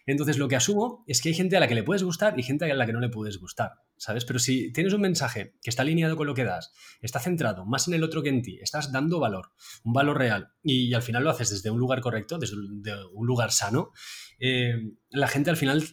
Entonces, 0.06 0.38
lo 0.38 0.48
que 0.48 0.56
asumo 0.56 1.04
es 1.06 1.20
que 1.20 1.30
hay 1.30 1.34
gente 1.34 1.56
a 1.56 1.60
la 1.60 1.68
que 1.68 1.74
le 1.74 1.82
puedes 1.82 2.02
gustar 2.02 2.38
y 2.38 2.42
gente 2.42 2.70
a 2.70 2.74
la 2.74 2.86
que 2.86 2.92
no 2.92 3.00
le 3.00 3.08
puedes 3.08 3.38
gustar, 3.38 3.72
¿sabes? 3.96 4.24
Pero 4.24 4.38
si 4.38 4.72
tienes 4.72 4.92
un 4.92 5.00
mensaje 5.00 5.54
que 5.62 5.70
está 5.70 5.82
alineado 5.82 6.16
con 6.16 6.26
lo 6.26 6.34
que 6.34 6.44
das, 6.44 6.72
está 7.00 7.20
centrado 7.20 7.64
más 7.66 7.88
en 7.88 7.94
el 7.94 8.04
otro 8.04 8.22
que 8.22 8.30
en 8.30 8.42
ti, 8.42 8.58
estás 8.60 8.92
dando 8.92 9.20
valor, 9.20 9.52
un 9.84 9.92
valor 9.92 10.18
real, 10.18 10.52
y, 10.62 10.94
al 10.94 11.02
final 11.02 11.24
lo 11.24 11.30
haces 11.30 11.50
desde 11.50 11.70
un 11.70 11.78
lugar 11.78 12.00
correcto, 12.00 12.38
desde 12.38 12.56
un 12.56 13.26
lugar 13.26 13.52
sano, 13.52 13.92
eh, 14.40 14.74
la 15.10 15.28
gente 15.28 15.50
al 15.50 15.56
final, 15.56 15.84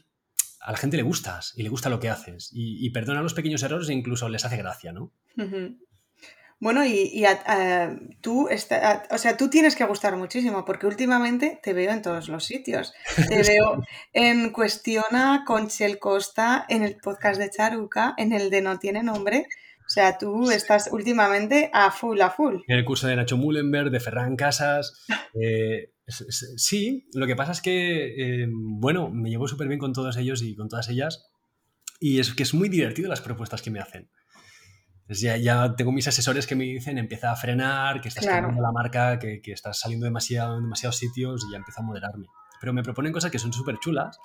a 0.61 0.71
la 0.71 0.77
gente 0.77 0.97
le 0.97 1.03
gustas 1.03 1.53
y 1.55 1.63
le 1.63 1.69
gusta 1.69 1.89
lo 1.89 1.99
que 1.99 2.09
haces 2.09 2.49
y, 2.51 2.89
perdona 2.89 3.21
los 3.21 3.33
pequeños 3.33 3.61
errores 3.63 3.89
e 3.89 3.93
incluso 3.93 4.29
les 4.29 4.45
hace 4.45 4.57
gracia, 4.57 4.91
¿no? 4.91 5.13
Bueno, 6.59 6.83
y, 6.83 7.23
tú, 8.21 8.49
o 8.49 9.17
sea, 9.17 9.37
tú 9.37 9.49
tienes 9.49 9.75
que 9.75 9.85
gustar 9.85 10.15
muchísimo 10.15 10.65
porque 10.65 10.87
últimamente 10.87 11.59
te 11.61 11.73
veo 11.73 11.91
en 11.91 12.01
todos 12.01 12.29
los 12.29 12.45
sitios. 12.45 12.93
Te 13.29 13.43
veo 13.43 13.83
en 14.11 14.49
Cuestiona 14.51 15.43
con 15.45 15.67
Chel 15.67 15.99
Costa, 15.99 16.65
en 16.67 16.81
el 16.81 16.97
podcast 16.97 17.39
de 17.39 17.51
Charuca, 17.51 18.15
en 18.17 18.33
el 18.33 18.49
de 18.49 18.61
No 18.61 18.79
Tiene 18.79 19.03
Nombre. 19.03 19.45
O 19.87 19.89
sea, 19.89 20.17
tú 20.17 20.51
estás 20.51 20.89
últimamente 20.91 21.71
a 21.73 21.91
full, 21.91 22.19
a 22.19 22.29
full. 22.29 22.57
En 22.67 22.77
el 22.77 22.83
curso 22.83 23.07
de 23.07 23.15
Nacho 23.15 23.37
Mullenberg, 23.37 23.89
de 23.89 23.99
Ferran 23.99 24.35
Casas. 24.35 25.05
Eh, 25.39 25.91
sí, 26.07 27.07
lo 27.13 27.27
que 27.27 27.35
pasa 27.35 27.51
es 27.51 27.61
que, 27.61 28.41
eh, 28.41 28.47
bueno, 28.49 29.09
me 29.09 29.29
llevo 29.29 29.47
súper 29.47 29.67
bien 29.67 29.79
con 29.79 29.93
todos 29.93 30.17
ellos 30.17 30.41
y 30.41 30.55
con 30.55 30.67
todas 30.67 30.89
ellas. 30.89 31.29
Y 31.99 32.19
es 32.19 32.33
que 32.33 32.41
es 32.41 32.55
muy 32.55 32.69
divertido 32.69 33.07
las 33.07 33.21
propuestas 33.21 33.61
que 33.61 33.69
me 33.69 33.79
hacen. 33.79 34.09
ya, 35.09 35.37
ya, 35.37 35.75
tengo 35.75 35.91
mis 35.91 36.07
asesores 36.07 36.47
que 36.47 36.55
me 36.55 36.63
dicen 36.63 36.97
empieza 36.97 37.31
a 37.31 37.35
frenar, 37.35 38.01
que 38.01 38.07
estás 38.07 38.25
cambiando 38.25 38.63
la 38.63 38.71
marca, 38.71 39.19
que, 39.19 39.41
que, 39.41 39.51
estás 39.51 39.79
saliendo 39.79 40.05
demasiado 40.05 40.57
en 40.57 40.63
demasiados 40.63 40.97
sitios 40.97 41.45
y 41.47 41.51
ya 41.51 41.57
empiezo 41.57 41.81
a 41.81 41.85
moderarme 41.85 42.25
pero 42.59 42.73
me 42.73 42.83
proponen 42.83 43.13
cosas 43.13 43.31
que 43.31 43.39
son 43.39 43.53
súper 43.53 43.77
chulas 43.79 44.19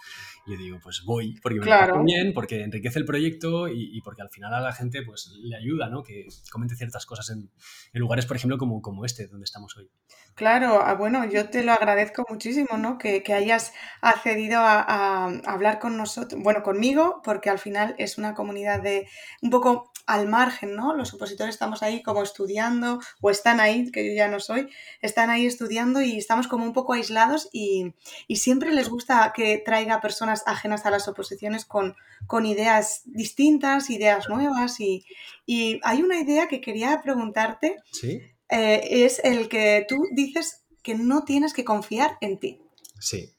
y 0.47 0.53
yo 0.53 0.59
digo, 0.59 0.79
pues 0.83 1.03
voy, 1.05 1.39
porque 1.41 1.59
me 1.59 1.67
claro. 1.67 2.03
bien, 2.05 2.33
porque 2.33 2.63
enriquece 2.63 2.99
el 2.99 3.05
proyecto 3.05 3.69
y, 3.69 4.01
porque 4.03 4.23
al 4.23 4.31
final 4.31 4.53
a 4.55 4.61
la 4.61 4.73
gente 4.73 5.03
pues 5.03 5.31
le 5.43 5.57
ayuda, 5.57 5.89
¿no? 5.89 6.03
Que 6.03 6.27
comente 6.51 6.75
ciertas 6.75 7.07
cosas 7.07 7.31
en, 7.31 7.51
lugares, 7.93 8.27
por 8.27 8.37
ejemplo, 8.37 8.59
como, 8.59 8.83
como 8.83 9.05
este, 9.05 9.29
donde 9.29 9.45
estamos 9.45 9.77
hoy. 9.77 9.91
Claro, 10.35 10.81
ah, 10.83 10.95
bueno, 10.95 11.25
yo 11.27 11.51
te 11.51 11.63
lo 11.63 11.73
agradezco 11.73 12.25
muchísimo, 12.29 12.79
¿no? 12.79 12.99
Que, 12.99 13.23
hayas 13.33 13.73
accedido 14.01 14.61
a, 14.61 15.27
hablar 15.47 15.79
con 15.79 15.97
nosotros, 15.97 16.41
bueno, 16.43 16.63
conmigo, 16.63 17.21
porque 17.25 17.51
al 17.51 17.59
final 17.59 17.95
es 17.99 18.19
una 18.19 18.35
comunidad 18.35 18.83
de 18.83 19.09
un 19.41 19.51
poco 19.51 19.93
al 20.07 20.29
margen, 20.29 20.75
¿no? 20.75 20.95
Los 20.95 21.15
opositores 21.15 21.55
estamos 21.55 21.83
ahí 21.83 22.03
como 22.03 22.23
estudiando, 22.23 23.01
o 23.21 23.31
están 23.31 23.61
ahí, 23.61 23.91
que 23.91 24.07
yo 24.07 24.13
ya 24.15 24.29
no 24.29 24.41
soy, 24.41 24.69
están 25.01 25.31
ahí 25.31 25.47
estudiando 25.47 26.03
y 26.03 26.19
estamos 26.19 26.49
como 26.49 26.65
un 26.65 26.73
poco 26.73 26.93
aislados 26.93 27.49
y, 27.53 27.95
y 28.27 28.37
siempre 28.37 28.73
les 28.73 28.89
gusta 28.89 29.33
que 29.35 29.59
traiga 29.59 30.01
personas 30.01 30.43
ajenas 30.47 30.87
a 30.87 30.91
las 30.91 31.09
oposiciones 31.09 31.65
con, 31.65 31.97
con 32.27 32.47
ideas 32.47 33.03
distintas, 33.05 33.91
ideas 33.91 34.29
nuevas 34.29 34.81
y, 34.81 35.05
y, 35.47 35.81
hay 35.83 36.03
una 36.03 36.21
idea 36.21 36.49
que 36.49 36.61
quería 36.61 37.01
preguntarte, 37.03 37.77
¿Sí? 37.93 38.21
Eh, 38.53 39.05
es 39.05 39.19
el 39.25 39.49
que 39.49 39.87
tú 39.89 40.09
dices 40.13 40.63
que 40.83 40.95
no 40.95 41.25
tienes 41.25 41.55
que 41.55 41.65
confiar 41.65 42.19
en 42.21 42.39
ti. 42.39 42.61
Sí. 43.01 43.33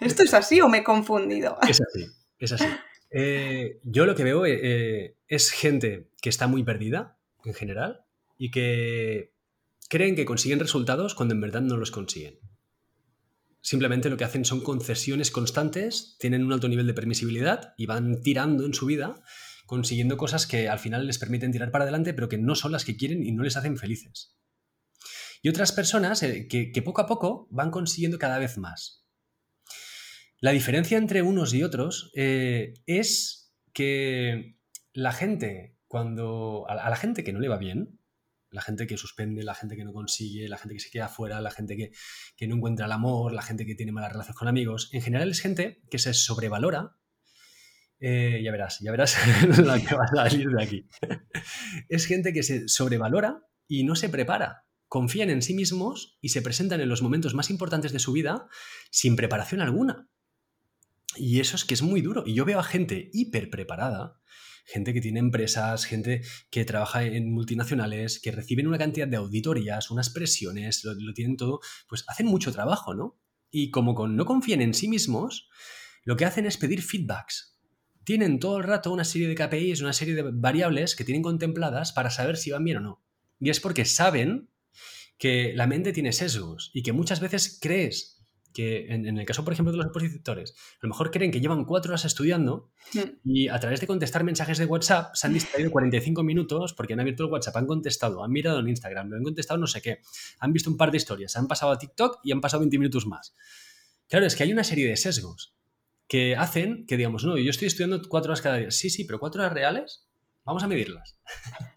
¿Esto 0.00 0.22
es 0.22 0.32
así 0.32 0.60
o 0.62 0.68
me 0.68 0.78
he 0.78 0.84
confundido? 0.84 1.58
Es 1.68 1.80
así, 1.80 2.06
es 2.38 2.52
así. 2.52 2.64
Eh, 3.10 3.78
yo 3.84 4.06
lo 4.06 4.14
que 4.14 4.24
veo 4.24 4.46
eh, 4.46 5.16
es 5.26 5.50
gente 5.50 6.08
que 6.22 6.30
está 6.30 6.46
muy 6.46 6.62
perdida 6.62 7.18
en 7.44 7.52
general 7.52 8.04
y 8.38 8.50
que 8.50 9.32
creen 9.88 10.14
que 10.14 10.24
consiguen 10.24 10.60
resultados 10.60 11.14
cuando 11.14 11.34
en 11.34 11.40
verdad 11.40 11.60
no 11.60 11.76
los 11.76 11.90
consiguen. 11.90 12.38
Simplemente 13.68 14.08
lo 14.08 14.16
que 14.16 14.24
hacen 14.24 14.46
son 14.46 14.62
concesiones 14.62 15.30
constantes, 15.30 16.16
tienen 16.18 16.42
un 16.42 16.54
alto 16.54 16.68
nivel 16.68 16.86
de 16.86 16.94
permisibilidad 16.94 17.74
y 17.76 17.84
van 17.84 18.22
tirando 18.22 18.64
en 18.64 18.72
su 18.72 18.86
vida, 18.86 19.22
consiguiendo 19.66 20.16
cosas 20.16 20.46
que 20.46 20.70
al 20.70 20.78
final 20.78 21.06
les 21.06 21.18
permiten 21.18 21.52
tirar 21.52 21.70
para 21.70 21.84
adelante, 21.84 22.14
pero 22.14 22.30
que 22.30 22.38
no 22.38 22.54
son 22.54 22.72
las 22.72 22.86
que 22.86 22.96
quieren 22.96 23.22
y 23.22 23.30
no 23.32 23.42
les 23.42 23.58
hacen 23.58 23.76
felices. 23.76 24.38
Y 25.42 25.50
otras 25.50 25.72
personas 25.72 26.22
eh, 26.22 26.48
que, 26.48 26.82
poco 26.82 27.02
a 27.02 27.06
poco 27.06 27.46
van 27.50 27.70
consiguiendo 27.70 28.18
cada 28.18 28.38
vez 28.38 28.56
más. 28.56 29.04
La 30.40 30.52
diferencia 30.52 30.96
entre 30.96 31.20
unos 31.20 31.52
y 31.52 31.62
otros 31.62 32.10
eh, 32.14 32.72
es 32.86 33.54
que 33.74 34.56
la 34.94 35.12
gente, 35.12 35.76
cuando 35.88 36.64
a 36.70 36.88
la 36.88 36.96
gente 36.96 37.22
que 37.22 37.34
no 37.34 37.40
le 37.40 37.48
va 37.48 37.58
bien, 37.58 37.97
la 38.50 38.62
gente 38.62 38.86
que 38.86 38.96
suspende, 38.96 39.42
la 39.42 39.54
gente 39.54 39.76
que 39.76 39.84
no 39.84 39.92
consigue, 39.92 40.48
la 40.48 40.58
gente 40.58 40.74
que 40.74 40.80
se 40.80 40.90
queda 40.90 41.08
fuera, 41.08 41.40
la 41.40 41.50
gente 41.50 41.76
que, 41.76 42.46
no 42.46 42.56
encuentra 42.56 42.86
el 42.86 42.92
amor, 42.92 43.32
la 43.32 43.42
gente 43.42 43.66
que 43.66 43.74
tiene 43.74 43.92
malas 43.92 44.12
relaciones 44.12 44.38
con 44.38 44.48
amigos. 44.48 44.88
En 44.92 45.02
general 45.02 45.30
es 45.30 45.40
gente 45.40 45.82
que 45.90 45.98
se 45.98 46.14
sobrevalora. 46.14 46.96
Eh, 48.00 48.40
ya 48.44 48.52
verás, 48.52 48.78
ya 48.80 48.90
verás 48.92 49.16
la 49.58 49.80
que 49.80 49.94
va 49.94 50.04
a 50.04 50.28
salir 50.28 50.48
de 50.48 50.62
aquí. 50.62 50.86
es 51.88 52.06
gente 52.06 52.32
que 52.32 52.42
se 52.42 52.68
sobrevalora 52.68 53.42
y 53.66 53.84
no 53.84 53.96
se 53.96 54.08
prepara. 54.08 54.64
Confían 54.86 55.28
en 55.28 55.42
sí 55.42 55.52
mismos 55.52 56.16
y 56.20 56.30
se 56.30 56.40
presentan 56.40 56.80
en 56.80 56.88
los 56.88 57.02
momentos 57.02 57.34
más 57.34 57.50
importantes 57.50 57.92
de 57.92 57.98
su 57.98 58.12
vida 58.12 58.48
sin 58.90 59.16
preparación 59.16 59.60
alguna. 59.60 60.08
Y 61.16 61.40
eso 61.40 61.56
es 61.56 61.64
que 61.64 61.74
es 61.74 61.82
muy 61.82 62.00
duro. 62.00 62.22
Y 62.26 62.34
yo 62.34 62.44
veo 62.44 62.60
a 62.60 62.64
gente 62.64 63.10
hiper 63.12 63.50
preparada 63.50 64.20
gente 64.68 64.92
que 64.92 65.00
tiene 65.00 65.18
empresas, 65.18 65.86
gente 65.86 66.22
que 66.50 66.64
trabaja 66.64 67.02
en 67.02 67.32
multinacionales, 67.32 68.20
que 68.20 68.30
reciben 68.30 68.66
una 68.66 68.78
cantidad 68.78 69.08
de 69.08 69.16
auditorías, 69.16 69.90
unas 69.90 70.10
presiones, 70.10 70.84
lo, 70.84 71.14
tienen 71.14 71.36
todo, 71.36 71.60
pues 71.88 72.04
hacen 72.06 72.26
mucho 72.26 72.52
trabajo, 72.52 72.94
¿no? 72.94 73.18
Y 73.50 73.70
como 73.70 74.06
no 74.06 74.26
confían 74.26 74.60
en 74.60 74.74
sí 74.74 74.88
mismos, 74.88 75.48
lo 76.04 76.16
que 76.16 76.26
hacen 76.26 76.44
es 76.44 76.58
pedir 76.58 76.82
feedbacks. 76.82 77.58
Tienen 78.04 78.38
todo 78.38 78.58
el 78.58 78.64
rato 78.64 78.92
una 78.92 79.04
serie 79.04 79.28
de 79.28 79.34
KPIs, 79.34 79.80
una 79.80 79.94
serie 79.94 80.14
de 80.14 80.22
variables 80.22 80.94
que 80.94 81.04
tienen 81.04 81.22
contempladas 81.22 81.92
para 81.92 82.10
saber 82.10 82.36
si 82.36 82.50
van 82.50 82.64
bien 82.64 82.78
o 82.78 82.80
no. 82.80 83.04
Y 83.40 83.48
es 83.48 83.60
porque 83.60 83.86
saben 83.86 84.50
que 85.16 85.52
la 85.54 85.66
mente 85.66 85.92
tiene 85.92 86.12
sesgos 86.12 86.70
y 86.74 86.82
que 86.82 86.92
muchas 86.92 87.20
veces 87.20 87.58
crees 87.60 88.17
que 88.52 88.86
en, 88.92 89.06
el 89.06 89.24
caso, 89.26 89.44
por 89.44 89.52
ejemplo, 89.52 89.72
de 89.72 89.78
los 89.78 89.86
opositores, 89.86 90.54
a 90.74 90.86
lo 90.86 90.88
mejor 90.88 91.10
creen 91.10 91.30
que 91.30 91.40
llevan 91.40 91.64
cuatro 91.64 91.90
horas 91.90 92.04
estudiando 92.04 92.70
hmm. 92.94 93.00
y 93.24 93.48
a 93.48 93.58
través 93.60 93.80
de 93.80 93.86
contestar 93.86 94.24
mensajes 94.24 94.58
de 94.58 94.64
WhatsApp 94.64 95.14
se 95.14 95.26
han 95.26 95.32
distraído 95.34 95.70
45 95.70 96.22
minutos 96.22 96.72
porque 96.72 96.94
han 96.94 97.00
abierto 97.00 97.24
el 97.24 97.30
WhatsApp, 97.30 97.56
han 97.56 97.66
contestado, 97.66 98.24
han 98.24 98.30
mirado 98.30 98.60
en 98.60 98.68
Instagram, 98.68 99.12
han 99.12 99.22
contestado 99.22 99.58
no 99.60 99.66
sé 99.66 99.82
qué, 99.82 100.00
han 100.40 100.52
visto 100.52 100.70
un 100.70 100.76
par 100.76 100.90
de 100.90 100.96
historias, 100.96 101.36
han 101.36 101.46
pasado 101.46 101.72
a 101.72 101.78
TikTok 101.78 102.20
y 102.24 102.32
han 102.32 102.40
pasado 102.40 102.60
20 102.60 102.78
minutos 102.78 103.06
más. 103.06 103.34
Claro, 104.08 104.26
es 104.26 104.34
que 104.34 104.42
hay 104.42 104.52
una 104.52 104.64
serie 104.64 104.88
de 104.88 104.96
sesgos 104.96 105.54
que 106.08 106.34
hacen 106.34 106.86
que 106.86 106.96
digamos, 106.96 107.24
no, 107.24 107.36
yo 107.36 107.50
estoy 107.50 107.68
estudiando 107.68 108.00
cuatro 108.08 108.30
horas 108.30 108.40
cada 108.40 108.56
día. 108.56 108.70
Sí, 108.70 108.90
sí, 108.90 109.04
pero 109.04 109.20
cuatro 109.20 109.42
horas 109.42 109.52
reales, 109.52 110.07
vamos 110.48 110.62
a 110.62 110.66
medirlas. 110.66 111.18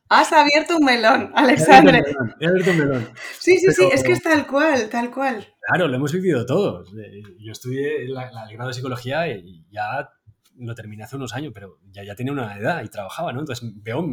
Has 0.08 0.32
abierto 0.32 0.78
un 0.78 0.86
melón, 0.86 1.32
Alexandre. 1.36 2.02
He 2.40 2.48
abierto 2.48 2.72
un 2.72 2.78
melón. 2.78 3.10
Sí, 3.38 3.58
sí, 3.58 3.72
sí, 3.74 3.84
es 3.92 4.02
que 4.02 4.14
es 4.14 4.24
tal 4.24 4.48
cual, 4.48 4.90
tal 4.90 5.12
cual. 5.12 5.46
Claro, 5.68 5.88
lo 5.88 5.96
hemos 5.98 6.14
vivido 6.14 6.46
todos. 6.46 6.90
Eh, 6.98 7.22
yo 7.40 7.52
estudié 7.52 8.06
el 8.06 8.14
grado 8.14 8.68
de 8.70 8.74
psicología 8.74 9.28
y 9.28 9.66
ya 9.72 10.10
lo 10.58 10.74
terminé 10.74 11.04
hace 11.04 11.18
unos 11.18 11.34
años, 11.34 11.52
pero 11.54 11.80
ya, 11.92 12.04
ya 12.04 12.16
tenía 12.16 12.32
una 12.32 12.58
edad 12.58 12.84
y 12.84 12.88
trabajaba, 12.88 13.34
¿no? 13.34 13.42
Entonces 13.42 13.70
veo 13.76 14.06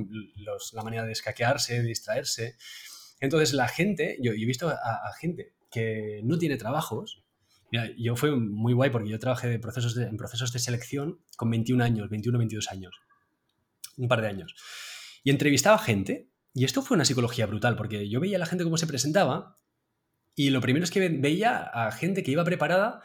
la 0.72 0.82
manera 0.82 1.04
de 1.04 1.12
escaquearse, 1.12 1.80
de 1.80 1.88
distraerse. 1.88 2.56
Entonces 3.20 3.52
la 3.54 3.68
gente, 3.68 4.18
yo, 4.20 4.32
he 4.32 4.44
visto 4.44 4.68
a, 4.68 5.12
gente 5.20 5.52
que 5.70 6.20
no 6.24 6.36
tiene 6.36 6.56
trabajos. 6.56 7.22
yo 7.96 8.16
fue 8.16 8.34
muy 8.34 8.72
guay 8.72 8.90
porque 8.90 9.08
yo 9.08 9.20
trabajé 9.20 9.48
de 9.48 9.60
procesos 9.60 9.96
en 9.96 10.16
procesos 10.16 10.52
de 10.52 10.58
selección 10.58 11.20
con 11.36 11.48
21 11.48 11.84
años, 11.84 12.08
21, 12.10 12.38
22 12.38 12.72
años. 12.72 13.00
Un 13.98 14.08
par 14.08 14.22
de 14.22 14.28
años. 14.28 14.54
Y 15.22 15.30
entrevistaba 15.30 15.78
gente, 15.78 16.30
y 16.54 16.64
esto 16.64 16.80
fue 16.80 16.94
una 16.94 17.04
psicología 17.04 17.44
brutal, 17.44 17.76
porque 17.76 18.08
yo 18.08 18.20
veía 18.20 18.36
a 18.36 18.40
la 18.40 18.46
gente 18.46 18.64
cómo 18.64 18.78
se 18.78 18.86
presentaba, 18.86 19.56
y 20.34 20.50
lo 20.50 20.60
primero 20.60 20.84
es 20.84 20.90
que 20.90 21.08
veía 21.08 21.58
a 21.58 21.90
gente 21.90 22.22
que 22.22 22.30
iba 22.30 22.44
preparada 22.44 23.02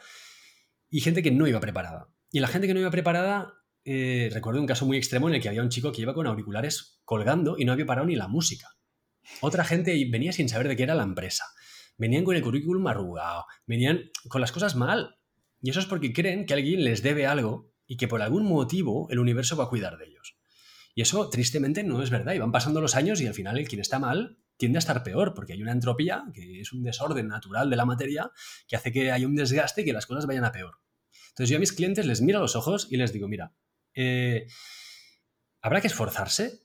y 0.88 1.00
gente 1.00 1.20
que 1.20 1.32
no 1.32 1.48
iba 1.48 1.58
preparada. 1.58 2.08
Y 2.30 2.38
la 2.38 2.46
gente 2.46 2.68
que 2.68 2.74
no 2.74 2.80
iba 2.80 2.92
preparada, 2.92 3.54
eh, 3.84 4.30
recuerdo 4.32 4.60
un 4.60 4.68
caso 4.68 4.86
muy 4.86 4.96
extremo 4.96 5.28
en 5.28 5.34
el 5.34 5.42
que 5.42 5.48
había 5.48 5.62
un 5.62 5.68
chico 5.68 5.90
que 5.90 6.00
iba 6.00 6.14
con 6.14 6.28
auriculares 6.28 7.00
colgando 7.04 7.56
y 7.58 7.64
no 7.64 7.72
había 7.72 7.86
parado 7.86 8.06
ni 8.06 8.14
la 8.14 8.28
música. 8.28 8.68
Otra 9.40 9.64
gente 9.64 9.92
venía 10.10 10.32
sin 10.32 10.48
saber 10.48 10.68
de 10.68 10.76
qué 10.76 10.84
era 10.84 10.94
la 10.94 11.02
empresa. 11.02 11.44
Venían 11.98 12.22
con 12.22 12.36
el 12.36 12.42
currículum 12.42 12.86
arrugado, 12.86 13.46
venían 13.66 14.10
con 14.28 14.40
las 14.40 14.52
cosas 14.52 14.76
mal. 14.76 15.16
Y 15.60 15.70
eso 15.70 15.80
es 15.80 15.86
porque 15.86 16.12
creen 16.12 16.46
que 16.46 16.54
alguien 16.54 16.84
les 16.84 17.02
debe 17.02 17.26
algo 17.26 17.72
y 17.86 17.96
que 17.96 18.06
por 18.06 18.22
algún 18.22 18.46
motivo 18.46 19.08
el 19.10 19.18
universo 19.18 19.56
va 19.56 19.64
a 19.64 19.68
cuidar 19.68 19.98
de 19.98 20.06
ellos. 20.06 20.33
Y 20.94 21.02
eso 21.02 21.28
tristemente 21.28 21.82
no 21.82 22.02
es 22.02 22.10
verdad. 22.10 22.34
Y 22.34 22.38
van 22.38 22.52
pasando 22.52 22.80
los 22.80 22.94
años 22.94 23.20
y 23.20 23.26
al 23.26 23.34
final 23.34 23.58
el 23.58 23.68
quien 23.68 23.80
está 23.80 23.98
mal 23.98 24.38
tiende 24.56 24.78
a 24.78 24.80
estar 24.80 25.02
peor, 25.02 25.34
porque 25.34 25.52
hay 25.52 25.62
una 25.62 25.72
entropía, 25.72 26.24
que 26.32 26.60
es 26.60 26.72
un 26.72 26.82
desorden 26.82 27.28
natural 27.28 27.68
de 27.68 27.76
la 27.76 27.84
materia, 27.84 28.30
que 28.68 28.76
hace 28.76 28.92
que 28.92 29.10
haya 29.10 29.26
un 29.26 29.34
desgaste 29.34 29.82
y 29.82 29.84
que 29.84 29.92
las 29.92 30.06
cosas 30.06 30.26
vayan 30.26 30.44
a 30.44 30.52
peor. 30.52 30.78
Entonces 31.30 31.50
yo 31.50 31.56
a 31.56 31.60
mis 31.60 31.72
clientes 31.72 32.06
les 32.06 32.20
miro 32.20 32.38
a 32.38 32.42
los 32.42 32.54
ojos 32.54 32.86
y 32.90 32.96
les 32.96 33.12
digo, 33.12 33.26
mira, 33.26 33.52
eh, 33.94 34.46
habrá 35.60 35.80
que 35.80 35.88
esforzarse, 35.88 36.64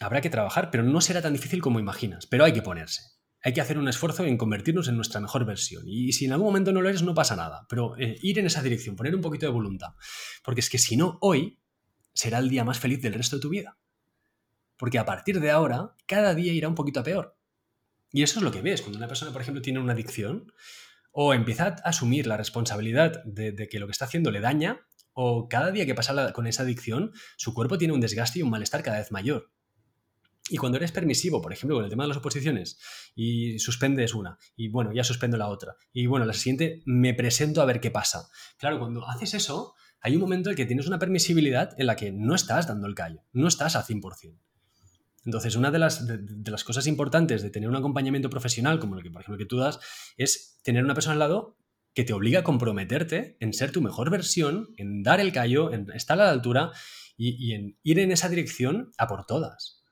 habrá 0.00 0.20
que 0.20 0.28
trabajar, 0.28 0.70
pero 0.70 0.82
no 0.82 1.00
será 1.00 1.22
tan 1.22 1.32
difícil 1.32 1.62
como 1.62 1.80
imaginas, 1.80 2.26
pero 2.26 2.44
hay 2.44 2.52
que 2.52 2.62
ponerse. 2.62 3.02
Hay 3.40 3.52
que 3.52 3.60
hacer 3.60 3.78
un 3.78 3.88
esfuerzo 3.88 4.24
en 4.24 4.36
convertirnos 4.36 4.88
en 4.88 4.96
nuestra 4.96 5.20
mejor 5.20 5.46
versión. 5.46 5.84
Y 5.86 6.12
si 6.12 6.24
en 6.24 6.32
algún 6.32 6.48
momento 6.48 6.72
no 6.72 6.82
lo 6.82 6.88
eres, 6.88 7.02
no 7.02 7.14
pasa 7.14 7.36
nada. 7.36 7.66
Pero 7.68 7.96
eh, 7.96 8.18
ir 8.20 8.38
en 8.40 8.46
esa 8.46 8.62
dirección, 8.62 8.96
poner 8.96 9.14
un 9.14 9.20
poquito 9.20 9.46
de 9.46 9.52
voluntad. 9.52 9.94
Porque 10.42 10.60
es 10.60 10.68
que 10.68 10.78
si 10.78 10.96
no, 10.96 11.18
hoy 11.20 11.60
será 12.12 12.38
el 12.38 12.48
día 12.48 12.64
más 12.64 12.78
feliz 12.78 13.00
del 13.02 13.14
resto 13.14 13.36
de 13.36 13.42
tu 13.42 13.48
vida. 13.48 13.78
Porque 14.76 14.98
a 14.98 15.04
partir 15.04 15.40
de 15.40 15.50
ahora, 15.50 15.94
cada 16.06 16.34
día 16.34 16.52
irá 16.52 16.68
un 16.68 16.74
poquito 16.74 17.00
a 17.00 17.04
peor. 17.04 17.36
Y 18.10 18.22
eso 18.22 18.38
es 18.38 18.44
lo 18.44 18.52
que 18.52 18.62
ves. 18.62 18.82
Cuando 18.82 18.98
una 18.98 19.08
persona, 19.08 19.32
por 19.32 19.42
ejemplo, 19.42 19.62
tiene 19.62 19.80
una 19.80 19.92
adicción, 19.92 20.52
o 21.12 21.34
empieza 21.34 21.66
a 21.66 21.88
asumir 21.88 22.26
la 22.26 22.36
responsabilidad 22.36 23.24
de, 23.24 23.68
que 23.68 23.78
lo 23.78 23.86
que 23.86 23.92
está 23.92 24.04
haciendo 24.04 24.30
le 24.30 24.40
daña, 24.40 24.86
o 25.12 25.48
cada 25.48 25.72
día 25.72 25.84
que 25.84 25.94
pasa 25.94 26.32
con 26.32 26.46
esa 26.46 26.62
adicción, 26.62 27.12
su 27.36 27.54
cuerpo 27.54 27.76
tiene 27.76 27.94
un 27.94 28.00
desgaste 28.00 28.38
y 28.38 28.42
un 28.42 28.50
malestar 28.50 28.82
cada 28.82 28.98
vez 28.98 29.10
mayor. 29.10 29.50
Y 30.50 30.56
cuando 30.56 30.78
eres 30.78 30.92
permisivo, 30.92 31.42
por 31.42 31.52
ejemplo, 31.52 31.76
con 31.76 31.84
el 31.84 31.90
tema 31.90 32.04
de 32.04 32.08
las 32.08 32.18
oposiciones, 32.18 32.78
y 33.14 33.58
suspendes 33.58 34.14
una, 34.14 34.38
y 34.56 34.68
bueno, 34.68 34.92
ya 34.92 35.04
suspendo 35.04 35.36
la 35.36 35.48
otra, 35.48 35.74
y 35.92 36.06
bueno, 36.06 36.24
la 36.24 36.32
siguiente 36.32 36.82
me 36.86 37.14
presento 37.14 37.60
a 37.60 37.66
ver 37.66 37.80
qué 37.80 37.90
pasa. 37.90 38.28
Claro, 38.56 38.78
cuando 38.78 39.06
haces 39.08 39.34
eso, 39.34 39.74
hay 40.00 40.14
un 40.14 40.20
momento 40.20 40.50
en 40.50 40.56
que 40.56 40.66
tienes 40.66 40.86
una 40.86 40.98
permisibilidad 40.98 41.78
en 41.78 41.86
la 41.86 41.96
que 41.96 42.12
no 42.12 42.34
estás 42.34 42.66
dando 42.66 42.86
el 42.86 42.94
callo, 42.94 43.24
no 43.32 43.48
estás 43.48 43.76
al 43.76 43.84
100%. 43.84 44.38
Entonces, 45.24 45.56
una 45.56 45.70
de 45.70 45.78
las, 45.78 46.06
de, 46.06 46.50
las, 46.50 46.64
cosas 46.64 46.86
importantes 46.86 47.42
de 47.42 47.50
tener 47.50 47.68
un 47.68 47.76
acompañamiento 47.76 48.30
profesional, 48.30 48.78
como 48.78 48.96
el 48.96 49.02
que, 49.02 49.10
por 49.10 49.20
ejemplo, 49.20 49.38
que 49.38 49.44
tú 49.44 49.58
das, 49.58 49.78
es 50.16 50.60
tener 50.62 50.84
una 50.84 50.94
persona 50.94 51.14
al 51.14 51.18
lado 51.18 51.58
que 51.92 52.04
te 52.04 52.12
obliga 52.12 52.40
a 52.40 52.44
comprometerte 52.44 53.36
en 53.40 53.52
ser 53.52 53.72
tu 53.72 53.82
mejor 53.82 54.10
versión, 54.10 54.72
en 54.76 55.02
dar 55.02 55.20
el 55.20 55.32
callo, 55.32 55.72
en 55.72 55.90
estar 55.92 56.18
a 56.20 56.24
la 56.24 56.30
altura 56.30 56.70
y, 57.16 57.52
en 57.52 57.76
ir 57.82 57.98
en 57.98 58.12
esa 58.12 58.28
dirección 58.28 58.92
a 58.96 59.08
por 59.08 59.26
todas. 59.26 59.82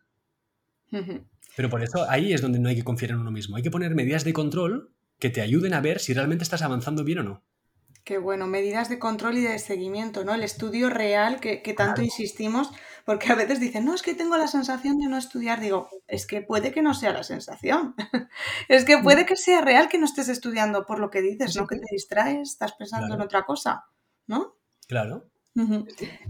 Pero 1.57 1.69
por 1.69 1.83
eso 1.83 2.09
ahí 2.09 2.33
es 2.33 2.41
donde 2.41 2.61
no 2.61 2.69
hay 2.69 2.77
que 2.77 2.85
confiar 2.85 3.11
en 3.11 3.19
uno 3.19 3.33
mismo. 3.33 3.57
Hay 3.57 3.63
que 3.63 3.71
poner 3.71 3.95
medidas 3.95 4.25
de 4.25 4.33
control 4.33 4.95
que 5.19 5.31
te 5.31 5.41
ayuden 5.41 5.75
a 5.75 5.81
ver 5.81 5.99
si 5.99 6.15
realmente 6.15 6.45
estás 6.45 6.63
avanzando 6.63 7.03
bien 7.03 7.19
o 7.19 7.23
no. 7.25 7.45
Qué 8.07 8.19
bueno, 8.19 8.47
medidas 8.47 8.89
de 8.89 9.01
control 9.01 9.37
y 9.37 9.41
de 9.41 9.59
seguimiento, 9.59 10.23
¿no? 10.23 10.33
El 10.33 10.45
estudio 10.45 10.89
real 10.91 11.41
que, 11.41 11.75
tanto 11.77 12.03
insistimos, 12.03 12.71
porque 13.05 13.33
a 13.33 13.35
veces 13.35 13.59
dicen, 13.59 13.85
no, 13.85 13.97
es 13.97 14.03
que 14.03 14.15
tengo 14.15 14.37
la 14.37 14.47
sensación 14.47 14.99
de 14.99 15.09
no 15.09 15.19
estudiar. 15.19 15.59
Digo, 15.59 15.89
es 16.07 16.25
que 16.25 16.41
puede 16.41 16.71
que 16.71 16.83
no 16.83 16.95
sea 16.95 17.13
la 17.13 17.25
sensación. 17.25 17.97
es 18.69 18.85
que 18.85 18.99
puede 18.99 19.25
mm. 19.25 19.27
que 19.27 19.35
sea 19.35 19.61
real 19.61 19.89
que 19.89 19.99
no 19.99 20.05
estés 20.05 20.29
estudiando 20.29 20.87
por 20.87 21.01
lo 21.01 21.11
que 21.11 21.21
dices, 21.21 21.57
¿no? 21.57 21.67
Que 21.67 21.79
te 21.79 21.87
distraes, 21.91 22.51
estás 22.51 22.75
pensando 22.75 23.13
en 23.13 23.23
otra 23.23 23.43
cosa, 23.43 23.87
¿no? 24.29 24.55
Claro. 24.87 25.29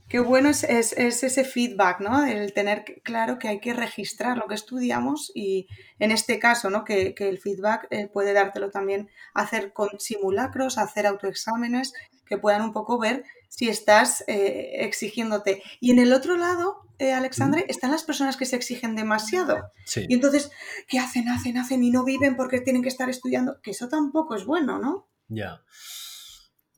Qué 0.09 0.21
bueno 0.21 0.49
es, 0.49 0.63
ese 0.63 1.45
feedback, 1.45 2.01
¿no? 2.01 2.25
El 2.25 2.53
tener 2.53 2.85
claro 3.03 3.39
que 3.39 3.49
hay 3.49 3.61
que 3.61 3.75
registrar 3.75 4.37
lo 4.37 4.47
que 4.47 4.55
estudiamos 4.55 5.33
y 5.35 5.67
en 5.99 6.13
este 6.13 6.39
caso, 6.39 6.71
¿no? 6.71 6.85
Que, 6.85 7.15
el 7.17 7.39
feedback 7.39 7.89
eh, 7.91 8.07
puede 8.07 8.33
dártelo 8.33 8.71
también 8.71 9.09
hacer 9.35 9.73
con 9.73 9.89
simulacros, 9.99 10.79
hacer 10.79 11.07
autoexámenes 11.07 11.93
que 12.25 12.39
puedan 12.39 12.63
un 12.63 12.73
poco 12.73 12.99
ver 12.99 13.25
si 13.49 13.69
estás 13.69 14.23
eh, 14.29 14.85
exigiéndote. 14.85 15.63
Y 15.81 15.91
en 15.91 15.99
el 15.99 16.13
otro 16.13 16.37
lado, 16.37 16.83
eh, 16.99 17.13
Alexandre, 17.13 17.65
están 17.69 17.91
las 17.91 18.05
personas 18.05 18.37
que 18.37 18.47
se 18.47 18.57
exigen 18.57 18.95
demasiado. 18.95 19.73
Y 19.97 20.15
entonces, 20.15 20.51
¿qué 20.89 20.99
hacen? 20.99 21.29
Hacen, 21.29 21.59
hacen 21.59 21.83
y 21.83 21.91
no 21.91 22.05
viven 22.05 22.37
porque 22.37 22.61
tienen 22.61 22.83
que 22.83 22.89
estar 22.89 23.11
estudiando, 23.11 23.61
que 23.61 23.73
eso 23.73 23.89
tampoco 23.89 24.35
es 24.37 24.45
bueno, 24.45 24.79
¿no? 24.79 25.09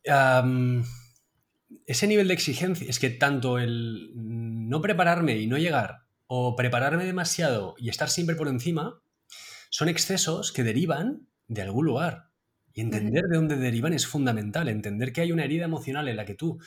Ya 0.04 0.42
ese 1.86 2.06
nivel 2.06 2.28
de 2.28 2.34
exigencia 2.34 2.88
es 2.88 2.98
que 2.98 3.10
tanto 3.10 3.58
el 3.58 4.10
no 4.14 4.80
prepararme 4.80 5.38
y 5.38 5.46
no 5.46 5.58
llegar 5.58 6.06
o 6.26 6.56
prepararme 6.56 7.04
demasiado 7.04 7.74
y 7.78 7.88
estar 7.88 8.10
siempre 8.10 8.36
por 8.36 8.48
encima 8.48 9.00
son 9.70 9.88
excesos 9.88 10.52
que 10.52 10.62
derivan 10.62 11.28
de 11.46 11.62
algún 11.62 11.86
lugar. 11.86 12.30
Y 12.72 12.80
entender 12.80 13.24
de 13.24 13.36
dónde 13.36 13.56
derivan 13.56 13.92
es 13.92 14.06
fundamental. 14.06 14.68
Entender 14.68 15.12
que 15.12 15.20
hay 15.20 15.32
una 15.32 15.44
herida 15.44 15.64
emocional 15.64 16.08
en 16.08 16.16
la 16.16 16.24
que 16.24 16.34
tú 16.34 16.58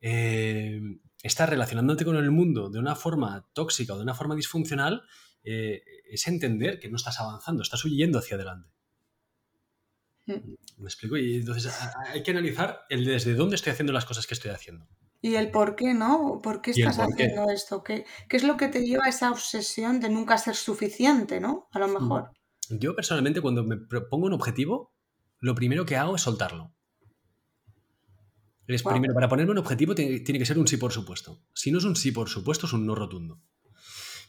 eh, 0.00 0.80
estás 1.22 1.48
relacionándote 1.48 2.04
con 2.04 2.16
el 2.16 2.30
mundo 2.30 2.70
de 2.70 2.78
una 2.78 2.94
forma 2.94 3.48
tóxica 3.52 3.94
o 3.94 3.96
de 3.96 4.02
una 4.02 4.14
forma 4.14 4.36
disfuncional, 4.36 5.02
eh, 5.42 5.82
es 6.10 6.26
entender 6.28 6.78
que 6.78 6.88
no 6.88 6.96
estás 6.96 7.20
avanzando, 7.20 7.62
estás 7.62 7.84
huyendo 7.84 8.18
hacia 8.18 8.36
adelante. 8.36 8.73
Mm. 10.26 10.54
¿Me 10.78 10.86
explico? 10.86 11.16
Y 11.16 11.36
entonces 11.36 11.72
hay 12.12 12.22
que 12.22 12.30
analizar 12.30 12.86
el 12.88 13.04
desde 13.04 13.34
dónde 13.34 13.56
estoy 13.56 13.72
haciendo 13.72 13.92
las 13.92 14.04
cosas 14.04 14.26
que 14.26 14.34
estoy 14.34 14.50
haciendo. 14.50 14.86
Y 15.20 15.36
el 15.36 15.50
por 15.50 15.74
qué, 15.74 15.94
¿no? 15.94 16.40
¿Por 16.42 16.60
qué 16.60 16.72
estás 16.72 16.98
haciendo 16.98 17.50
esto? 17.50 17.82
¿Qué, 17.82 18.04
¿Qué, 18.28 18.36
es 18.36 18.44
lo 18.44 18.58
que 18.58 18.68
te 18.68 18.84
lleva 18.84 19.06
a 19.06 19.08
esa 19.08 19.30
obsesión 19.30 19.98
de 19.98 20.10
nunca 20.10 20.36
ser 20.36 20.54
suficiente, 20.54 21.40
¿no? 21.40 21.68
A 21.72 21.78
lo 21.78 21.88
mejor. 21.88 22.30
Yo 22.68 22.94
personalmente 22.94 23.40
cuando 23.40 23.64
me 23.64 23.76
propongo 23.76 24.26
un 24.26 24.34
objetivo, 24.34 24.92
lo 25.40 25.54
primero 25.54 25.86
que 25.86 25.96
hago 25.96 26.16
es 26.16 26.22
soltarlo. 26.22 26.74
Es 28.66 28.82
primero, 28.82 29.12
para 29.12 29.28
ponerme 29.28 29.52
un 29.52 29.58
objetivo 29.58 29.94
tiene, 29.94 30.22
que 30.22 30.46
ser 30.46 30.58
un 30.58 30.66
sí 30.66 30.78
por 30.78 30.92
supuesto. 30.92 31.42
Si 31.52 31.70
no 31.70 31.78
es 31.78 31.84
un 31.84 31.96
sí 31.96 32.12
por 32.12 32.28
supuesto, 32.28 32.66
es 32.66 32.72
un 32.72 32.86
no 32.86 32.94
rotundo. 32.94 33.40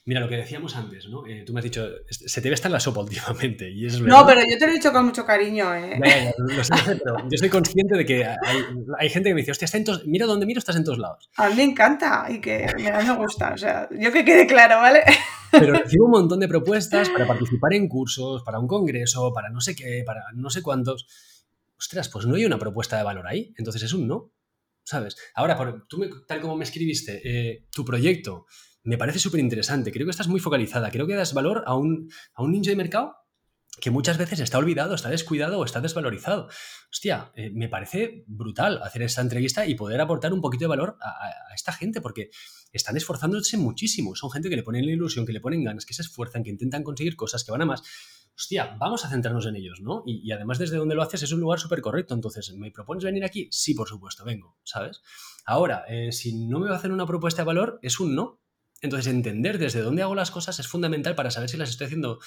Mira, 0.07 0.19
lo 0.19 0.29
que 0.29 0.37
decíamos 0.37 0.75
antes, 0.75 1.09
¿no? 1.09 1.25
Eh, 1.25 1.41
tú 1.43 1.51
me 1.51 1.61
has 1.61 1.63
dicho, 1.63 1.83
se 2.07 2.39
te 2.39 2.47
ve 2.47 2.53
estar 2.53 2.69
en 2.69 2.73
la 2.73 2.79
sopa 2.79 3.01
últimamente. 3.01 3.71
Y 3.71 3.87
es 3.87 3.99
no, 3.99 4.23
pero 4.23 4.41
yo 4.41 4.55
te 4.59 4.67
lo 4.67 4.71
he 4.71 4.75
dicho 4.75 4.93
con 4.93 5.05
mucho 5.05 5.25
cariño, 5.25 5.73
¿eh? 5.73 5.99
lo 6.37 6.63
sé, 6.63 6.73
pero 7.03 7.27
yo 7.27 7.37
soy 7.39 7.49
consciente 7.49 7.97
de 7.97 8.05
que 8.05 8.23
hay, 8.23 9.09
gente 9.09 9.29
que 9.29 9.33
me 9.33 9.41
dice, 9.41 9.51
hostia, 9.51 9.65
está 9.65 9.79
en 9.79 9.85
mira 10.05 10.27
dónde 10.27 10.45
miro, 10.45 10.59
estás 10.59 10.75
en 10.75 10.83
todos 10.83 10.99
lados. 10.99 11.31
A 11.37 11.49
mí 11.49 11.55
me 11.55 11.63
encanta 11.63 12.27
y 12.29 12.39
que 12.39 12.67
me, 12.77 12.91
me 12.91 13.15
gusta. 13.15 13.53
O 13.53 13.57
sea, 13.57 13.89
yo 13.99 14.11
que 14.11 14.23
quede 14.23 14.45
claro, 14.45 14.75
¿vale? 14.75 15.01
Pero 15.51 15.73
recibo 15.73 16.05
un 16.05 16.11
montón 16.11 16.39
de 16.39 16.47
propuestas 16.47 17.09
para 17.09 17.25
participar 17.25 17.73
en 17.73 17.87
cursos, 17.87 18.43
para 18.43 18.59
un 18.59 18.67
congreso, 18.67 19.33
para 19.33 19.49
no 19.49 19.59
sé 19.59 19.75
qué, 19.75 20.03
para 20.05 20.21
no 20.35 20.51
sé 20.51 20.61
cuántos. 20.61 21.07
Ostras, 21.79 22.09
pues 22.09 22.27
no 22.27 22.35
hay 22.35 22.45
una 22.45 22.59
propuesta 22.59 22.95
de 22.95 23.03
valor 23.03 23.25
ahí. 23.25 23.55
Entonces 23.57 23.81
es 23.81 23.93
un 23.93 24.07
no. 24.07 24.31
¿Sabes? 24.83 25.17
Ahora, 25.33 25.57
por, 25.57 25.87
tú 25.87 26.07
tal 26.27 26.41
como 26.41 26.55
me 26.55 26.63
escribiste, 26.63 27.21
eh, 27.23 27.65
tu 27.71 27.83
proyecto 27.83 28.45
me 28.85 28.97
parece 28.97 29.19
súper 29.19 29.39
interesante. 29.39 29.91
Creo 29.91 30.05
que 30.05 30.11
estás 30.11 30.27
muy 30.27 30.39
focalizada. 30.39 30.91
Creo 30.91 31.07
que 31.07 31.15
das 31.15 31.33
valor 31.33 31.63
a 31.65 31.75
un, 31.75 32.09
a 32.33 32.43
un 32.43 32.51
nicho 32.51 32.69
de 32.69 32.77
mercado 32.77 33.15
que 33.79 33.91
muchas 33.91 34.17
veces 34.17 34.39
está 34.39 34.57
olvidado, 34.57 34.95
está 34.95 35.09
descuidado 35.09 35.59
o 35.59 35.65
está 35.65 35.81
desvalorizado. 35.81 36.47
Hostia, 36.91 37.31
eh, 37.35 37.51
me 37.53 37.67
parece 37.67 38.23
brutal 38.27 38.81
hacer 38.83 39.01
esta 39.01 39.21
entrevista 39.21 39.65
y 39.65 39.75
poder 39.75 39.99
aportar 39.99 40.33
un 40.33 40.41
poquito 40.41 40.63
de 40.63 40.69
valor 40.69 40.97
a, 41.01 41.53
esta 41.53 41.73
gente, 41.73 42.01
porque 42.01 42.29
están 42.71 42.95
esforzándose 42.95 43.57
muchísimo. 43.57 44.15
Son 44.15 44.31
gente 44.31 44.49
que 44.49 44.55
le 44.55 44.63
ponen 44.63 44.85
la 44.85 44.93
ilusión, 44.93 45.25
que 45.25 45.33
le 45.33 45.41
ponen 45.41 45.63
ganas, 45.63 45.85
que 45.85 45.93
se 45.93 46.03
esfuerzan, 46.03 46.43
que 46.43 46.51
intentan 46.51 46.83
conseguir 46.83 47.15
cosas, 47.15 47.43
que 47.43 47.51
van 47.51 47.63
a 47.63 47.65
más. 47.65 47.83
Hostia, 48.37 48.75
vamos 48.77 49.05
a 49.05 49.09
centrarnos 49.09 49.45
en 49.45 49.55
ellos, 49.55 49.79
¿no? 49.81 50.03
Y, 50.05 50.29
además 50.31 50.59
desde 50.59 50.77
donde 50.77 50.95
lo 50.95 51.01
haces 51.01 51.23
es 51.23 51.31
un 51.31 51.39
lugar 51.39 51.59
súper 51.59 51.81
correcto. 51.81 52.13
Entonces, 52.13 52.53
¿me 52.53 52.71
propones 52.71 53.03
venir 53.03 53.23
aquí? 53.23 53.47
Sí, 53.51 53.73
por 53.73 53.87
supuesto, 53.87 54.25
vengo, 54.25 54.57
¿sabes? 54.63 55.01
Ahora, 55.45 55.85
eh, 55.87 56.11
si 56.11 56.35
no 56.47 56.59
me 56.59 56.67
va 56.67 56.75
a 56.75 56.77
hacer 56.77 56.91
una 56.91 57.05
propuesta 57.05 57.41
de 57.41 57.47
valor, 57.47 57.79
es 57.81 57.99
un 57.99 58.15
no. 58.15 58.41
Entonces, 58.81 59.11
entender 59.11 59.57
desde 59.57 59.81
dónde 59.81 60.03
hago 60.03 60.15
las 60.15 60.31
cosas 60.31 60.59
es 60.59 60.67
fundamental 60.67 61.15
para 61.15 61.31
saber 61.31 61.49
si 61.49 61.57
las 61.57 61.69
estoy 61.69 61.85
haciendo 61.85 62.19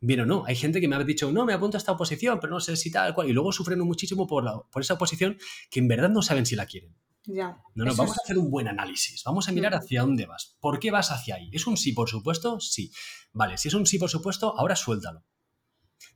bien 0.00 0.20
o 0.20 0.26
no. 0.26 0.44
Hay 0.46 0.56
gente 0.56 0.80
que 0.80 0.88
me 0.88 0.96
ha 0.96 1.04
dicho, 1.04 1.30
no, 1.32 1.44
me 1.44 1.52
apunto 1.52 1.76
a 1.76 1.78
esta 1.78 1.92
oposición, 1.92 2.40
pero 2.40 2.52
no 2.52 2.60
sé 2.60 2.76
si 2.76 2.90
tal 2.90 3.14
cual. 3.14 3.28
Y 3.28 3.32
luego 3.32 3.52
sufren 3.52 3.80
muchísimo 3.80 4.26
por, 4.26 4.44
la, 4.44 4.60
por 4.70 4.82
esa 4.82 4.94
oposición 4.94 5.38
que 5.70 5.80
en 5.80 5.88
verdad 5.88 6.10
no 6.10 6.22
saben 6.22 6.46
si 6.46 6.56
la 6.56 6.66
quieren. 6.66 6.94
Ya, 7.26 7.56
no, 7.74 7.86
no, 7.86 7.94
vamos 7.94 8.18
a 8.18 8.20
hacer 8.22 8.36
un 8.36 8.50
buen 8.50 8.68
análisis. 8.68 9.22
Vamos 9.24 9.48
a 9.48 9.52
mirar 9.52 9.74
hacia 9.74 10.02
dónde 10.02 10.26
vas. 10.26 10.56
¿Por 10.60 10.78
qué 10.78 10.90
vas 10.90 11.10
hacia 11.10 11.36
ahí? 11.36 11.48
¿Es 11.52 11.66
un 11.66 11.78
sí, 11.78 11.92
por 11.92 12.10
supuesto? 12.10 12.60
Sí. 12.60 12.92
Vale, 13.32 13.56
si 13.56 13.68
es 13.68 13.74
un 13.74 13.86
sí, 13.86 13.98
por 13.98 14.10
supuesto, 14.10 14.54
ahora 14.58 14.76
suéltalo. 14.76 15.24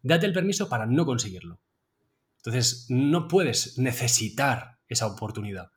Date 0.03 0.27
el 0.27 0.35
permiso 0.35 0.69
para 0.69 0.85
no 0.85 1.07
conseguirlo. 1.07 1.61
Entonces, 2.39 2.87
no 2.91 3.27
puedes 3.27 3.79
necesitar 3.79 4.79
esa 4.87 5.07
oportunidad. 5.07 5.71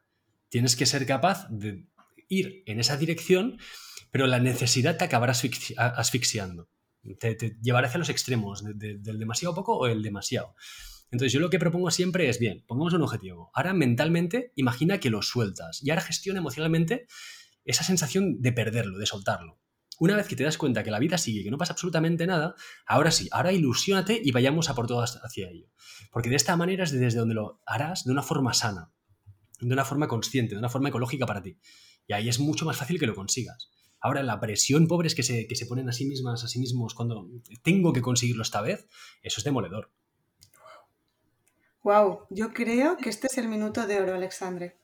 Tienes 0.49 0.75
que 0.75 0.85
ser 0.85 1.05
capaz 1.05 1.47
de 1.49 1.87
ir 2.27 2.63
en 2.65 2.79
esa 2.79 2.97
dirección, 2.97 3.57
pero 4.11 4.27
la 4.27 4.39
necesidad 4.39 4.97
te 4.97 5.05
acabará 5.05 5.33
asfixiando 5.77 6.69
te, 7.17 7.57
llevará 7.61 7.87
hacia 7.87 7.97
los 7.97 8.09
extremos, 8.09 8.63
del 8.63 9.19
demasiado 9.19 9.55
poco 9.55 9.77
o 9.77 9.87
el 9.87 10.01
demasiado. 10.01 10.55
Entonces 11.11 11.33
yo 11.33 11.39
lo 11.39 11.49
que 11.49 11.59
propongo 11.59 11.91
siempre 11.91 12.29
es, 12.29 12.39
bien, 12.39 12.63
pongamos 12.67 12.93
un 12.93 13.01
objetivo. 13.01 13.51
Ahora 13.53 13.73
mentalmente 13.73 14.53
imagina 14.55 14.99
que 14.99 15.09
lo 15.09 15.21
sueltas 15.21 15.83
y 15.83 15.89
ahora 15.89 16.01
gestiona 16.01 16.39
emocionalmente 16.39 17.07
esa 17.65 17.83
sensación 17.83 18.41
de 18.41 18.53
perderlo, 18.53 18.97
de 18.97 19.05
soltarlo. 19.05 19.59
Una 19.99 20.15
vez 20.15 20.27
que 20.27 20.35
te 20.35 20.43
das 20.43 20.57
cuenta 20.57 20.83
que 20.83 20.89
la 20.89 20.99
vida 20.99 21.17
sigue, 21.17 21.43
que 21.43 21.51
no 21.51 21.57
pasa 21.57 21.73
absolutamente 21.73 22.25
nada, 22.25 22.55
ahora 22.87 23.11
sí, 23.11 23.27
ahora 23.31 23.51
ilusionate 23.51 24.19
y 24.23 24.31
vayamos 24.31 24.69
a 24.69 24.73
por 24.73 24.87
todas 24.87 25.19
hacia 25.21 25.49
ello. 25.49 25.67
Porque 26.11 26.29
de 26.29 26.37
esta 26.37 26.55
manera 26.55 26.85
es 26.85 26.91
desde 26.91 27.19
donde 27.19 27.35
lo 27.35 27.61
harás 27.65 28.05
de 28.05 28.11
una 28.11 28.23
forma 28.23 28.53
sana, 28.53 28.91
de 29.59 29.73
una 29.73 29.85
forma 29.85 30.07
consciente, 30.07 30.55
de 30.55 30.59
una 30.59 30.69
forma 30.69 30.89
ecológica 30.89 31.25
para 31.25 31.43
ti. 31.43 31.59
Y 32.07 32.13
ahí 32.13 32.29
es 32.29 32.39
mucho 32.39 32.65
más 32.65 32.77
fácil 32.77 32.99
que 32.99 33.05
lo 33.05 33.13
consigas. 33.13 33.69
Ahora, 34.01 34.23
la 34.23 34.39
presión, 34.39 34.87
pobres 34.87 35.13
que 35.13 35.23
se, 35.23 35.47
que 35.47 35.55
se 35.55 35.67
ponen 35.67 35.87
a 35.87 35.93
sí 35.93 36.05
mismas, 36.05 36.43
a 36.43 36.47
sí 36.47 36.59
mismos, 36.59 36.95
cuando 36.95 37.29
tengo 37.61 37.93
que 37.93 38.01
conseguirlo 38.01 38.41
esta 38.41 38.61
vez, 38.61 38.87
eso 39.21 39.39
es 39.39 39.43
demoledor. 39.43 39.91
Wow, 41.83 42.25
yo 42.29 42.51
creo 42.51 42.97
que 42.97 43.09
este 43.09 43.27
es 43.27 43.37
el 43.37 43.47
minuto 43.47 43.85
de 43.85 44.01
oro, 44.01 44.15
Alexandre. 44.15 44.79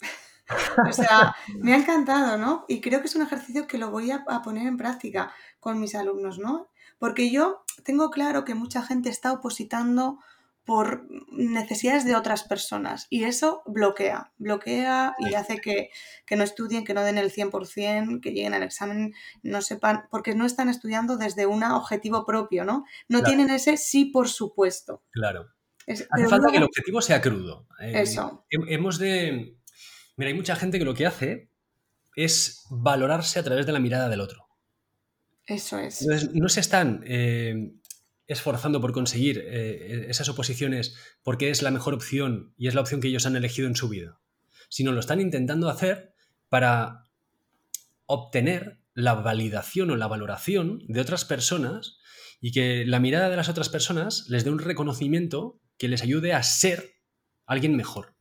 o 0.89 0.93
sea, 0.93 1.35
me 1.59 1.73
ha 1.73 1.77
encantado, 1.77 2.37
¿no? 2.37 2.65
Y 2.67 2.79
creo 2.79 3.01
que 3.01 3.07
es 3.07 3.15
un 3.15 3.23
ejercicio 3.23 3.67
que 3.67 3.77
lo 3.77 3.91
voy 3.91 4.11
a, 4.11 4.23
a, 4.27 4.41
poner 4.41 4.67
en 4.67 4.77
práctica 4.77 5.33
con 5.59 5.79
mis 5.79 5.95
alumnos, 5.95 6.39
¿no? 6.39 6.69
Porque 6.99 7.31
yo 7.31 7.63
tengo 7.83 8.09
claro 8.09 8.45
que 8.45 8.55
mucha 8.55 8.81
gente 8.81 9.09
está 9.09 9.31
opositando 9.33 10.19
por 10.67 11.07
necesidades 11.31 12.03
de 12.03 12.13
otras 12.13 12.43
personas 12.43 13.07
y 13.09 13.23
eso 13.23 13.63
bloquea, 13.65 14.33
bloquea 14.37 15.15
y 15.17 15.33
hace 15.33 15.61
que, 15.61 15.89
no 16.35 16.43
estudien, 16.43 16.83
que 16.83 16.93
no 16.93 17.03
den 17.03 17.17
el 17.17 17.31
100%, 17.31 18.19
que 18.19 18.33
lleguen 18.33 18.53
al 18.53 18.63
examen, 18.63 19.13
no 19.43 19.61
sepan, 19.61 20.07
porque 20.11 20.35
no 20.35 20.45
están 20.45 20.67
estudiando 20.67 21.15
desde 21.15 21.45
un 21.45 21.63
objetivo 21.63 22.25
propio, 22.25 22.65
¿no? 22.65 22.83
No 23.07 23.23
tienen 23.23 23.49
ese 23.49 23.77
sí, 23.77 24.05
por 24.05 24.27
supuesto. 24.27 25.01
Claro. 25.11 25.47
hace 25.87 26.05
falta 26.27 26.51
que 26.51 26.57
el 26.57 26.63
objetivo 26.63 27.01
sea 27.01 27.21
crudo. 27.21 27.65
Eh, 27.79 28.01
eso. 28.01 28.45
Hemos 28.49 28.99
de... 28.99 29.55
Mira, 30.17 30.27
hay 30.27 30.35
mucha 30.35 30.57
gente 30.57 30.79
que 30.79 30.85
lo 30.85 30.95
que 30.95 31.05
hace 31.05 31.49
es 32.17 32.65
valorarse 32.69 33.39
a 33.39 33.43
través 33.43 33.65
de 33.65 33.71
la 33.71 33.79
mirada 33.79 34.09
del 34.09 34.19
otro. 34.19 34.49
Eso 35.45 35.79
es. 35.79 36.01
Entonces, 36.01 36.33
no 36.33 36.49
se 36.49 36.59
están 36.59 37.05
eh, 37.07 37.71
esforzando 38.27 38.81
por 38.81 38.91
conseguir 38.91 39.43
eh, 39.45 40.05
esas 40.09 40.29
oposiciones 40.29 40.95
porque 41.23 41.49
es 41.49 41.61
la 41.61 41.71
mejor 41.71 41.93
opción 41.93 42.53
y 42.57 42.67
es 42.67 42.75
la 42.75 42.81
opción 42.81 43.01
que 43.01 43.07
ellos 43.07 43.25
han 43.25 43.35
elegido 43.35 43.67
en 43.67 43.75
su 43.75 43.89
vida, 43.89 44.19
sino 44.69 44.91
lo 44.91 44.99
están 44.99 45.21
intentando 45.21 45.69
hacer 45.69 46.13
para 46.49 47.05
obtener 48.05 48.79
la 48.93 49.13
validación 49.13 49.91
o 49.91 49.95
la 49.95 50.07
valoración 50.07 50.83
de 50.87 51.01
otras 51.01 51.23
personas 51.23 51.97
y 52.41 52.51
que 52.51 52.85
la 52.85 52.99
mirada 52.99 53.29
de 53.29 53.35
las 53.35 53.49
otras 53.49 53.69
personas 53.69 54.25
les 54.27 54.43
dé 54.43 54.49
un 54.49 54.59
reconocimiento 54.59 55.59
que 55.77 55.87
les 55.87 56.01
ayude 56.01 56.33
a 56.33 56.43
ser 56.43 56.95
alguien 57.45 57.75
mejor. 57.75 58.15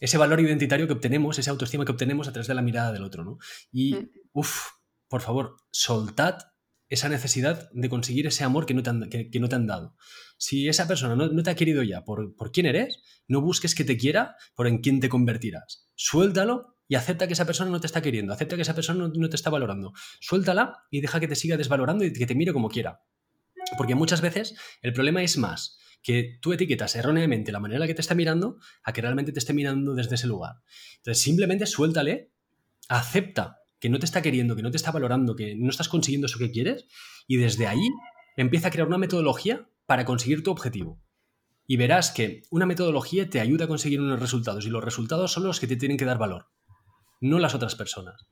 Ese 0.00 0.18
valor 0.18 0.40
identitario 0.40 0.86
que 0.86 0.92
obtenemos, 0.92 1.38
esa 1.38 1.50
autoestima 1.50 1.84
que 1.84 1.92
obtenemos 1.92 2.28
a 2.28 2.32
través 2.32 2.48
de 2.48 2.54
la 2.54 2.62
mirada 2.62 2.92
del 2.92 3.02
otro, 3.02 3.24
¿no? 3.24 3.38
Y, 3.72 3.94
mm. 3.94 4.10
uff, 4.32 4.68
por 5.08 5.22
favor, 5.22 5.56
soltad 5.70 6.38
esa 6.88 7.08
necesidad 7.08 7.68
de 7.72 7.88
conseguir 7.88 8.26
ese 8.26 8.44
amor 8.44 8.66
que 8.66 8.74
no 8.74 8.82
te 8.82 8.90
han, 8.90 9.08
que, 9.08 9.40
no 9.40 9.48
te 9.48 9.56
han 9.56 9.66
dado. 9.66 9.96
Si 10.38 10.68
esa 10.68 10.86
persona 10.86 11.16
no, 11.16 11.42
te 11.42 11.50
ha 11.50 11.56
querido 11.56 11.82
ya 11.82 12.04
por, 12.04 12.34
por, 12.36 12.52
quién 12.52 12.66
eres, 12.66 13.02
no 13.26 13.40
busques 13.40 13.74
que 13.74 13.84
te 13.84 13.96
quiera 13.96 14.36
por 14.54 14.66
en 14.66 14.78
quién 14.78 15.00
te 15.00 15.08
convertirás. 15.08 15.88
Suéltalo 15.94 16.76
y 16.88 16.94
acepta 16.94 17.26
que 17.26 17.32
esa 17.32 17.46
persona 17.46 17.70
no 17.70 17.80
te 17.80 17.86
está 17.86 18.00
queriendo, 18.00 18.32
acepta 18.32 18.56
que 18.56 18.62
esa 18.62 18.74
persona 18.74 19.10
no, 19.12 19.28
te 19.28 19.36
está 19.36 19.50
valorando. 19.50 19.92
Suéltala 20.20 20.84
y 20.90 21.00
deja 21.00 21.18
que 21.20 21.28
te 21.28 21.34
siga 21.34 21.56
desvalorando 21.56 22.04
y 22.04 22.12
que 22.12 22.26
te 22.26 22.34
mire 22.34 22.52
como 22.52 22.68
quiera. 22.68 23.00
Porque 23.76 23.94
muchas 23.94 24.20
veces 24.20 24.54
el 24.82 24.92
problema 24.92 25.22
es 25.22 25.38
más 25.38 25.78
que 26.02 26.38
tú 26.40 26.52
etiquetas 26.52 26.94
erróneamente 26.94 27.50
la 27.50 27.58
manera 27.58 27.78
en 27.78 27.80
la 27.80 27.86
que 27.88 27.94
te 27.94 28.00
está 28.00 28.14
mirando 28.14 28.58
a 28.84 28.92
que 28.92 29.00
realmente 29.00 29.32
te 29.32 29.40
esté 29.40 29.52
mirando 29.52 29.94
desde 29.94 30.14
ese 30.14 30.28
lugar. 30.28 30.56
Entonces 30.98 31.22
simplemente 31.22 31.66
suéltale, 31.66 32.30
acepta 32.88 33.58
que 33.86 33.90
no 33.90 34.00
te 34.00 34.06
está 34.06 34.20
queriendo, 34.20 34.56
que 34.56 34.64
no 34.64 34.72
te 34.72 34.78
está 34.78 34.90
valorando, 34.90 35.36
que 35.36 35.54
no 35.54 35.70
estás 35.70 35.88
consiguiendo 35.88 36.26
eso 36.26 36.40
que 36.40 36.50
quieres, 36.50 36.88
y 37.28 37.36
desde 37.36 37.68
ahí 37.68 37.88
empieza 38.36 38.66
a 38.66 38.70
crear 38.72 38.88
una 38.88 38.98
metodología 38.98 39.70
para 39.86 40.04
conseguir 40.04 40.42
tu 40.42 40.50
objetivo. 40.50 41.00
Y 41.68 41.76
verás 41.76 42.10
que 42.10 42.42
una 42.50 42.66
metodología 42.66 43.30
te 43.30 43.38
ayuda 43.38 43.66
a 43.66 43.68
conseguir 43.68 44.00
unos 44.00 44.18
resultados, 44.18 44.66
y 44.66 44.70
los 44.70 44.82
resultados 44.82 45.30
son 45.30 45.44
los 45.44 45.60
que 45.60 45.68
te 45.68 45.76
tienen 45.76 45.98
que 45.98 46.04
dar 46.04 46.18
valor, 46.18 46.48
no 47.20 47.38
las 47.38 47.54
otras 47.54 47.76
personas. 47.76 48.26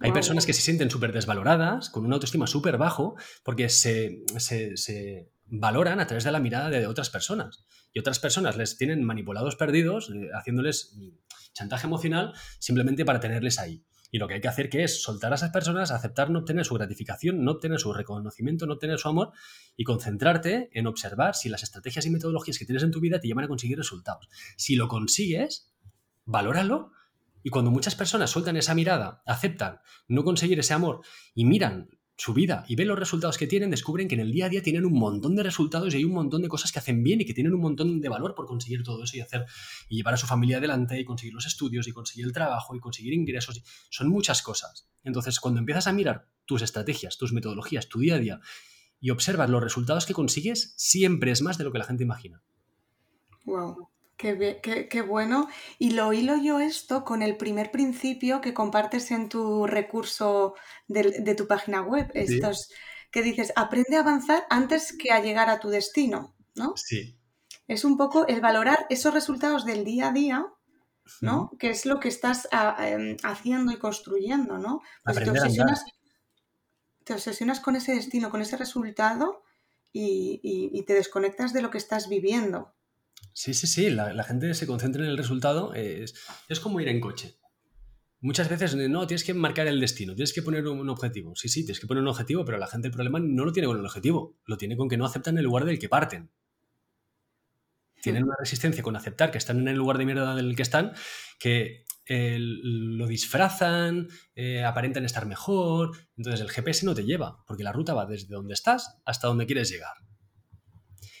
Hay 0.00 0.10
personas 0.10 0.46
que 0.46 0.52
se 0.52 0.62
sienten 0.62 0.90
súper 0.90 1.12
desvaloradas, 1.12 1.88
con 1.88 2.04
una 2.04 2.16
autoestima 2.16 2.48
súper 2.48 2.76
bajo, 2.76 3.14
porque 3.44 3.68
se, 3.68 4.24
se, 4.38 5.30
valoran 5.46 6.00
a 6.00 6.08
través 6.08 6.24
de 6.24 6.32
la 6.32 6.40
mirada 6.40 6.70
de 6.70 6.88
otras 6.88 7.08
personas. 7.08 7.64
Y 7.92 8.00
otras 8.00 8.18
personas 8.18 8.56
les 8.56 8.76
tienen 8.76 9.04
manipulados 9.04 9.54
perdidos, 9.54 10.10
eh, 10.10 10.30
haciéndoles 10.34 10.98
chantaje 11.52 11.86
emocional 11.86 12.32
simplemente 12.58 13.04
para 13.04 13.20
tenerles 13.20 13.60
ahí. 13.60 13.84
Y 14.14 14.18
lo 14.18 14.28
que 14.28 14.34
hay 14.34 14.40
que 14.40 14.46
hacer 14.46 14.70
que 14.70 14.84
es 14.84 15.02
soltar 15.02 15.32
a 15.32 15.34
esas 15.34 15.50
personas, 15.50 15.90
aceptar 15.90 16.30
no 16.30 16.38
obtener 16.38 16.64
su 16.64 16.74
gratificación, 16.74 17.42
no 17.42 17.50
obtener 17.50 17.80
su 17.80 17.92
reconocimiento, 17.92 18.64
no 18.64 18.74
obtener 18.74 18.96
su 18.96 19.08
amor 19.08 19.32
y 19.76 19.82
concentrarte 19.82 20.70
en 20.72 20.86
observar 20.86 21.34
si 21.34 21.48
las 21.48 21.64
estrategias 21.64 22.06
y 22.06 22.10
metodologías 22.10 22.56
que 22.56 22.64
tienes 22.64 22.84
en 22.84 22.92
tu 22.92 23.00
vida 23.00 23.18
te 23.18 23.26
llevan 23.26 23.46
a 23.46 23.48
conseguir 23.48 23.76
resultados. 23.76 24.28
Si 24.56 24.76
lo 24.76 24.86
consigues, 24.86 25.74
valóralo 26.26 26.92
y 27.42 27.50
cuando 27.50 27.72
muchas 27.72 27.96
personas 27.96 28.30
sueltan 28.30 28.56
esa 28.56 28.76
mirada, 28.76 29.20
aceptan 29.26 29.80
no 30.06 30.22
conseguir 30.22 30.60
ese 30.60 30.74
amor 30.74 31.00
y 31.34 31.44
miran 31.44 31.88
su 32.16 32.32
vida 32.32 32.64
y 32.68 32.76
ven 32.76 32.88
los 32.88 32.98
resultados 32.98 33.38
que 33.38 33.46
tienen, 33.46 33.70
descubren 33.70 34.06
que 34.06 34.14
en 34.14 34.20
el 34.20 34.30
día 34.30 34.46
a 34.46 34.48
día 34.48 34.62
tienen 34.62 34.84
un 34.84 34.94
montón 34.94 35.34
de 35.34 35.42
resultados 35.42 35.92
y 35.92 35.98
hay 35.98 36.04
un 36.04 36.12
montón 36.12 36.42
de 36.42 36.48
cosas 36.48 36.70
que 36.70 36.78
hacen 36.78 37.02
bien 37.02 37.20
y 37.20 37.24
que 37.24 37.34
tienen 37.34 37.52
un 37.54 37.60
montón 37.60 38.00
de 38.00 38.08
valor 38.08 38.34
por 38.34 38.46
conseguir 38.46 38.82
todo 38.84 39.02
eso 39.02 39.16
y 39.16 39.20
hacer 39.20 39.46
y 39.88 39.96
llevar 39.96 40.14
a 40.14 40.16
su 40.16 40.26
familia 40.26 40.58
adelante 40.58 40.98
y 40.98 41.04
conseguir 41.04 41.34
los 41.34 41.46
estudios 41.46 41.88
y 41.88 41.92
conseguir 41.92 42.26
el 42.26 42.32
trabajo 42.32 42.76
y 42.76 42.80
conseguir 42.80 43.14
ingresos. 43.14 43.62
Son 43.90 44.08
muchas 44.08 44.42
cosas. 44.42 44.88
Entonces, 45.02 45.40
cuando 45.40 45.58
empiezas 45.58 45.88
a 45.88 45.92
mirar 45.92 46.28
tus 46.44 46.62
estrategias, 46.62 47.18
tus 47.18 47.32
metodologías, 47.32 47.88
tu 47.88 47.98
día 47.98 48.14
a 48.14 48.18
día 48.18 48.40
y 49.00 49.10
observas 49.10 49.50
los 49.50 49.62
resultados 49.62 50.06
que 50.06 50.14
consigues, 50.14 50.72
siempre 50.76 51.32
es 51.32 51.42
más 51.42 51.58
de 51.58 51.64
lo 51.64 51.72
que 51.72 51.78
la 51.78 51.84
gente 51.84 52.04
imagina. 52.04 52.42
Wow. 53.44 53.90
Qué, 54.16 55.04
bueno. 55.06 55.48
Y 55.78 55.90
lo 55.90 56.12
hilo 56.12 56.36
yo 56.36 56.60
esto 56.60 57.04
con 57.04 57.22
el 57.22 57.36
primer 57.36 57.70
principio 57.70 58.40
que 58.40 58.54
compartes 58.54 59.10
en 59.10 59.28
tu 59.28 59.66
recurso 59.66 60.54
de, 60.86 61.34
tu 61.34 61.46
página 61.46 61.82
web. 61.82 62.10
Estos 62.14 62.70
que 63.10 63.22
dices, 63.22 63.52
aprende 63.56 63.96
a 63.96 64.00
avanzar 64.00 64.46
antes 64.50 64.96
que 64.96 65.12
a 65.12 65.20
llegar 65.20 65.48
a 65.50 65.60
tu 65.60 65.68
destino, 65.68 66.34
¿no? 66.54 66.74
Sí. 66.76 67.16
Es 67.66 67.84
un 67.84 67.96
poco 67.96 68.26
el 68.26 68.40
valorar 68.40 68.86
esos 68.90 69.14
resultados 69.14 69.64
del 69.64 69.84
día 69.84 70.08
a 70.08 70.12
día, 70.12 70.46
¿no? 71.20 71.50
Que 71.58 71.70
es 71.70 71.86
lo 71.86 72.00
que 72.00 72.08
estás 72.08 72.48
em, 72.78 73.16
haciendo 73.22 73.72
y 73.72 73.78
construyendo, 73.78 74.58
¿no? 74.58 74.80
Pues 75.04 75.16
te 75.16 75.30
obsesionas, 75.30 75.84
te 77.04 77.14
obsesionas, 77.14 77.60
con 77.60 77.76
ese 77.76 77.94
destino, 77.94 78.30
con 78.30 78.42
ese 78.42 78.56
resultado 78.56 79.42
y 79.92 80.82
te 80.86 80.94
desconectas 80.94 81.52
de 81.52 81.62
lo 81.62 81.70
que 81.70 81.78
estás 81.78 82.08
viviendo. 82.08 82.74
Sí, 83.34 83.52
sí, 83.52 83.66
sí, 83.66 83.90
la, 83.90 84.22
gente 84.22 84.54
se 84.54 84.64
concentra 84.64 85.02
en 85.02 85.10
el 85.10 85.18
resultado. 85.18 85.74
Es, 85.74 86.14
como 86.62 86.80
ir 86.80 86.88
en 86.88 87.00
coche. 87.00 87.36
Muchas 88.20 88.48
veces 88.48 88.76
no, 88.76 89.06
tienes 89.08 89.24
que 89.24 89.34
marcar 89.34 89.66
el 89.66 89.80
destino, 89.80 90.14
tienes 90.14 90.32
que 90.32 90.40
poner 90.40 90.66
un 90.68 90.88
objetivo. 90.88 91.34
Sí, 91.34 91.48
sí, 91.48 91.64
tienes 91.64 91.80
que 91.80 91.88
poner 91.88 92.02
un 92.02 92.08
objetivo, 92.08 92.44
pero 92.44 92.58
la 92.58 92.68
gente 92.68 92.88
el 92.88 92.94
problema 92.94 93.18
no 93.18 93.44
lo 93.44 93.52
tiene 93.52 93.66
con 93.66 93.76
el 93.76 93.84
objetivo, 93.84 94.38
lo 94.46 94.56
tiene 94.56 94.76
con 94.76 94.88
que 94.88 94.96
no 94.96 95.04
aceptan 95.04 95.36
el 95.36 95.44
lugar 95.44 95.64
del 95.64 95.80
que 95.80 95.88
parten. 95.88 96.30
Tienen 98.00 98.22
una 98.22 98.36
resistencia 98.38 98.84
con 98.84 98.94
aceptar 98.94 99.32
que 99.32 99.38
están 99.38 99.58
en 99.58 99.68
el 99.68 99.76
lugar 99.76 99.98
de 99.98 100.06
mierda 100.06 100.36
del 100.36 100.54
que 100.54 100.62
están, 100.62 100.92
que 101.40 101.84
eh, 102.06 102.36
lo 102.38 103.06
disfrazan, 103.08 104.08
eh, 104.36 104.62
aparentan 104.62 105.04
estar 105.04 105.26
mejor. 105.26 105.90
Entonces 106.16 106.40
el 106.40 106.50
GPS 106.50 106.86
no 106.86 106.94
te 106.94 107.04
lleva, 107.04 107.44
porque 107.46 107.64
la 107.64 107.72
ruta 107.72 107.94
va 107.94 108.06
desde 108.06 108.32
donde 108.32 108.54
estás 108.54 109.02
hasta 109.04 109.26
donde 109.26 109.46
quieres 109.46 109.70
llegar. 109.70 110.03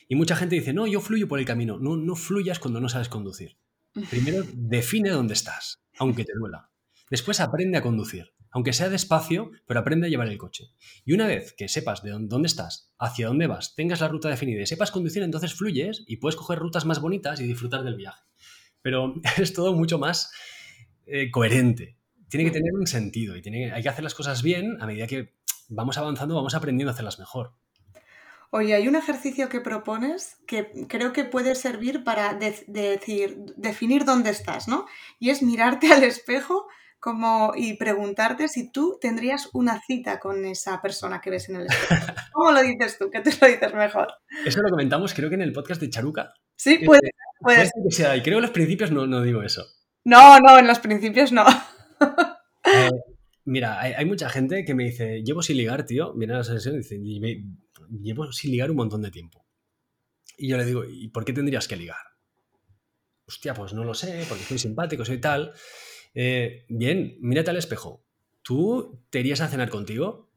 Y 0.08 0.16
mucha 0.16 0.36
gente 0.36 0.56
dice, 0.56 0.72
no, 0.72 0.86
yo 0.86 1.00
fluyo 1.00 1.28
por 1.28 1.38
el 1.38 1.44
camino. 1.44 1.78
No, 1.78 1.96
no 1.96 2.16
fluyas 2.16 2.58
cuando 2.58 2.80
no 2.80 2.88
sabes 2.88 3.08
conducir. 3.08 3.56
Primero 4.10 4.44
define 4.52 5.10
dónde 5.10 5.34
estás, 5.34 5.82
aunque 5.98 6.24
te 6.24 6.32
duela. 6.38 6.70
Después 7.10 7.40
aprende 7.40 7.78
a 7.78 7.82
conducir, 7.82 8.32
aunque 8.50 8.72
sea 8.72 8.88
despacio, 8.88 9.50
pero 9.66 9.80
aprende 9.80 10.06
a 10.06 10.10
llevar 10.10 10.28
el 10.28 10.38
coche. 10.38 10.72
Y 11.04 11.12
una 11.12 11.26
vez 11.26 11.52
que 11.52 11.68
sepas 11.68 12.02
de 12.02 12.10
dónde 12.10 12.46
estás, 12.46 12.92
hacia 12.98 13.28
dónde 13.28 13.46
vas, 13.46 13.74
tengas 13.74 14.00
la 14.00 14.08
ruta 14.08 14.28
definida 14.28 14.62
y 14.62 14.66
sepas 14.66 14.90
conducir, 14.90 15.22
entonces 15.22 15.54
fluyes 15.54 16.02
y 16.06 16.16
puedes 16.16 16.36
coger 16.36 16.58
rutas 16.58 16.86
más 16.86 17.00
bonitas 17.00 17.40
y 17.40 17.46
disfrutar 17.46 17.84
del 17.84 17.96
viaje. 17.96 18.22
Pero 18.82 19.14
es 19.38 19.52
todo 19.52 19.74
mucho 19.74 19.98
más 19.98 20.32
eh, 21.06 21.30
coherente. 21.30 21.98
Tiene 22.28 22.44
que 22.44 22.50
tener 22.50 22.72
un 22.74 22.86
sentido 22.86 23.36
y 23.36 23.42
tiene, 23.42 23.70
hay 23.70 23.82
que 23.82 23.88
hacer 23.88 24.02
las 24.02 24.14
cosas 24.14 24.42
bien 24.42 24.78
a 24.80 24.86
medida 24.86 25.06
que 25.06 25.34
vamos 25.68 25.98
avanzando, 25.98 26.34
vamos 26.34 26.54
aprendiendo 26.54 26.90
a 26.90 26.94
hacerlas 26.94 27.18
mejor. 27.18 27.54
Oye, 28.50 28.74
hay 28.74 28.88
un 28.88 28.96
ejercicio 28.96 29.48
que 29.48 29.60
propones 29.60 30.36
que 30.46 30.70
creo 30.88 31.12
que 31.12 31.24
puede 31.24 31.54
servir 31.54 32.04
para 32.04 32.34
decir, 32.34 33.44
definir 33.56 34.04
dónde 34.04 34.30
estás, 34.30 34.68
¿no? 34.68 34.86
Y 35.18 35.30
es 35.30 35.42
mirarte 35.42 35.86
al 35.92 36.04
espejo 36.04 36.66
como, 37.00 37.52
y 37.54 37.76
preguntarte 37.76 38.48
si 38.48 38.70
tú 38.70 38.98
tendrías 39.00 39.50
una 39.52 39.80
cita 39.82 40.18
con 40.18 40.44
esa 40.46 40.80
persona 40.80 41.20
que 41.20 41.30
ves 41.30 41.48
en 41.50 41.56
el 41.56 41.66
espejo. 41.66 42.06
¿Cómo 42.32 42.52
lo 42.52 42.62
dices 42.62 42.96
tú? 42.98 43.10
¿Qué 43.10 43.20
te 43.20 43.30
lo 43.38 43.46
dices 43.46 43.74
mejor? 43.74 44.08
Eso 44.46 44.62
lo 44.62 44.70
comentamos 44.70 45.12
creo 45.12 45.28
que 45.28 45.34
en 45.34 45.42
el 45.42 45.52
podcast 45.52 45.80
de 45.80 45.90
Charuca. 45.90 46.32
Sí, 46.56 46.78
puede, 46.78 47.10
puede, 47.40 47.70
ser. 47.90 48.16
y 48.16 48.22
creo 48.22 48.36
que 48.36 48.38
en 48.38 48.42
los 48.42 48.50
principios 48.50 48.90
no, 48.90 49.06
no 49.06 49.20
digo 49.20 49.42
eso. 49.42 49.66
No, 50.04 50.38
no, 50.38 50.58
en 50.58 50.66
los 50.66 50.78
principios 50.78 51.32
no. 51.32 51.44
Eh, 52.64 52.88
mira, 53.44 53.80
hay, 53.80 54.04
mucha 54.06 54.28
gente 54.28 54.64
que 54.64 54.74
me 54.74 54.84
dice, 54.84 55.22
llevo 55.22 55.42
sin 55.42 55.56
ligar, 55.56 55.84
tío. 55.84 56.14
Viene 56.14 56.34
a 56.34 56.38
la 56.38 56.44
sesión 56.44 56.76
y 56.76 56.78
dice, 56.78 57.44
llevo 57.88 58.32
sin 58.32 58.50
ligar 58.50 58.70
un 58.70 58.76
montón 58.76 59.02
de 59.02 59.10
tiempo. 59.10 59.46
Y 60.36 60.48
yo 60.48 60.56
le 60.56 60.64
digo, 60.64 60.84
¿y 60.84 61.08
por 61.08 61.24
qué 61.24 61.32
tendrías 61.32 61.68
que 61.68 61.76
ligar? 61.76 62.04
Hostia, 63.26 63.54
pues 63.54 63.72
no 63.72 63.84
lo 63.84 63.94
sé, 63.94 64.24
porque 64.28 64.44
soy 64.44 64.58
simpático, 64.58 65.04
soy 65.04 65.18
tal. 65.18 65.52
Eh, 66.14 66.66
bien, 66.68 67.16
mírate 67.20 67.50
al 67.50 67.56
espejo. 67.56 68.04
¿Tú 68.42 69.04
te 69.10 69.20
irías 69.20 69.40
a 69.40 69.48
cenar 69.48 69.70
contigo? 69.70 70.30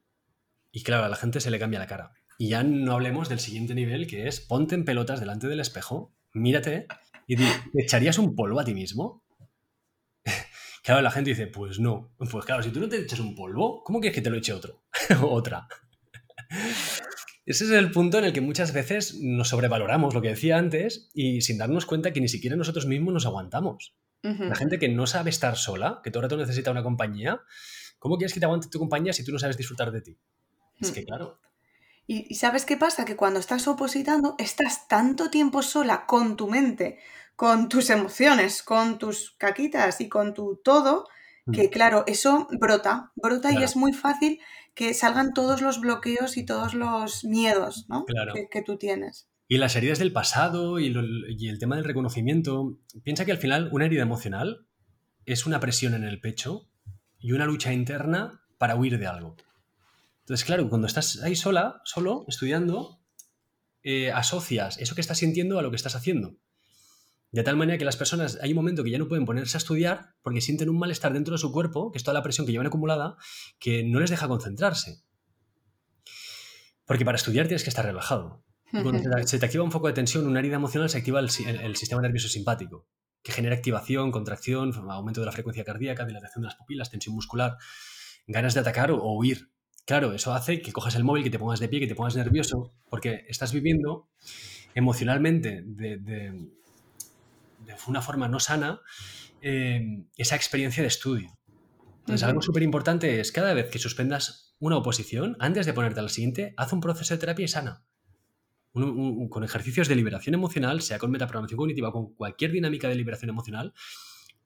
Y 0.72 0.84
claro, 0.84 1.06
a 1.06 1.10
la 1.10 1.16
gente 1.16 1.41
se 1.41 1.52
le 1.52 1.60
cambia 1.60 1.80
la 1.80 1.88
cara. 1.88 2.14
Y 2.38 2.50
ya 2.50 2.64
no 2.64 2.93
hablemos 2.93 3.30
del 3.30 3.39
siguiente 3.39 3.74
nivel, 3.74 4.08
que 4.08 4.28
es 4.28 4.39
ponte 4.39 4.76
en 4.76 4.86
pelotas 4.86 5.20
delante 5.20 5.48
del 5.48 5.60
espejo, 5.60 6.16
mírate 6.34 6.88
y 7.28 7.36
¿te 7.36 7.45
echarías 7.74 8.18
un 8.20 8.36
polvo 8.36 8.60
a 8.60 8.64
ti 8.64 8.74
mismo? 8.74 9.26
claro, 10.84 11.02
la 11.02 11.12
gente 11.12 11.32
dice, 11.32 11.48
pues 11.48 11.78
no. 11.78 12.16
Pues 12.18 12.45
claro, 12.45 12.64
si 12.64 12.72
tú 12.72 12.80
no 12.80 12.88
te 12.88 13.02
echas 13.02 13.20
un 13.20 13.36
polvo, 13.36 13.84
¿cómo 13.84 14.00
quieres 14.00 14.16
que 14.16 14.22
te 14.22 14.30
lo 14.30 14.38
eche 14.38 14.54
otro? 14.54 14.84
Otra. 15.22 15.68
Ese 17.48 17.64
es 17.64 17.72
el 17.72 17.91
punto 17.91 18.20
en 18.20 18.26
el 18.26 18.34
que 18.34 18.41
muchas 18.41 18.74
veces 18.74 19.22
nos 19.22 19.48
sobrevaloramos, 19.48 20.14
lo 20.14 20.22
que 20.22 20.28
decía 20.28 20.58
antes, 20.58 21.10
y 21.14 21.39
sin 21.39 21.58
darnos 21.58 21.86
cuenta 21.86 22.12
que 22.12 22.20
ni 22.20 22.28
siquiera 22.28 22.58
nosotros 22.58 22.86
mismos 22.86 23.14
nos 23.14 23.26
aguantamos. 23.26 23.95
La 24.22 24.56
gente 24.56 24.78
que 24.78 24.89
no 24.89 25.08
sabe 25.08 25.30
estar 25.30 25.56
sola, 25.56 26.02
que 26.04 26.12
todo 26.12 26.20
el 26.20 26.30
rato 26.30 26.36
necesita 26.36 26.72
una 26.72 26.84
compañía, 26.84 27.39
¿cómo 28.00 28.18
quieres 28.18 28.34
que 28.34 28.41
te 28.41 28.45
aguante 28.45 28.68
tu 28.68 28.80
compañía 28.80 29.14
si 29.14 29.24
tú 29.24 29.32
no 29.32 29.39
sabes 29.39 29.56
disfrutar 29.56 29.93
de 29.93 30.02
ti? 30.02 30.18
Es 30.82 30.91
que 30.91 31.06
claro. 31.06 31.39
¿Y 32.06 32.36
sabes 32.36 32.66
qué 32.66 32.76
pasa? 32.76 33.06
Que 33.06 33.16
cuando 33.16 33.39
estás 33.39 33.66
opositando, 33.70 34.36
estás 34.38 34.89
tanto 34.89 35.30
tiempo 35.30 35.62
sola 35.62 36.06
con 36.06 36.36
tu 36.36 36.50
mente, 36.50 37.00
con 37.38 37.70
tus 37.70 37.89
emociones, 37.89 38.62
con 38.62 38.98
tus 38.98 39.32
caquitas 39.38 40.02
y 40.02 40.10
con 40.10 40.34
tu 40.34 40.58
todo, 40.58 41.08
que 41.54 41.68
mm. 41.68 41.72
claro, 41.72 42.04
eso 42.08 42.50
brota, 42.60 43.14
brota 43.16 43.54
y 43.54 43.64
es 43.64 43.78
muy 43.78 43.93
fácil 43.93 44.41
que 44.78 44.93
salgan 44.93 45.34
todos 45.34 45.63
los 45.63 45.82
bloqueos 45.82 46.38
y 46.38 46.45
todos 46.45 46.75
los 46.75 47.25
miedos 47.25 47.88
que, 48.51 48.61
tú 48.61 48.78
tienes. 48.78 49.28
Y 49.47 49.57
las 49.57 49.75
heridas 49.75 49.97
del 49.97 50.13
pasado 50.13 50.80
y, 50.80 50.86
el 50.86 51.57
tema 51.57 51.78
del 51.78 51.84
reconocimiento. 51.84 52.78
Piensa 53.03 53.25
que 53.25 53.32
al 53.32 53.39
final 53.39 53.69
una 53.71 53.86
herida 53.86 54.03
emocional 54.03 54.67
es 55.25 55.47
una 55.47 55.59
presión 55.59 55.95
en 55.95 56.03
el 56.03 56.21
pecho 56.21 56.69
y 57.17 57.32
una 57.32 57.47
lucha 57.47 57.73
interna 57.73 58.43
para 58.59 58.75
huir 58.75 58.99
de 58.99 59.07
algo. 59.07 59.36
Entonces, 60.19 60.45
claro, 60.45 60.69
cuando 60.69 60.86
estás 60.86 61.23
ahí 61.23 61.36
sola, 61.36 61.82
solo, 61.84 62.25
estudiando, 62.28 62.99
eh, 63.82 64.11
asocias 64.11 64.78
eso 64.78 64.93
que 64.93 65.01
estás 65.01 65.17
sintiendo 65.17 65.57
a 65.57 65.63
lo 65.63 65.71
que 65.71 65.75
estás 65.75 65.95
haciendo. 65.95 66.36
De 67.32 67.43
tal 67.43 67.57
manera 67.57 67.78
que 67.78 67.86
las 67.86 67.97
personas, 67.97 68.39
hay 68.41 68.51
un 68.51 68.55
momento 68.55 68.84
que 68.84 68.91
ya 68.91 68.97
no 68.97 69.07
pueden 69.07 69.25
ponerse 69.25 69.57
a 69.57 69.59
estudiar 69.59 70.15
porque 70.21 70.41
sienten 70.41 70.69
un 70.69 70.80
malestar 70.80 71.13
dentro 71.13 71.34
de 71.34 71.38
su 71.38 71.51
cuerpo, 71.51 71.91
que 71.91 71.97
es 71.97 72.03
toda 72.03 72.13
la 72.13 72.23
presión 72.23 72.45
que 72.45 72.53
llevan 72.53 72.67
acumulada, 72.67 73.17
que 73.59 73.84
no 73.84 73.99
les 73.99 74.09
deja 74.09 74.28
concentrarse. 74.28 75.03
Porque 76.86 77.03
para 77.03 77.17
estudiar 77.17 77.47
tienes 77.47 77.63
que 77.63 77.69
estar 77.69 77.86
relajado. 77.86 78.43
cuando 78.71 78.99
se 79.25 79.39
te 79.39 79.45
activa 79.45 79.63
un 79.63 79.71
foco 79.71 79.88
de 79.88 79.93
tensión, 79.93 80.25
una 80.25 80.39
herida 80.39 80.55
emocional, 80.55 80.89
se 80.89 80.97
activa 80.97 81.19
el, 81.19 81.30
sistema 81.30 82.01
nervioso 82.01 82.30
simpático, 82.30 82.88
que 83.21 83.34
genera 83.34 83.55
activación, 83.55 84.11
contracción, 84.11 84.73
aumento 84.89 85.19
de 85.19 85.25
la 85.25 85.34
frecuencia 85.34 85.65
cardíaca, 85.65 86.05
dilatación 86.05 86.43
de 86.43 86.47
las 86.47 86.55
pupilas, 86.55 86.89
tensión 86.89 87.13
muscular, 87.13 87.57
ganas 88.25 88.53
de 88.53 88.61
atacar 88.61 88.91
o, 88.91 89.11
huir. 89.17 89.51
Claro, 89.86 90.13
eso 90.13 90.34
hace 90.34 90.61
que 90.61 90.71
cojas 90.71 90.95
el 90.95 91.03
móvil, 91.03 91.23
que 91.23 91.30
te 91.30 91.39
pongas 91.39 91.59
de 91.59 91.67
pie, 91.67 91.82
que 91.82 91.88
te 91.88 91.95
pongas 91.95 92.15
nervioso, 92.15 92.73
porque 92.89 93.25
estás 93.28 93.51
viviendo 93.53 94.09
emocionalmente 94.75 95.63
de, 95.65 95.97
de 95.97 96.57
una 97.88 98.01
forma 98.01 98.28
no 98.28 98.39
sana 98.39 98.82
eh, 99.41 100.05
esa 100.15 100.36
experiencia 100.36 100.82
de 100.82 100.88
estudio. 100.88 101.38
Entonces, 101.99 102.24
algo 102.24 102.41
súper 102.41 102.63
importante 102.63 103.20
es 103.20 103.32
cada 103.32 103.53
vez 103.53 103.70
que 103.70 103.80
suspendas 103.80 104.55
una 104.59 104.78
oposición, 104.78 105.36
antes 105.39 105.65
de 105.65 105.74
ponerte 105.74 105.99
a 105.99 106.03
la 106.03 106.09
siguiente, 106.09 106.53
haz 106.57 106.72
un 106.74 106.80
proceso 106.80 107.13
de 107.13 107.20
terapia 107.20 107.45
y 107.45 107.47
sana. 107.49 107.84
con 108.74 109.43
ejercicios 109.43 109.88
de 109.88 109.95
liberación 109.95 110.34
emocional, 110.34 110.82
sea 110.82 110.99
con 110.99 111.11
metaprogramación 111.11 111.57
cognitiva, 111.57 111.91
con 111.91 112.13
cualquier 112.13 112.51
dinámica 112.51 112.88
de 112.88 112.95
liberación 112.95 113.30
emocional, 113.30 113.74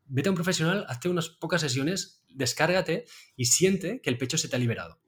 vete 0.05 0.29
a 0.29 0.31
un 0.31 0.35
profesional, 0.35 0.85
hazte 0.89 1.07
unas 1.07 1.29
pocas 1.29 1.61
sesiones, 1.61 2.23
descárgate 2.29 3.05
y 3.35 3.45
siente 3.45 4.01
que 4.01 4.09
el 4.09 4.17
pecho 4.17 4.37
se 4.37 4.49
te 4.49 4.55
ha 4.55 4.59
liberado. 4.59 4.99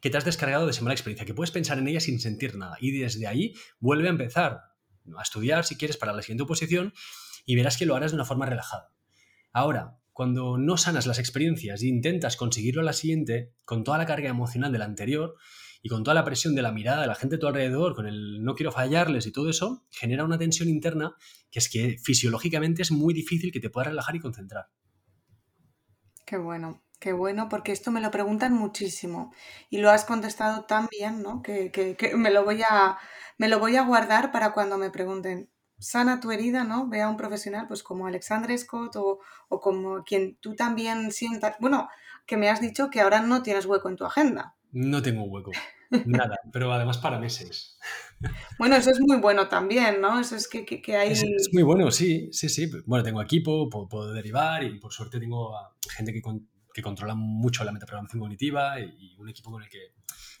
Que 0.00 0.08
te 0.08 0.16
has 0.16 0.24
descargado 0.24 0.64
de 0.64 0.70
esa 0.70 0.82
mala 0.82 0.94
experiencia, 0.94 1.26
que 1.26 1.34
puedes 1.34 1.50
pensar 1.50 1.78
en 1.78 1.86
ella 1.86 2.00
sin 2.00 2.18
sentir 2.18 2.56
nada. 2.56 2.76
Y 2.80 2.98
desde 2.98 3.26
ahí 3.26 3.54
vuelve 3.78 4.08
a 4.08 4.10
empezar 4.10 4.62
a 5.16 5.22
estudiar, 5.22 5.64
si 5.64 5.76
quieres, 5.76 5.96
para 5.96 6.12
la 6.12 6.22
siguiente 6.22 6.44
oposición 6.44 6.94
y 7.44 7.56
verás 7.56 7.76
que 7.76 7.86
lo 7.86 7.94
harás 7.94 8.12
de 8.12 8.16
una 8.16 8.24
forma 8.24 8.46
relajada. 8.46 8.92
Ahora, 9.52 9.98
cuando 10.12 10.58
no 10.58 10.76
sanas 10.76 11.06
las 11.06 11.18
experiencias 11.18 11.82
e 11.82 11.88
intentas 11.88 12.36
conseguirlo 12.36 12.80
a 12.80 12.84
la 12.84 12.92
siguiente, 12.92 13.52
con 13.64 13.82
toda 13.82 13.98
la 13.98 14.06
carga 14.06 14.28
emocional 14.28 14.70
de 14.70 14.78
la 14.78 14.84
anterior 14.84 15.34
y 15.82 15.88
con 15.88 16.04
toda 16.04 16.14
la 16.14 16.24
presión 16.24 16.54
de 16.54 16.62
la 16.62 16.72
mirada 16.72 17.02
de 17.02 17.08
la 17.08 17.16
gente 17.16 17.36
a 17.36 17.38
tu 17.38 17.48
alrededor, 17.48 17.94
con 17.94 18.06
el 18.06 18.42
no 18.42 18.54
quiero 18.54 18.72
fallarles 18.72 19.26
y 19.26 19.32
todo 19.32 19.50
eso, 19.50 19.84
genera 19.90 20.24
una 20.24 20.38
tensión 20.38 20.68
interna 20.68 21.14
que 21.50 21.58
es 21.58 21.68
que 21.68 21.98
fisiológicamente 22.02 22.82
es 22.82 22.92
muy 22.92 23.12
difícil 23.12 23.52
que 23.52 23.60
te 23.60 23.70
puedas 23.70 23.88
relajar 23.88 24.14
y 24.16 24.20
concentrar. 24.20 24.66
Qué 26.24 26.38
bueno, 26.38 26.82
qué 27.00 27.12
bueno, 27.12 27.48
porque 27.48 27.72
esto 27.72 27.90
me 27.90 28.00
lo 28.00 28.10
preguntan 28.10 28.54
muchísimo 28.54 29.34
y 29.68 29.78
lo 29.78 29.90
has 29.90 30.04
contestado 30.04 30.64
tan 30.64 30.88
bien, 30.90 31.22
¿no? 31.22 31.42
Que, 31.42 31.70
me, 32.16 32.30
lo 32.30 32.44
voy 32.44 32.62
a, 32.62 32.96
me 33.36 33.48
lo 33.48 33.58
voy 33.58 33.76
a 33.76 33.82
guardar 33.82 34.32
para 34.32 34.52
cuando 34.52 34.78
me 34.78 34.90
pregunten. 34.90 35.50
Sana 35.78 36.20
tu 36.20 36.30
herida, 36.30 36.64
¿no? 36.64 36.88
Ve 36.88 37.02
a 37.02 37.08
un 37.08 37.16
profesional, 37.16 37.66
pues 37.66 37.82
como 37.82 38.06
Alexandre 38.06 38.56
Scott 38.56 38.96
o, 38.96 39.20
o 39.48 39.60
como 39.60 40.04
quien 40.04 40.36
tú 40.40 40.54
también 40.54 41.12
sientas. 41.12 41.56
Bueno, 41.60 41.88
que 42.26 42.36
me 42.36 42.48
has 42.48 42.60
dicho 42.60 42.90
que 42.90 43.00
ahora 43.00 43.20
no 43.20 43.42
tienes 43.42 43.66
hueco 43.66 43.88
en 43.88 43.96
tu 43.96 44.04
agenda. 44.04 44.54
No 44.72 45.02
tengo 45.02 45.24
hueco. 45.24 45.52
Nada, 46.06 46.36
pero 46.52 46.72
además 46.72 46.98
para 46.98 47.18
meses. 47.18 47.78
Bueno, 48.58 48.76
eso 48.76 48.90
es 48.90 49.00
muy 49.00 49.18
bueno 49.18 49.48
también, 49.48 50.00
¿no? 50.00 50.18
Eso 50.18 50.36
es 50.36 50.48
que, 50.48 50.66
hay... 50.96 51.12
Es, 51.12 51.24
muy 51.52 51.62
bueno, 51.62 51.90
sí, 51.90 52.28
sí, 52.32 52.48
sí. 52.48 52.70
Bueno, 52.86 53.04
tengo 53.04 53.22
equipo, 53.22 53.68
puedo, 53.68 54.12
derivar 54.12 54.64
y 54.64 54.78
por 54.78 54.92
suerte 54.92 55.20
tengo 55.20 55.54
gente 55.88 56.12
que, 56.12 56.22
que 56.74 56.82
controla 56.82 57.14
mucho 57.14 57.62
la 57.64 57.70
metaprogramación 57.72 58.20
cognitiva 58.20 58.80
y, 58.80 59.14
un 59.16 59.28
equipo 59.28 59.50
con 59.50 59.62
el 59.62 59.68
que 59.68 59.94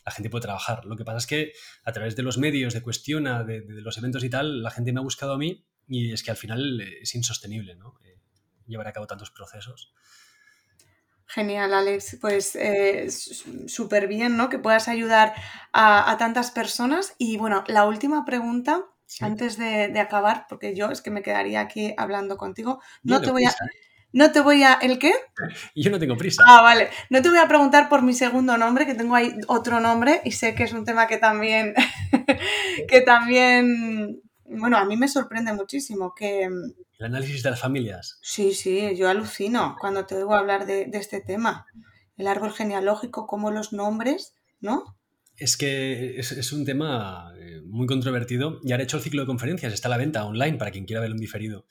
la 0.04 0.12
gente 0.12 0.28
puede 0.28 0.42
trabajar. 0.42 0.84
Lo 0.84 0.96
que 0.96 1.04
pasa 1.04 1.18
es 1.18 1.26
que 1.26 1.52
a 1.84 1.92
través 1.92 2.16
de 2.16 2.24
los 2.24 2.36
medios, 2.38 2.74
de 2.74 2.82
Cuestiona, 2.82 3.44
de, 3.44 3.62
los 3.66 3.96
eventos 3.96 4.24
y 4.24 4.28
tal, 4.28 4.62
la 4.62 4.70
gente 4.70 4.92
me 4.92 4.98
ha 4.98 5.02
buscado 5.02 5.34
a 5.34 5.38
mí 5.38 5.64
y 5.86 6.12
es 6.12 6.22
que 6.24 6.32
al 6.32 6.36
final 6.36 6.80
es 6.80 7.14
insostenible, 7.14 7.76
¿no? 7.76 7.94
Eh, 8.04 8.18
llevar 8.66 8.88
a 8.88 8.92
cabo 8.92 9.06
tantos 9.06 9.30
procesos. 9.30 9.94
Genial, 11.26 11.72
Alex. 11.72 12.18
Pues 12.20 12.56
eh, 12.56 13.08
súper 13.66 14.08
bien, 14.08 14.36
¿no? 14.36 14.48
Que 14.48 14.58
puedas 14.58 14.88
ayudar 14.88 15.34
a, 15.72 16.16
tantas 16.18 16.50
personas. 16.50 17.14
Y 17.16 17.36
bueno, 17.36 17.62
la 17.68 17.86
última 17.86 18.24
pregunta, 18.24 18.84
antes 19.20 19.56
de, 19.56 19.98
acabar, 20.00 20.46
porque 20.48 20.74
yo 20.74 20.90
es 20.90 21.00
que 21.00 21.10
me 21.10 21.22
quedaría 21.22 21.60
aquí 21.60 21.94
hablando 21.96 22.36
contigo. 22.36 22.80
No 23.04 23.20
te 23.20 23.30
voy 23.30 23.44
a. 23.44 23.50
¿eh? 23.50 23.54
No 24.14 24.32
te 24.32 24.40
voy 24.40 24.62
a. 24.62 24.74
¿El 24.74 24.98
qué? 24.98 25.12
Yo 25.74 25.90
no 25.90 25.98
tengo 25.98 26.16
prisa. 26.16 26.42
Ah, 26.46 26.62
vale. 26.62 26.88
No 27.10 27.20
te 27.20 27.28
voy 27.28 27.38
a 27.38 27.48
preguntar 27.48 27.88
por 27.88 28.00
mi 28.02 28.14
segundo 28.14 28.56
nombre, 28.56 28.86
que 28.86 28.94
tengo 28.94 29.14
ahí 29.14 29.34
otro 29.48 29.80
nombre 29.80 30.22
y 30.24 30.30
sé 30.30 30.54
que 30.54 30.62
es 30.62 30.72
un 30.72 30.84
tema 30.84 31.06
que 31.06 31.18
también. 31.18 31.74
que 32.88 33.00
también. 33.02 34.22
Bueno, 34.46 34.78
a 34.78 34.84
mí 34.84 34.96
me 34.96 35.08
sorprende 35.08 35.52
muchísimo 35.52 36.14
que 36.14 36.48
el 36.98 37.06
análisis 37.06 37.42
de 37.42 37.50
las 37.50 37.60
familias. 37.60 38.18
Sí, 38.22 38.54
sí, 38.54 38.96
yo 38.96 39.08
alucino 39.08 39.76
cuando 39.80 40.06
te 40.06 40.14
oigo 40.14 40.34
hablar 40.34 40.64
de, 40.64 40.88
este 40.92 41.20
tema. 41.20 41.66
El 42.16 42.28
árbol 42.28 42.52
genealógico, 42.52 43.26
como 43.26 43.50
los 43.50 43.72
nombres, 43.72 44.34
¿no? 44.60 44.96
Es 45.36 45.56
que 45.56 46.20
es, 46.20 46.52
un 46.52 46.64
tema 46.64 47.32
eh, 47.36 47.60
muy 47.66 47.88
controvertido 47.88 48.60
y 48.62 48.70
ahora 48.70 48.84
he 48.84 48.84
hecho 48.84 48.98
el 48.98 49.02
ciclo 49.02 49.22
de 49.22 49.26
conferencias, 49.26 49.72
está 49.72 49.88
a 49.88 49.90
la 49.90 49.96
venta 49.96 50.24
online 50.24 50.56
para 50.56 50.70
quien 50.70 50.84
quiera 50.84 51.00
verlo 51.00 51.16
en 51.16 51.20
diferido. 51.20 51.66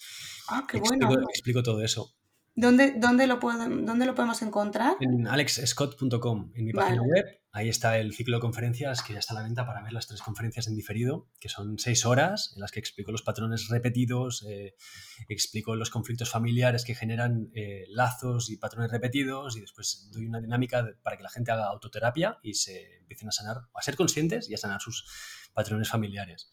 Ah, 0.50 0.68
qué 0.70 0.80
explico, 0.80 1.08
bueno. 1.08 1.28
Explico 1.30 1.64
todo 1.64 1.82
eso. 1.82 2.14
¿Dónde, 2.56 2.94
dónde, 2.98 3.26
lo 3.26 3.40
¿Dónde 3.40 4.06
lo 4.06 4.14
podemos 4.14 4.42
encontrar? 4.44 4.96
En 5.00 5.28
alexscott.com, 5.28 6.52
en 6.54 6.66
mi 6.66 6.72
página 6.72 7.02
web. 7.02 7.26
Ahí 7.52 7.70
está 7.70 8.00
el 8.00 8.14
ciclo 8.14 8.38
de 8.38 8.42
conferencias 8.42 9.04
que 9.04 9.14
ya 9.14 9.20
está 9.20 9.34
a 9.34 9.38
la 9.38 9.44
venta 9.44 9.66
para 9.66 9.84
ver 9.84 9.94
las 9.94 10.08
tres 10.08 10.22
conferencias 10.22 10.68
en 10.68 10.76
diferido, 10.76 11.30
que 11.40 11.50
son 11.50 11.78
seis 11.78 12.04
horas 12.06 12.52
en 12.56 12.62
las 12.62 12.72
que 12.72 12.80
explico 12.80 13.12
los 13.12 13.22
patrones 13.22 13.70
repetidos, 13.70 14.44
eh, 14.48 14.76
explico 15.30 15.76
los 15.76 15.92
conflictos 15.92 16.32
familiares 16.32 16.84
que 16.84 16.96
generan 16.96 17.52
eh, 17.54 17.86
lazos 17.90 18.50
y 18.50 18.58
patrones 18.58 18.92
repetidos 18.92 19.56
y 19.56 19.62
después 19.62 20.10
doy 20.12 20.26
una 20.26 20.42
dinámica 20.42 20.96
para 21.04 21.16
que 21.18 21.24
la 21.24 21.30
gente 21.30 21.52
haga 21.52 21.66
autoterapia 21.66 22.40
y 22.42 22.56
se 22.56 22.98
empiecen 22.98 23.30
a 23.30 23.32
sanar, 23.32 23.58
a 23.74 23.82
ser 23.84 23.96
conscientes 23.96 24.50
y 24.50 24.56
a 24.56 24.58
sanar 24.58 24.82
sus 24.82 25.06
patrones 25.54 25.90
familiares. 25.90 26.52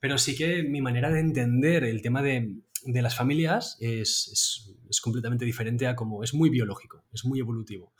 Pero 0.00 0.16
sí 0.16 0.34
que 0.34 0.62
mi 0.62 0.80
manera 0.80 1.10
de 1.10 1.20
entender 1.20 1.84
el 1.84 2.00
tema 2.00 2.22
de, 2.22 2.62
de 2.84 3.02
las 3.02 3.16
familias 3.16 3.76
es, 3.80 4.74
es, 4.88 5.00
completamente 5.00 5.44
diferente 5.44 5.86
a 5.86 5.96
como 5.96 6.22
es 6.22 6.34
muy 6.34 6.50
biológico, 6.50 7.04
es 7.12 7.24
muy 7.24 7.40
evolutivo. 7.40 7.94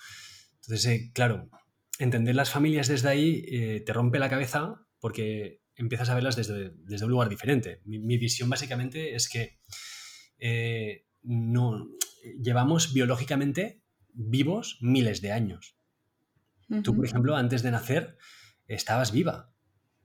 Entonces, 0.63 0.87
eh, 0.87 1.11
claro, 1.13 1.49
entender 1.99 2.35
las 2.35 2.51
familias 2.51 2.89
desde 2.89 3.09
ahí 3.09 3.45
eh, 3.49 3.83
te 3.85 3.93
rompe 3.93 4.19
la 4.19 4.29
cabeza 4.29 4.87
porque 4.99 5.63
empiezas 5.75 6.11
a 6.11 6.15
verlas 6.15 6.37
desde, 6.37 6.73
desde 6.77 7.05
un 7.05 7.11
lugar 7.11 7.29
diferente. 7.29 7.81
Mi, 7.85 8.19
visión 8.19 8.51
básicamente 8.51 9.15
es 9.15 9.29
que 9.29 9.59
eh, 10.39 11.07
no, 11.23 11.89
llevamos 12.41 12.93
biológicamente 12.93 13.83
vivos 14.13 14.79
miles 14.81 15.23
de 15.23 15.33
años. 15.33 15.77
Tú, 16.85 16.95
por 16.95 17.05
ejemplo, 17.05 17.35
antes 17.35 17.63
de 17.63 17.73
nacer, 17.73 18.17
estabas 18.69 19.11
viva 19.11 19.50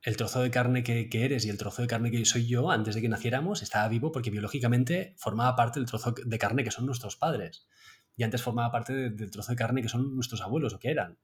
el 0.05 0.17
trozo 0.17 0.41
de 0.41 0.51
carne 0.51 0.83
que, 0.83 1.09
eres 1.11 1.45
y 1.45 1.49
el 1.49 1.57
trozo 1.57 1.81
de 1.81 1.87
carne 1.87 2.11
que 2.11 2.23
soy 2.25 2.45
yo, 2.45 2.69
antes 2.69 2.93
de 2.93 3.01
que 3.01 3.09
naciéramos, 3.09 3.63
estaba 3.63 3.87
vivo 3.87 4.11
porque 4.11 4.29
biológicamente 4.29 5.15
formaba 5.17 5.55
parte 5.55 5.79
del 5.79 5.87
trozo 5.87 6.13
de 6.23 6.37
carne 6.37 6.63
que 6.63 6.69
son 6.69 6.85
nuestros 6.85 7.15
padres. 7.15 7.67
Y 8.15 8.23
antes 8.23 8.43
formaba 8.43 8.71
parte 8.71 9.09
del 9.09 9.31
trozo 9.31 9.51
de 9.51 9.55
carne 9.55 9.81
que 9.81 9.89
son 9.89 10.15
nuestros 10.15 10.41
abuelos 10.41 10.75
o 10.75 10.79
que 10.79 10.91
eran. 10.91 11.17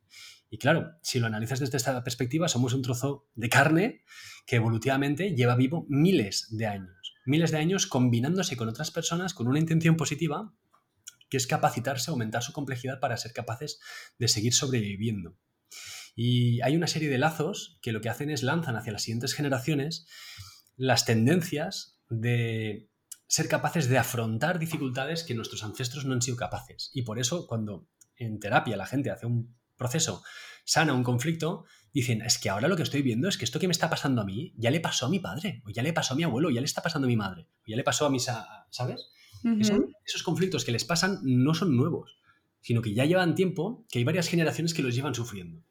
Y 0.49 0.57
claro, 0.57 0.93
si 1.03 1.19
lo 1.19 1.27
analizas 1.27 1.59
desde 1.59 1.77
esta 1.77 2.03
perspectiva, 2.03 2.47
somos 2.47 2.73
un 2.73 2.81
trozo 2.81 3.29
de 3.35 3.49
carne 3.49 4.01
que 4.47 4.55
evolutivamente 4.55 5.35
lleva 5.35 5.55
vivo 5.55 5.85
miles 5.87 6.47
de 6.49 6.65
años. 6.65 7.13
Miles 7.23 7.51
de 7.51 7.59
años 7.59 7.85
combinándose 7.85 8.57
con 8.57 8.67
otras 8.67 8.89
personas 8.89 9.35
con 9.35 9.47
una 9.47 9.59
intención 9.59 9.95
positiva 9.95 10.55
que 11.29 11.37
es 11.37 11.45
capacitarse, 11.45 12.09
aumentar 12.09 12.41
su 12.41 12.51
complejidad 12.51 12.99
para 12.99 13.15
ser 13.15 13.31
capaces 13.31 13.79
de 14.17 14.27
seguir 14.27 14.53
sobreviviendo. 14.53 15.37
Y 16.15 16.61
hay 16.61 16.75
una 16.75 16.87
serie 16.87 17.09
de 17.09 17.17
lazos 17.17 17.79
que 17.81 17.91
lo 17.91 18.01
que 18.01 18.09
hacen 18.09 18.29
es 18.29 18.43
lanzan 18.43 18.75
hacia 18.75 18.91
las 18.91 19.03
siguientes 19.03 19.33
generaciones 19.33 20.07
las 20.75 21.05
tendencias 21.05 21.99
de 22.09 22.89
ser 23.27 23.47
capaces 23.47 23.87
de 23.87 23.97
afrontar 23.97 24.59
dificultades 24.59 25.23
que 25.23 25.35
nuestros 25.35 25.63
ancestros 25.63 26.05
no 26.05 26.13
han 26.13 26.21
sido 26.21 26.37
capaces. 26.37 26.89
Y 26.93 27.03
por 27.03 27.19
eso 27.19 27.47
cuando 27.47 27.87
en 28.15 28.39
terapia 28.39 28.75
la 28.75 28.85
gente 28.85 29.11
hace 29.11 29.25
un 29.25 29.55
proceso, 29.77 30.23
sana 30.65 30.93
un 30.93 31.03
conflicto, 31.03 31.65
dicen, 31.93 32.21
es 32.21 32.37
que 32.37 32.49
ahora 32.49 32.67
lo 32.67 32.75
que 32.75 32.83
estoy 32.83 33.01
viendo 33.01 33.29
es 33.29 33.37
que 33.37 33.45
esto 33.45 33.59
que 33.59 33.67
me 33.67 33.71
está 33.71 33.89
pasando 33.89 34.21
a 34.21 34.25
mí 34.25 34.53
ya 34.57 34.71
le 34.71 34.79
pasó 34.79 35.05
a 35.05 35.09
mi 35.09 35.19
padre, 35.19 35.61
o 35.65 35.69
ya 35.69 35.83
le 35.83 35.93
pasó 35.93 36.13
a 36.13 36.17
mi 36.17 36.23
abuelo, 36.23 36.49
o 36.49 36.51
ya 36.51 36.61
le 36.61 36.65
está 36.65 36.81
pasando 36.81 37.07
a 37.07 37.09
mi 37.09 37.15
madre, 37.15 37.47
o 37.61 37.65
ya 37.67 37.75
le 37.75 37.83
pasó 37.83 38.05
a 38.05 38.09
mis... 38.09 38.29
¿Sabes? 38.69 39.11
esos 40.05 40.23
conflictos 40.23 40.65
que 40.65 40.71
les 40.71 40.85
pasan 40.85 41.19
no 41.23 41.53
son 41.53 41.75
nuevos, 41.75 42.19
sino 42.59 42.81
que 42.81 42.93
ya 42.93 43.05
llevan 43.05 43.33
tiempo, 43.33 43.85
que 43.89 43.99
hay 43.99 44.05
varias 44.05 44.27
generaciones 44.27 44.73
que 44.73 44.83
los 44.83 44.93
llevan 44.93 45.15
sufriendo. 45.15 45.63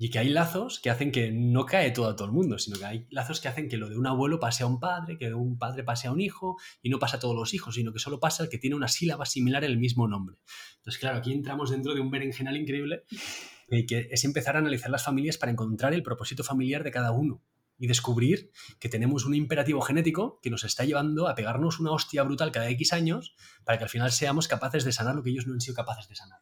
Y 0.00 0.10
que 0.10 0.20
hay 0.20 0.28
lazos 0.28 0.78
que 0.78 0.90
hacen 0.90 1.10
que 1.10 1.32
no 1.32 1.66
cae 1.66 1.90
todo 1.90 2.08
a 2.08 2.14
todo 2.14 2.26
el 2.26 2.32
mundo, 2.32 2.58
sino 2.58 2.78
que 2.78 2.84
hay 2.84 3.06
lazos 3.10 3.40
que 3.40 3.48
hacen 3.48 3.68
que 3.68 3.76
lo 3.76 3.88
de 3.88 3.98
un 3.98 4.06
abuelo 4.06 4.38
pase 4.38 4.62
a 4.62 4.66
un 4.66 4.78
padre, 4.78 5.18
que 5.18 5.26
de 5.26 5.34
un 5.34 5.58
padre 5.58 5.82
pase 5.82 6.06
a 6.06 6.12
un 6.12 6.20
hijo, 6.20 6.56
y 6.80 6.88
no 6.88 7.00
pasa 7.00 7.16
a 7.16 7.20
todos 7.20 7.34
los 7.34 7.52
hijos, 7.52 7.74
sino 7.74 7.92
que 7.92 7.98
solo 7.98 8.20
pasa 8.20 8.44
el 8.44 8.48
que 8.48 8.58
tiene 8.58 8.76
una 8.76 8.86
sílaba 8.86 9.26
similar 9.26 9.64
en 9.64 9.72
el 9.72 9.78
mismo 9.78 10.06
nombre. 10.06 10.36
Entonces, 10.76 11.00
claro, 11.00 11.18
aquí 11.18 11.32
entramos 11.32 11.70
dentro 11.70 11.94
de 11.94 12.00
un 12.00 12.12
berenjenal 12.12 12.56
increíble, 12.56 13.02
eh, 13.70 13.86
que 13.86 14.08
es 14.10 14.24
empezar 14.24 14.54
a 14.54 14.60
analizar 14.60 14.90
las 14.90 15.04
familias 15.04 15.36
para 15.36 15.50
encontrar 15.50 15.92
el 15.92 16.04
propósito 16.04 16.44
familiar 16.44 16.84
de 16.84 16.92
cada 16.92 17.10
uno 17.10 17.42
y 17.78 17.86
descubrir 17.86 18.50
que 18.80 18.88
tenemos 18.88 19.24
un 19.24 19.34
imperativo 19.34 19.80
genético 19.80 20.40
que 20.42 20.50
nos 20.50 20.64
está 20.64 20.84
llevando 20.84 21.28
a 21.28 21.34
pegarnos 21.34 21.80
una 21.80 21.92
hostia 21.92 22.22
brutal 22.24 22.52
cada 22.52 22.68
X 22.70 22.92
años 22.92 23.34
para 23.64 23.78
que 23.78 23.84
al 23.84 23.90
final 23.90 24.10
seamos 24.12 24.48
capaces 24.48 24.84
de 24.84 24.92
sanar 24.92 25.14
lo 25.14 25.22
que 25.22 25.30
ellos 25.30 25.46
no 25.46 25.54
han 25.54 25.60
sido 25.60 25.76
capaces 25.76 26.08
de 26.08 26.16
sanar. 26.16 26.40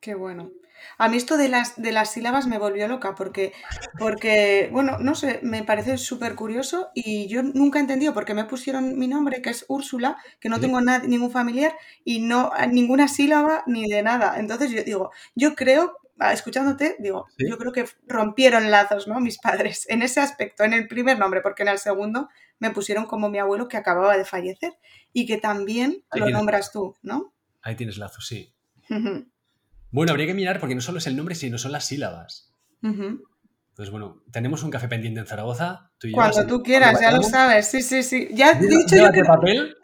Qué 0.00 0.14
bueno. 0.14 0.50
A 0.98 1.08
mí 1.08 1.16
esto 1.16 1.36
de 1.36 1.48
las, 1.48 1.80
de 1.80 1.92
las 1.92 2.12
sílabas 2.12 2.46
me 2.46 2.58
volvió 2.58 2.88
loca 2.88 3.14
porque, 3.14 3.52
porque 3.98 4.68
bueno, 4.72 4.98
no 4.98 5.14
sé, 5.14 5.40
me 5.42 5.62
parece 5.62 5.98
súper 5.98 6.34
curioso 6.34 6.90
y 6.94 7.28
yo 7.28 7.42
nunca 7.42 7.78
he 7.78 7.82
entendido 7.82 8.14
por 8.14 8.24
qué 8.24 8.34
me 8.34 8.44
pusieron 8.44 8.98
mi 8.98 9.08
nombre, 9.08 9.42
que 9.42 9.50
es 9.50 9.64
Úrsula, 9.68 10.16
que 10.40 10.48
no 10.48 10.60
tengo 10.60 10.80
ningún 10.80 11.30
familiar 11.30 11.74
y 12.04 12.20
no 12.20 12.52
ninguna 12.70 13.08
sílaba 13.08 13.62
ni 13.66 13.88
de 13.88 14.02
nada. 14.02 14.38
Entonces 14.38 14.70
yo 14.70 14.82
digo, 14.82 15.10
yo 15.34 15.54
creo, 15.54 15.96
escuchándote, 16.32 16.96
digo, 16.98 17.26
yo 17.38 17.56
creo 17.56 17.72
que 17.72 17.86
rompieron 18.06 18.70
lazos, 18.70 19.08
¿no? 19.08 19.20
Mis 19.20 19.38
padres 19.38 19.86
en 19.88 20.02
ese 20.02 20.20
aspecto, 20.20 20.64
en 20.64 20.74
el 20.74 20.88
primer 20.88 21.18
nombre, 21.18 21.40
porque 21.40 21.62
en 21.62 21.68
el 21.68 21.78
segundo 21.78 22.28
me 22.58 22.70
pusieron 22.70 23.06
como 23.06 23.30
mi 23.30 23.38
abuelo 23.38 23.68
que 23.68 23.76
acababa 23.76 24.16
de 24.16 24.24
fallecer 24.24 24.72
y 25.12 25.26
que 25.26 25.38
también 25.38 26.04
lo 26.12 26.28
nombras 26.30 26.72
tú, 26.72 26.94
¿no? 27.02 27.32
Ahí 27.62 27.76
tienes 27.76 27.98
lazos, 27.98 28.26
sí. 28.26 28.54
Bueno, 29.92 30.12
habría 30.12 30.26
que 30.26 30.34
mirar 30.34 30.60
porque 30.60 30.74
no 30.74 30.80
solo 30.80 30.98
es 30.98 31.06
el 31.06 31.16
nombre, 31.16 31.34
sino 31.34 31.58
son 31.58 31.72
las 31.72 31.86
sílabas. 31.86 32.54
Entonces, 32.82 33.90
bueno, 33.90 34.22
tenemos 34.32 34.62
un 34.62 34.70
café 34.70 34.88
pendiente 34.88 35.20
en 35.20 35.26
Zaragoza. 35.26 35.90
Cuando 36.12 36.46
tú 36.46 36.62
quieras, 36.62 37.00
ya 37.00 37.10
lo 37.12 37.22
sabes. 37.22 37.66
Sí, 37.66 37.82
sí, 37.82 38.02
sí. 38.02 38.28
Ya 38.32 38.52
he 38.52 38.60
dicho 38.60 38.96
llévate 38.96 39.24
papel. 39.24 39.76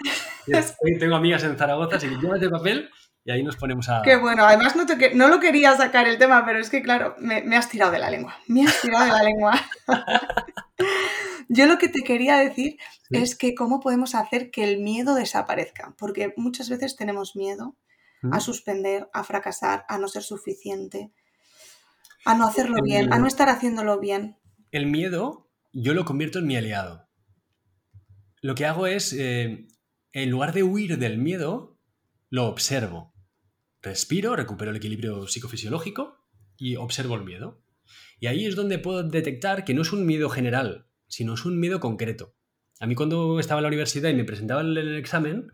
Tengo 1.00 1.16
amigas 1.16 1.42
en 1.44 1.56
Zaragoza, 1.56 1.96
así 1.96 2.08
que 2.08 2.16
llévate 2.16 2.48
papel 2.48 2.88
Y 3.24 3.32
ahí 3.32 3.42
nos 3.42 3.56
ponemos 3.56 3.88
a... 3.88 4.02
Qué 4.02 4.16
bueno, 4.16 4.44
además 4.44 4.76
no, 4.76 4.86
te, 4.86 5.14
no 5.14 5.28
lo 5.28 5.40
quería 5.40 5.76
sacar 5.76 6.06
el 6.06 6.18
tema, 6.18 6.44
pero 6.46 6.60
es 6.60 6.70
que 6.70 6.82
claro, 6.82 7.16
me, 7.18 7.42
me 7.42 7.56
has 7.56 7.68
tirado 7.68 7.90
de 7.90 7.98
la 7.98 8.10
lengua, 8.10 8.36
me 8.46 8.64
has 8.64 8.80
tirado 8.80 9.04
de 9.06 9.10
la 9.10 9.22
lengua. 9.24 9.60
Yo 11.48 11.66
lo 11.66 11.78
que 11.78 11.88
te 11.88 12.02
quería 12.02 12.36
decir 12.36 12.76
Sí. 13.08 13.18
es 13.18 13.36
que 13.36 13.54
cómo 13.54 13.78
podemos 13.78 14.16
hacer 14.16 14.50
que 14.50 14.64
el 14.64 14.80
miedo 14.80 15.14
desaparezca, 15.14 15.94
porque 15.96 16.34
muchas 16.36 16.68
veces 16.68 16.96
tenemos 16.96 17.36
miedo 17.36 17.76
a 18.32 18.40
suspender, 18.40 19.08
a 19.12 19.24
fracasar, 19.24 19.84
a 19.88 19.98
no 19.98 20.08
ser 20.08 20.22
suficiente, 20.22 21.12
a 22.24 22.34
no 22.34 22.46
hacerlo 22.46 22.76
El 22.78 22.82
bien, 22.82 23.12
a 23.12 23.18
no 23.18 23.26
estar 23.26 23.48
haciéndolo 23.48 23.98
bien. 24.00 24.36
El 24.70 24.86
miedo 24.86 25.50
yo 25.72 25.94
lo 25.94 26.04
convierto 26.04 26.38
en 26.38 26.46
mi 26.46 26.56
aliado. 26.56 27.08
Lo 28.40 28.54
que 28.54 28.66
hago 28.66 28.86
es, 28.86 29.12
eh, 29.12 29.66
en 30.12 30.30
lugar 30.30 30.52
de 30.52 30.62
huir 30.62 30.98
del 30.98 31.18
miedo, 31.18 31.78
lo 32.30 32.46
observo. 32.46 33.14
Respiro, 33.82 34.36
recupero 34.36 34.70
el 34.70 34.76
equilibrio 34.78 35.26
psicofisiológico 35.26 36.16
y 36.56 36.76
observo 36.76 37.14
el 37.14 37.24
miedo. 37.24 37.62
Y 38.18 38.26
ahí 38.26 38.46
es 38.46 38.56
donde 38.56 38.78
puedo 38.78 39.02
detectar 39.02 39.64
que 39.64 39.74
no 39.74 39.82
es 39.82 39.92
un 39.92 40.06
miedo 40.06 40.28
general, 40.30 40.88
sino 41.06 41.34
es 41.34 41.44
un 41.44 41.60
miedo 41.60 41.80
concreto. 41.80 42.34
A 42.80 42.86
mí 42.86 42.94
cuando 42.94 43.38
estaba 43.38 43.60
en 43.60 43.64
la 43.64 43.68
universidad 43.68 44.10
y 44.10 44.14
me 44.14 44.24
presentaba 44.24 44.62
el, 44.62 44.76
el 44.76 44.96
examen, 44.96 45.52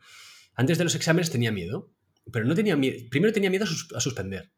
antes 0.55 0.79
de 0.79 0.85
los 0.85 0.95
exámenes 0.95 1.31
tenía 1.31 1.53
miedo, 1.53 1.91
pero 2.31 2.45
no 2.45 2.55
tenía 2.55 2.77
miedo. 2.77 2.97
Primero 3.11 3.33
tenía 3.33 3.51
miedo 3.51 3.65
a, 3.65 3.69
sus- 3.69 3.93
a 3.95 4.01
suspender. 4.01 4.53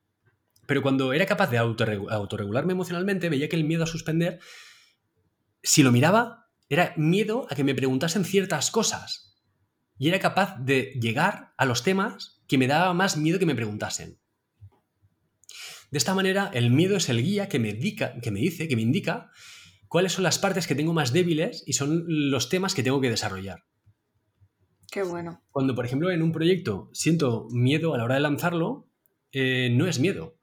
Pero 0.66 0.82
cuando 0.82 1.12
era 1.12 1.26
capaz 1.26 1.50
de 1.50 1.60
autorregu- 1.60 2.10
autorregularme 2.10 2.72
emocionalmente, 2.72 3.28
veía 3.28 3.48
que 3.48 3.56
el 3.56 3.64
miedo 3.64 3.84
a 3.84 3.86
suspender, 3.86 4.40
si 5.62 5.82
lo 5.82 5.92
miraba, 5.92 6.46
era 6.68 6.94
miedo 6.96 7.46
a 7.50 7.54
que 7.54 7.64
me 7.64 7.74
preguntasen 7.74 8.24
ciertas 8.24 8.70
cosas. 8.70 9.36
Y 9.98 10.08
era 10.08 10.18
capaz 10.18 10.56
de 10.58 10.92
llegar 11.00 11.52
a 11.56 11.66
los 11.66 11.82
temas 11.84 12.42
que 12.48 12.58
me 12.58 12.66
daba 12.66 12.92
más 12.94 13.16
miedo 13.16 13.38
que 13.38 13.46
me 13.46 13.54
preguntasen. 13.54 14.18
De 15.90 15.98
esta 15.98 16.14
manera, 16.14 16.50
el 16.52 16.70
miedo 16.70 16.96
es 16.96 17.08
el 17.08 17.22
guía 17.22 17.48
que 17.48 17.58
me, 17.60 17.78
que 17.78 18.30
me 18.30 18.40
dice, 18.40 18.66
que 18.66 18.74
me 18.76 18.82
indica 18.82 19.30
cuáles 19.88 20.12
son 20.12 20.24
las 20.24 20.38
partes 20.38 20.66
que 20.66 20.74
tengo 20.74 20.92
más 20.92 21.12
débiles 21.12 21.62
y 21.66 21.74
son 21.74 22.04
los 22.08 22.48
temas 22.48 22.74
que 22.74 22.82
tengo 22.82 23.00
que 23.00 23.10
desarrollar. 23.10 23.64
Qué 24.95 25.03
bueno. 25.03 25.42
Cuando, 25.51 25.74
por 25.74 25.84
ejemplo, 25.84 26.12
en 26.12 26.22
un 26.22 26.30
proyecto 26.30 26.88
siento 26.92 27.49
miedo 27.51 27.95
a 27.95 27.99
la 27.99 28.05
hora 28.05 28.14
de 28.14 28.20
lanzarlo, 28.20 28.88
eh, 29.32 29.68
no 29.72 29.88
es 29.88 29.99
miedo 29.99 30.38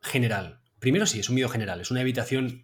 general. 0.00 0.60
Primero 0.78 1.06
sí, 1.06 1.18
es 1.18 1.28
un 1.28 1.34
miedo 1.34 1.48
general, 1.48 1.80
es 1.80 1.90
una 1.90 2.00
evitación, 2.00 2.62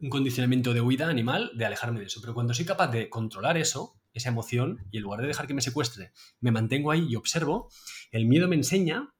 un 0.00 0.10
condicionamiento 0.10 0.74
de 0.74 0.82
huida 0.82 1.08
animal 1.08 1.50
de 1.54 1.64
alejarme 1.64 2.00
de 2.00 2.06
eso. 2.08 2.20
Pero 2.20 2.34
cuando 2.34 2.52
soy 2.52 2.66
capaz 2.66 2.88
de 2.88 3.08
controlar 3.08 3.56
eso, 3.56 3.98
esa 4.12 4.28
emoción, 4.28 4.86
y 4.90 4.98
en 4.98 5.04
lugar 5.04 5.22
de 5.22 5.28
dejar 5.28 5.46
que 5.46 5.54
me 5.54 5.62
secuestre, 5.62 6.12
me 6.40 6.50
mantengo 6.50 6.90
ahí 6.90 7.06
y 7.08 7.16
observo, 7.16 7.70
el 8.10 8.26
miedo 8.26 8.46
me 8.46 8.56
enseña 8.56 9.14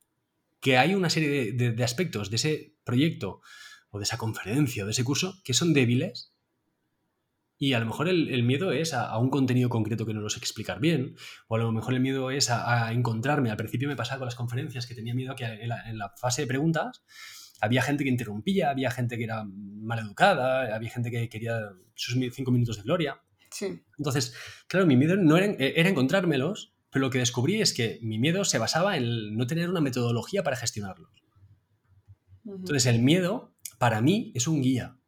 que 0.61 0.77
hay 0.77 0.95
una 0.95 1.09
serie 1.09 1.53
de, 1.53 1.83
aspectos 1.85 2.29
de 2.29 2.37
ese 2.37 2.75
proyecto 2.85 3.41
o 3.89 3.97
de 3.97 4.05
esa 4.05 4.19
conferencia 4.19 4.83
o 4.83 4.87
de 4.87 4.93
ese 4.93 5.05
curso 5.05 5.41
que 5.43 5.55
son 5.55 5.73
débiles 5.73 6.34
y 7.69 7.73
a 7.75 7.81
lo 7.81 7.87
mejor 7.87 8.09
el, 8.09 8.29
el 8.29 8.43
miedo 8.43 8.73
es 8.73 8.95
a, 8.95 9.09
a 9.09 9.19
un 9.19 9.31
contenido 9.31 9.69
concreto 9.69 10.05
que 10.05 10.15
no 10.15 10.21
lo 10.21 10.29
sé 10.29 10.39
explicar 10.39 10.81
bien, 10.81 11.17
o 11.49 11.57
a 11.57 11.59
lo 11.59 11.73
mejor 11.73 11.95
el 11.95 12.01
miedo 12.01 12.31
es 12.31 12.51
a, 12.51 12.87
a 12.87 12.93
encontrarme. 12.93 13.51
Al 13.51 13.57
principio 13.57 13.89
me 13.89 13.97
pasaba 13.97 14.19
con 14.19 14.27
las 14.27 14.35
conferencias 14.35 14.87
que 14.87 14.95
tenía 14.95 15.15
miedo 15.15 15.33
a 15.33 15.37
que 15.37 15.45
en 15.45 15.69
la, 15.69 15.89
en 15.89 15.99
la 15.99 16.13
fase 16.21 16.43
de 16.43 16.49
preguntas 16.49 17.05
había 17.61 17.83
gente 17.83 18.05
que 18.05 18.11
interrumpía, 18.11 18.71
había 18.71 18.91
gente 18.91 19.17
que 19.17 19.25
era 19.25 19.45
mal 19.45 19.99
educada, 19.99 20.75
había 20.75 20.91
gente 20.91 21.11
que 21.11 21.29
quería 21.29 21.59
sus 21.95 22.19
cinco 22.33 22.51
minutos 22.51 22.77
de 22.77 22.83
gloria. 22.83 23.21
Sí. 23.51 23.83
Entonces, 23.99 24.35
claro, 24.67 24.87
mi 24.87 24.97
miedo 24.97 25.17
no 25.17 25.37
era, 25.37 25.47
eh, 25.47 25.75
era 25.77 25.89
encontrármelos, 25.89 26.75
pero 26.91 27.07
lo 27.07 27.11
que 27.11 27.19
descubrí 27.19 27.61
es 27.61 27.73
que 27.73 27.99
mi 28.03 28.19
miedo 28.19 28.45
se 28.45 28.59
basaba 28.59 28.97
en 28.97 29.37
no 29.37 29.47
tener 29.47 29.71
una 29.71 29.81
metodología 29.81 30.43
para 30.43 30.57
gestionarlos. 30.57 31.11
Entonces, 32.45 32.87
el 32.87 33.01
miedo, 33.01 33.55
para 33.79 34.01
mí, 34.01 34.33
es 34.35 34.47
un 34.49 34.61
guía. 34.61 34.99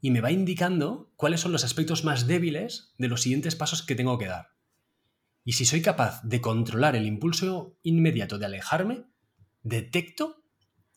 Y 0.00 0.10
me 0.10 0.20
va 0.20 0.30
indicando 0.30 1.12
cuáles 1.16 1.40
son 1.40 1.52
los 1.52 1.64
aspectos 1.64 2.04
más 2.04 2.26
débiles 2.26 2.94
de 2.98 3.08
los 3.08 3.22
siguientes 3.22 3.56
pasos 3.56 3.82
que 3.82 3.94
tengo 3.94 4.18
que 4.18 4.26
dar. 4.26 4.50
Y 5.44 5.52
si 5.52 5.64
soy 5.64 5.82
capaz 5.82 6.22
de 6.22 6.40
controlar 6.40 6.96
el 6.96 7.06
impulso 7.06 7.78
inmediato 7.82 8.38
de 8.38 8.46
alejarme, 8.46 9.04
detecto 9.62 10.42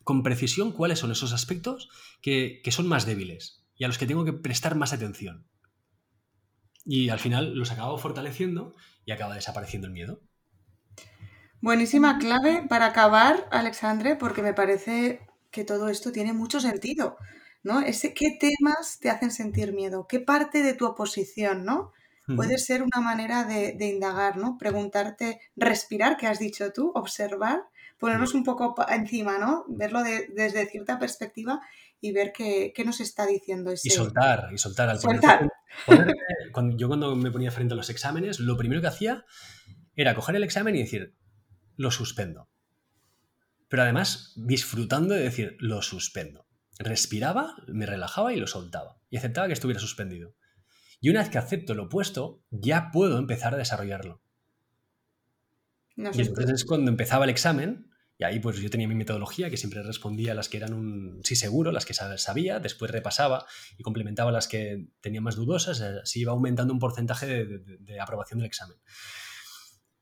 con 0.03 0.23
precisión 0.23 0.71
cuáles 0.71 0.99
son 0.99 1.11
esos 1.11 1.33
aspectos 1.33 1.89
que, 2.21 2.61
que 2.63 2.71
son 2.71 2.87
más 2.87 3.05
débiles 3.05 3.63
y 3.75 3.83
a 3.83 3.87
los 3.87 3.97
que 3.97 4.07
tengo 4.07 4.25
que 4.25 4.33
prestar 4.33 4.75
más 4.75 4.91
atención. 4.91 5.47
Y 6.83 7.09
al 7.09 7.19
final 7.19 7.53
los 7.55 7.71
acabo 7.71 7.97
fortaleciendo 7.97 8.75
y 9.05 9.11
acaba 9.11 9.35
desapareciendo 9.35 9.87
el 9.87 9.93
miedo. 9.93 10.21
Buenísima 11.61 12.17
clave 12.19 12.65
para 12.69 12.87
acabar, 12.87 13.47
Alexandre, 13.51 14.15
porque 14.15 14.41
me 14.41 14.53
parece 14.53 15.27
que 15.51 15.65
todo 15.65 15.89
esto 15.89 16.11
tiene 16.11 16.31
mucho 16.31 16.59
sentido, 16.59 17.17
¿no? 17.64 17.82
Ese, 17.82 18.14
¿Qué 18.14 18.38
temas 18.39 18.99
te 18.99 19.10
hacen 19.10 19.32
sentir 19.32 19.74
miedo? 19.74 20.07
¿Qué 20.07 20.20
parte 20.20 20.64
de 20.64 20.74
tu 20.74 20.86
oposición, 20.86 21.66
¿no? 21.66 21.91
Puede 22.36 22.60
ser 22.60 22.84
una 22.84 23.01
manera 23.01 23.43
de, 23.43 23.74
de 23.74 23.88
indagar, 23.88 24.38
¿no? 24.38 24.55
Preguntarte, 24.60 25.39
respirar, 25.55 26.16
que 26.16 26.28
has 26.28 26.38
dicho 26.38 26.72
tú, 26.72 26.91
observar, 26.93 27.64
ponernos 27.97 28.36
un 28.36 28.43
poco 28.43 28.76
encima, 28.88 29.39
¿no? 29.39 29.66
Verlo 29.68 30.03
de- 30.03 30.28
desde 30.36 30.68
cierta 30.68 30.99
perspectiva 30.99 31.60
y 31.99 32.12
ver 32.12 32.32
qué, 32.32 32.72
qué 32.76 32.86
nos 32.86 32.99
está 33.01 33.26
diciendo 33.26 33.72
ese... 33.72 33.88
Y 33.88 33.91
soltar, 33.91 34.49
y 34.53 34.60
soltar. 34.60 34.89
Al 34.89 34.99
Soltar. 34.99 35.49
cuando, 36.53 36.78
yo 36.78 36.88
cuando 36.88 37.16
me 37.16 37.32
ponía 37.32 37.49
frente 37.49 37.74
a 37.74 37.78
los 37.78 37.89
exámenes, 37.89 38.39
lo 38.39 38.57
primero 38.57 38.80
que 38.82 38.88
hacía 38.88 39.26
era 39.95 40.14
coger 40.14 40.36
el 40.36 40.43
examen 40.43 40.76
y 40.76 40.80
decir, 40.84 41.16
lo 41.78 41.89
suspendo. 41.89 42.47
Pero 43.70 43.82
además 43.84 44.34
disfrutando 44.36 45.16
de 45.16 45.22
decir, 45.22 45.57
lo 45.60 45.82
suspendo. 45.82 46.45
Respiraba, 46.80 47.55
me 47.67 47.86
relajaba 47.86 48.34
y 48.34 48.38
lo 48.39 48.47
soltaba. 48.47 48.99
Y 49.09 49.17
aceptaba 49.17 49.47
que 49.47 49.53
estuviera 49.53 49.80
suspendido. 49.80 50.34
Y 51.01 51.09
una 51.09 51.19
vez 51.19 51.30
que 51.30 51.38
acepto 51.38 51.73
lo 51.75 51.84
opuesto, 51.84 52.41
ya 52.49 52.89
puedo 52.91 53.17
empezar 53.19 53.53
a 53.53 53.57
desarrollarlo. 53.57 54.21
No 55.95 56.11
Y 56.13 56.21
entonces 56.21 56.55
es 56.61 56.65
cuando 56.65 56.89
empezaba 56.89 57.25
el 57.25 57.30
examen, 57.30 57.91
y 58.17 58.23
ahí 58.23 58.39
pues 58.39 58.57
yo 58.57 58.69
tenía 58.69 58.88
mi 58.88 58.95
metodología, 58.95 59.49
que 59.49 59.57
siempre 59.57 59.84
respondía 59.84 60.32
a 60.32 60.36
las 60.36 60.49
que 60.49 60.57
eran 60.57 60.73
un 60.73 61.21
sí 61.23 61.36
seguro, 61.36 61.71
las 61.71 61.86
que 61.86 61.93
sab- 61.93 62.17
sabía, 62.17 62.59
después 62.59 62.91
repasaba 62.91 63.45
y 63.77 63.84
complementaba 63.84 64.32
las 64.32 64.47
que 64.47 64.88
tenía 65.01 65.21
más 65.21 65.36
dudosas, 65.36 65.80
eh, 65.82 65.99
así 66.03 66.21
iba 66.21 66.32
aumentando 66.32 66.73
un 66.73 66.80
porcentaje 66.80 67.25
de, 67.27 67.45
de- 67.45 67.77
de 67.77 67.99
aprobación 67.99 68.39
del 68.39 68.47
examen. 68.47 68.77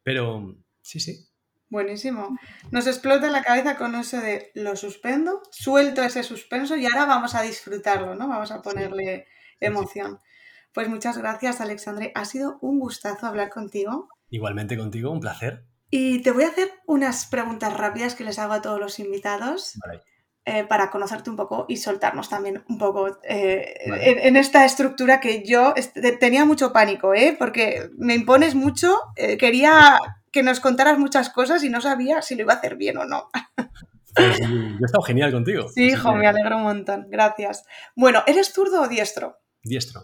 Pero 0.03 0.57
sí, 0.81 0.99
sí. 0.99 1.27
Buenísimo. 1.69 2.37
Nos 2.71 2.87
explota 2.87 3.29
la 3.29 3.43
cabeza 3.43 3.75
con 3.75 3.95
eso 3.95 4.19
de 4.21 4.51
lo 4.55 4.75
suspendo, 4.75 5.41
suelto 5.51 6.01
ese 6.01 6.23
suspenso 6.23 6.77
y 6.77 6.85
ahora 6.85 7.05
vamos 7.05 7.35
a 7.35 7.41
disfrutarlo, 7.41 8.15
¿no? 8.15 8.27
Vamos 8.27 8.51
a 8.51 8.61
ponerle 8.61 9.27
emoción. 9.59 10.19
Pues 10.73 10.87
muchas 10.87 11.17
gracias, 11.17 11.59
Alexandre. 11.59 12.11
Ha 12.15 12.23
sido 12.23 12.57
un 12.61 12.79
gustazo 12.79 13.25
hablar 13.27 13.49
contigo. 13.49 14.07
Igualmente 14.29 14.77
contigo, 14.77 15.11
un 15.11 15.19
placer. 15.19 15.65
Y 15.89 16.21
te 16.21 16.31
voy 16.31 16.43
a 16.43 16.49
hacer 16.49 16.71
unas 16.85 17.25
preguntas 17.25 17.73
rápidas 17.75 18.15
que 18.15 18.23
les 18.23 18.39
hago 18.39 18.53
a 18.53 18.61
todos 18.61 18.79
los 18.79 18.99
invitados 18.99 19.73
Vale. 19.85 20.01
eh, 20.45 20.65
para 20.65 20.89
conocerte 20.89 21.29
un 21.29 21.37
poco 21.37 21.65
y 21.67 21.77
soltarnos 21.77 22.29
también 22.29 22.63
un 22.67 22.77
poco 22.77 23.07
eh, 23.23 23.85
Vale. 23.89 24.09
en, 24.11 24.19
en 24.19 24.35
esta 24.35 24.65
estructura 24.65 25.19
que 25.19 25.43
yo 25.45 25.73
tenía 26.19 26.45
mucho 26.45 26.71
pánico, 26.73 27.13
¿eh? 27.13 27.35
porque 27.39 27.89
me 27.97 28.15
impones 28.15 28.53
mucho, 28.53 28.99
eh, 29.15 29.37
quería 29.37 29.97
que 30.37 30.43
nos 30.43 30.59
contaras 30.59 30.99
muchas 30.99 31.31
cosas 31.31 31.63
y 31.63 31.69
no 31.71 31.81
sabía 31.81 32.21
si 32.21 32.35
lo 32.35 32.43
iba 32.43 32.53
a 32.53 32.57
hacer 32.57 32.75
bien 32.75 32.95
o 32.97 33.05
no. 33.05 33.31
Pues, 34.15 34.39
yo 34.39 34.45
he 34.45 34.85
estado 34.85 35.01
genial 35.01 35.31
contigo. 35.31 35.67
Sí, 35.69 35.85
hijo, 35.85 36.13
me 36.13 36.27
alegro 36.27 36.57
un 36.57 36.63
montón. 36.63 37.07
Gracias. 37.09 37.63
Bueno, 37.95 38.21
¿eres 38.27 38.53
zurdo 38.53 38.83
o 38.83 38.87
diestro? 38.87 39.39
Diestro. 39.63 40.03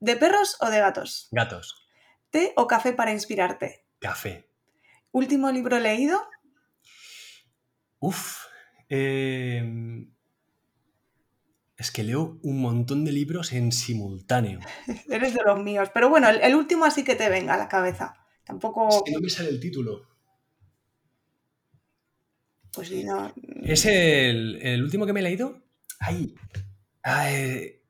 ¿De 0.00 0.16
perros 0.16 0.56
o 0.60 0.70
de 0.70 0.80
gatos? 0.80 1.28
Gatos. 1.30 1.86
¿Té 2.30 2.52
o 2.56 2.66
café 2.66 2.92
para 2.92 3.12
inspirarte? 3.12 3.86
Café. 4.00 4.50
¿Último 5.12 5.52
libro 5.52 5.78
leído? 5.78 6.20
Uf. 8.00 8.46
eh, 8.88 10.04
es 11.76 11.92
que 11.92 12.02
leo 12.02 12.40
un 12.42 12.60
montón 12.60 13.04
de 13.04 13.12
libros 13.12 13.52
en 13.52 13.70
simultáneo. 13.70 14.58
Eres 15.08 15.32
de 15.34 15.42
los 15.44 15.60
míos. 15.62 15.90
Pero 15.94 16.08
bueno, 16.08 16.28
el, 16.28 16.40
el 16.40 16.56
último 16.56 16.86
así 16.86 17.04
que 17.04 17.14
te 17.14 17.28
venga 17.28 17.54
a 17.54 17.58
la 17.58 17.68
cabeza. 17.68 18.19
Tampoco. 18.50 18.88
Es 18.88 19.02
que 19.04 19.12
no 19.12 19.20
me 19.20 19.30
sale 19.30 19.48
el 19.50 19.60
título. 19.60 20.02
Pues 22.72 22.88
sí, 22.88 23.04
no. 23.04 23.32
Es 23.62 23.84
el, 23.86 24.58
el 24.62 24.82
último 24.82 25.06
que 25.06 25.12
me 25.12 25.20
he 25.20 25.22
leído. 25.24 25.62
Ay. 25.98 26.34
Ay, 27.02 27.80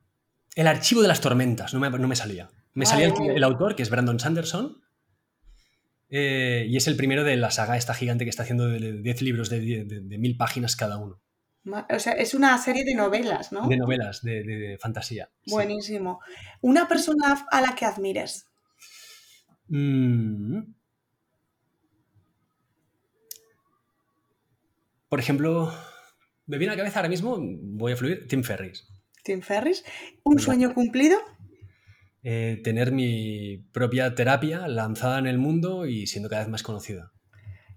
el 0.55 0.67
archivo 0.67 1.01
de 1.01 1.07
las 1.07 1.21
tormentas. 1.21 1.73
No 1.73 1.79
me, 1.79 1.89
no 1.89 2.07
me 2.07 2.15
salía. 2.15 2.49
Me 2.73 2.85
salía 2.85 3.07
el, 3.07 3.43
autor, 3.43 3.75
que 3.75 3.83
es 3.83 3.89
Brandon 3.89 4.19
Sanderson. 4.19 4.81
eh, 6.09 6.65
y 6.69 6.77
es 6.77 6.87
el 6.87 6.95
primero 6.95 7.23
de 7.23 7.35
la 7.37 7.51
saga 7.51 7.77
esta 7.77 7.93
gigante 7.93 8.23
que 8.25 8.29
está 8.29 8.43
haciendo 8.43 8.67
de 8.67 9.01
10 9.01 9.21
libros 9.21 9.49
de, 9.49 9.59
die- 9.59 9.83
de- 9.85 10.01
de 10.01 10.17
mil 10.17 10.35
páginas 10.37 10.75
cada 10.75 10.97
uno. 10.97 11.21
O 11.89 11.99
sea, 11.99 12.13
es 12.13 12.33
una 12.33 12.57
serie 12.57 12.83
de 12.83 12.95
novelas, 12.95 13.51
¿no? 13.51 13.67
De 13.67 13.77
novelas, 13.77 14.21
de, 14.23 14.43
de- 14.43 14.57
de 14.57 14.77
fantasía. 14.79 15.29
sí. 15.45 15.51
Buenísimo. 15.51 16.19
Una 16.61 16.87
persona 16.87 17.45
a 17.51 17.61
la 17.61 17.75
que 17.75 17.85
admires. 17.85 18.47
Mm. 19.73 20.61
por 25.11 25.19
ejemplo, 25.19 25.73
me 26.45 26.57
viene 26.57 26.71
a 26.71 26.75
la 26.75 26.83
cabeza 26.83 26.99
ahora 26.99 27.09
mismo, 27.09 27.37
voy 27.37 27.91
a 27.91 27.97
fluir, 27.97 28.27
Tim 28.29 28.43
Ferris. 28.43 28.87
Tim 29.25 29.41
Ferris. 29.41 29.83
¿Un 30.23 30.39
sueño 30.39 30.73
cumplido? 30.73 31.17
Eh, 32.23 32.61
tener 32.63 32.93
mi 32.93 33.57
propia 33.73 34.15
terapia 34.15 34.69
lanzada 34.69 35.19
en 35.19 35.27
el 35.27 35.37
mundo 35.37 35.85
y 35.85 36.07
siendo 36.07 36.29
cada 36.29 36.43
vez 36.43 36.49
más 36.49 36.63
conocida. 36.63 37.11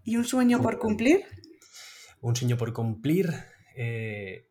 ¿Y 0.04 0.16
un 0.16 0.24
sueño 0.24 0.62
por 0.62 0.78
cumplir? 0.78 1.24
Un 2.20 2.36
sueño 2.36 2.56
por 2.56 2.72
cumplir. 2.72 3.34
Eh, 3.74 4.46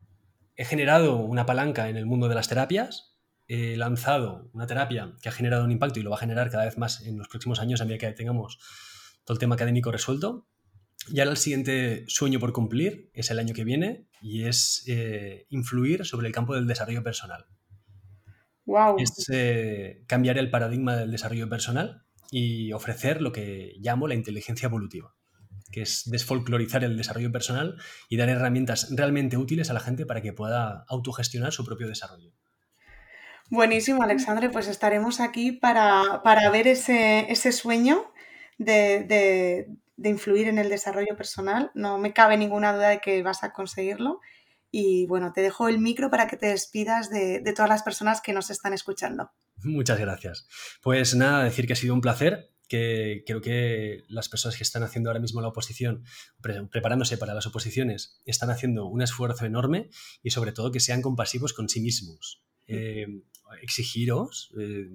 he 0.58 0.66
generado 0.66 1.16
una 1.16 1.46
palanca 1.46 1.88
en 1.88 1.96
el 1.96 2.06
mundo 2.06 2.28
de 2.28 2.36
las 2.36 2.50
terapias. 2.50 3.13
He 3.48 3.76
lanzado 3.76 4.50
una 4.54 4.68
terapia 4.68 5.14
que 5.22 5.30
ha 5.30 5.32
generado 5.32 5.66
un 5.66 5.72
impacto 5.72 6.00
y 6.00 6.04
lo 6.04 6.10
va 6.10 6.16
a 6.16 6.20
generar 6.20 6.50
cada 6.50 6.66
vez 6.66 6.78
más 6.78 7.02
en 7.02 7.18
los 7.18 7.28
próximos 7.28 7.60
años 7.60 7.82
a 7.82 7.86
medida 7.86 8.00
que 8.00 8.14
tengamos 8.14 8.58
todo 9.26 9.36
el 9.36 9.40
tema 9.40 9.56
académico 9.56 9.92
resuelto. 9.92 10.48
Y 11.10 11.20
ahora 11.20 11.32
el 11.32 11.38
siguiente 11.38 12.06
sueño 12.08 12.40
por 12.40 12.54
cumplir 12.54 13.10
es 13.14 13.30
el 13.30 13.40
año 13.40 13.54
que 13.54 13.66
viene 13.66 14.08
y 14.22 14.46
es 14.46 14.84
eh, 14.88 15.46
influir 15.50 16.06
sobre 16.06 16.28
el 16.28 16.34
campo 16.34 16.56
del 16.56 16.68
desarrollo 16.68 17.04
personal. 17.04 17.46
Wow. 18.66 18.96
Es 18.98 19.28
eh, 19.30 20.04
cambiar 20.08 20.38
el 20.38 20.50
paradigma 20.50 20.96
del 20.96 21.12
desarrollo 21.12 21.50
personal 21.50 22.04
y 22.32 22.72
ofrecer 22.72 23.22
lo 23.22 23.32
que 23.32 23.74
llamo 23.80 24.08
la 24.08 24.16
inteligencia 24.16 24.68
evolutiva, 24.68 25.14
que 25.72 25.82
es 25.82 26.04
desfolclorizar 26.06 26.84
el 26.86 26.96
desarrollo 26.96 27.32
personal 27.32 27.78
y 28.08 28.16
dar 28.18 28.30
herramientas 28.30 28.88
realmente 28.96 29.38
útiles 29.38 29.70
a 29.70 29.74
la 29.74 29.82
gente 29.82 30.06
para 30.06 30.22
que 30.22 30.32
pueda 30.32 30.86
autogestionar 30.88 31.52
su 31.52 31.66
propio 31.66 31.88
desarrollo. 31.88 32.32
Buenísimo, 33.54 34.02
Alexandre. 34.02 34.50
Pues 34.50 34.68
estaremos 34.68 35.20
aquí 35.20 35.52
para, 35.52 36.24
ver 36.52 36.68
ese, 36.68 37.32
ese 37.32 37.52
sueño 37.52 38.12
de, 38.58 39.68
de 39.96 40.10
influir 40.10 40.48
en 40.48 40.58
el 40.58 40.70
desarrollo 40.70 41.16
personal. 41.16 41.70
No 41.76 42.00
me 42.00 42.14
cabe 42.14 42.36
ninguna 42.36 42.74
duda 42.74 42.90
de 42.90 43.00
que 43.00 43.22
vas 43.22 43.44
a 43.44 43.54
conseguirlo. 43.54 44.22
Y 44.72 45.06
bueno, 45.06 45.34
te 45.34 45.42
dejo 45.42 45.68
el 45.68 45.78
micro 45.78 46.10
para 46.10 46.26
que 46.26 46.36
te 46.36 46.48
despidas 46.48 47.12
de, 47.12 47.44
todas 47.56 47.70
las 47.70 47.84
personas 47.84 48.22
que 48.22 48.34
nos 48.34 48.50
están 48.50 48.74
escuchando. 48.74 49.30
Muchas 49.58 50.00
gracias. 50.00 50.48
Pues 50.82 51.14
nada, 51.14 51.44
decir 51.44 51.68
que 51.68 51.74
ha 51.74 51.76
sido 51.76 51.94
un 51.94 52.02
placer 52.02 52.50
que 52.68 53.24
creo 53.28 53.40
que 53.40 54.02
las 54.08 54.30
personas 54.30 54.58
que 54.58 54.64
están 54.64 54.82
haciendo 54.82 55.12
ahora 55.12 55.20
mismo 55.20 55.42
la 55.42 55.50
oposición, 55.50 56.06
preparándose 56.42 57.20
para 57.20 57.36
las 57.36 57.46
oposiciones, 57.46 58.20
están 58.26 58.50
haciendo 58.50 58.88
un 58.88 59.04
esfuerzo 59.04 59.46
enorme 59.46 59.92
y 60.24 60.32
sobre 60.32 60.54
todo 60.54 60.72
que 60.72 60.80
sean 60.80 61.04
compasivos 61.04 61.54
con 61.54 61.70
sí 61.70 61.80
mismos. 61.80 62.44
Eh, 62.66 63.06
exigiros, 63.62 64.52
eh, 64.60 64.90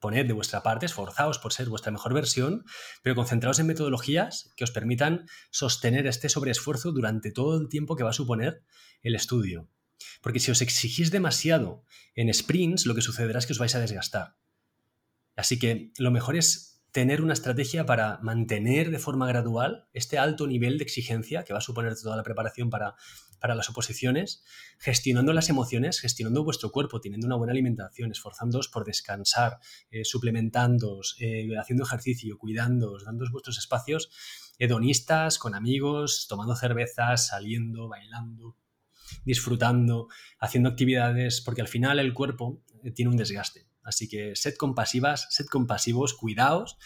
poned 0.00 0.26
de 0.26 0.32
vuestra 0.32 0.62
parte, 0.62 0.86
esforzaos 0.86 1.38
por 1.38 1.52
ser 1.52 1.68
vuestra 1.68 1.92
mejor 1.92 2.12
versión, 2.12 2.64
pero 3.02 3.14
concentraos 3.14 3.58
en 3.58 3.66
metodologías 3.66 4.52
que 4.56 4.64
os 4.64 4.70
permitan 4.70 5.26
sostener 5.50 6.06
este 6.06 6.28
sobreesfuerzo 6.28 6.92
durante 6.92 7.30
todo 7.30 7.58
el 7.58 7.68
tiempo 7.68 7.96
que 7.96 8.04
va 8.04 8.10
a 8.10 8.14
suponer 8.14 8.62
el 9.02 9.14
estudio. 9.14 9.70
Porque 10.20 10.40
si 10.40 10.50
os 10.50 10.60
exigís 10.60 11.10
demasiado 11.10 11.84
en 12.14 12.32
sprints, 12.32 12.86
lo 12.86 12.94
que 12.94 13.02
sucederá 13.02 13.38
es 13.38 13.46
que 13.46 13.52
os 13.52 13.58
vais 13.58 13.74
a 13.74 13.80
desgastar. 13.80 14.36
Así 15.36 15.58
que 15.58 15.92
lo 15.98 16.10
mejor 16.10 16.36
es 16.36 16.82
tener 16.90 17.20
una 17.20 17.34
estrategia 17.34 17.84
para 17.84 18.18
mantener 18.22 18.90
de 18.90 18.98
forma 18.98 19.28
gradual 19.28 19.86
este 19.92 20.18
alto 20.18 20.46
nivel 20.46 20.78
de 20.78 20.84
exigencia 20.84 21.44
que 21.44 21.52
va 21.52 21.58
a 21.58 21.62
suponer 21.62 21.94
toda 21.94 22.16
la 22.16 22.22
preparación 22.22 22.70
para, 22.70 22.94
para 23.40 23.54
las 23.54 23.70
oposiciones, 23.70 24.42
gestionando 24.78 25.32
las 25.32 25.48
emociones, 25.48 26.00
gestionando 26.00 26.44
vuestro 26.44 26.70
cuerpo, 26.72 27.00
teniendo 27.00 27.26
una 27.26 27.36
buena 27.36 27.52
alimentación, 27.52 28.10
esforzándoos 28.10 28.68
por 28.68 28.84
descansar, 28.84 29.58
eh, 29.90 30.04
suplementándoos, 30.04 31.16
eh, 31.20 31.48
haciendo 31.58 31.84
ejercicio, 31.84 32.38
cuidándoos, 32.38 33.04
dándoos 33.04 33.30
vuestros 33.30 33.58
espacios 33.58 34.10
hedonistas, 34.58 35.38
con 35.38 35.54
amigos, 35.54 36.26
tomando 36.28 36.56
cervezas, 36.56 37.28
saliendo, 37.28 37.88
bailando, 37.88 38.56
disfrutando, 39.24 40.08
haciendo 40.38 40.68
actividades, 40.68 41.40
porque 41.40 41.60
al 41.60 41.68
final 41.68 41.98
el 41.98 42.14
cuerpo 42.14 42.62
eh, 42.82 42.90
tiene 42.90 43.10
un 43.10 43.16
desgaste. 43.16 43.66
Así 43.86 44.08
que 44.08 44.34
sed 44.34 44.56
compasivas, 44.56 45.28
sed 45.30 45.46
compasivos, 45.46 46.12
cuidaos 46.14 46.76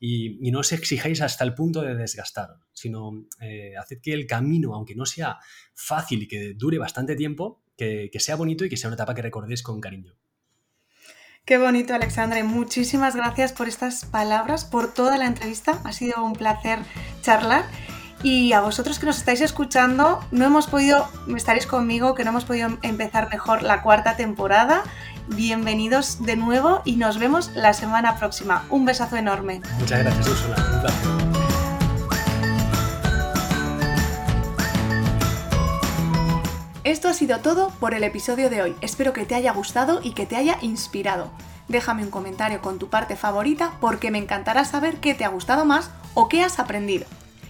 y, 0.00 0.50
no 0.50 0.60
os 0.60 0.72
exijáis 0.72 1.22
hasta 1.22 1.44
el 1.44 1.54
punto 1.54 1.82
de 1.82 1.94
desgastar, 1.94 2.56
sino 2.72 3.26
eh, 3.40 3.74
haced 3.78 4.00
que 4.02 4.12
el 4.12 4.26
camino, 4.26 4.74
aunque 4.74 4.96
no 4.96 5.06
sea 5.06 5.38
fácil 5.74 6.24
y 6.24 6.28
que 6.28 6.54
dure 6.54 6.78
bastante 6.78 7.14
tiempo, 7.14 7.62
que, 7.76 8.10
sea 8.18 8.34
bonito 8.34 8.64
y 8.64 8.68
que 8.68 8.76
sea 8.76 8.88
una 8.88 8.96
etapa 8.96 9.14
que 9.14 9.22
recordéis 9.22 9.62
con 9.62 9.80
cariño. 9.80 10.14
Qué 11.44 11.58
bonito, 11.58 11.94
Alexandre. 11.94 12.42
Muchísimas 12.42 13.14
gracias 13.14 13.52
por 13.52 13.68
estas 13.68 14.04
palabras, 14.04 14.64
por 14.64 14.92
toda 14.92 15.16
la 15.16 15.26
entrevista. 15.26 15.80
Ha 15.84 15.92
sido 15.92 16.22
un 16.22 16.34
placer 16.34 16.80
charlar. 17.22 17.64
Y 18.22 18.52
a 18.52 18.60
vosotros 18.60 18.98
que 18.98 19.06
nos 19.06 19.18
estáis 19.18 19.40
escuchando, 19.40 20.18
no 20.32 20.44
hemos 20.44 20.66
podido, 20.66 21.08
estaréis 21.36 21.66
conmigo, 21.66 22.16
que 22.16 22.24
no 22.24 22.30
hemos 22.30 22.44
podido 22.44 22.76
empezar 22.82 23.30
mejor 23.30 23.62
la 23.62 23.80
cuarta 23.80 24.16
temporada 24.16 24.82
bienvenidos 25.28 26.22
de 26.22 26.36
nuevo 26.36 26.82
y 26.84 26.96
nos 26.96 27.18
vemos 27.18 27.50
la 27.54 27.72
semana 27.72 28.16
próxima. 28.18 28.64
Un 28.70 28.84
besazo 28.84 29.16
enorme. 29.16 29.60
Muchas 29.78 30.00
gracias, 30.00 30.28
Úrsula. 30.28 30.56
Un 30.74 30.80
placer. 30.80 31.28
Esto 36.84 37.08
ha 37.08 37.12
sido 37.12 37.40
todo 37.40 37.70
por 37.80 37.92
el 37.92 38.02
episodio 38.02 38.48
de 38.48 38.62
hoy. 38.62 38.76
Espero 38.80 39.12
que 39.12 39.26
te 39.26 39.34
haya 39.34 39.52
gustado 39.52 40.00
y 40.02 40.12
que 40.12 40.24
te 40.24 40.36
haya 40.36 40.56
inspirado. 40.62 41.30
Déjame 41.68 42.02
un 42.02 42.10
comentario 42.10 42.62
con 42.62 42.78
tu 42.78 42.88
parte 42.88 43.14
favorita 43.14 43.72
porque 43.78 44.10
me 44.10 44.18
encantará 44.18 44.64
saber 44.64 44.96
qué 44.96 45.14
te 45.14 45.26
ha 45.26 45.28
gustado 45.28 45.66
más 45.66 45.90
o 46.14 46.28
qué 46.28 46.42
has 46.42 46.58
aprendido. 46.58 47.04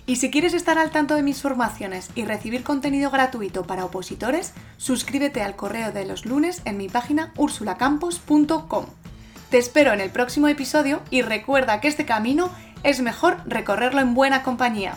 Y 0.09 0.17
si 0.17 0.31
quieres 0.31 0.55
estar 0.55 0.79
al 0.79 0.91
tanto 0.91 1.15
de 1.15 1.23
mis 1.23 1.43
formaciones 1.43 2.09
y 2.15 2.25
recibir 2.25 2.63
contenido 2.63 3.11
gratuito 3.11 3.65
para 3.65 3.85
opositores, 3.85 4.55
suscríbete 4.79 5.43
al 5.43 5.55
correo 5.55 5.93
de 5.93 6.07
los 6.07 6.25
lunes 6.25 6.63
en 6.65 6.79
mi 6.79 6.89
página 6.89 7.31
ursulacampos.com. 7.37 8.87
Te 9.51 9.59
espero 9.59 9.93
en 9.93 10.01
el 10.01 10.09
próximo 10.09 10.49
episodio 10.49 11.03
y 11.11 11.21
recuerda 11.21 11.83
que 11.83 11.89
este 11.89 12.07
camino 12.07 12.51
es 12.85 13.03
mejor 13.03 13.37
recorrerlo 13.45 14.01
en 14.01 14.15
buena 14.15 14.43
compañía. 14.43 14.95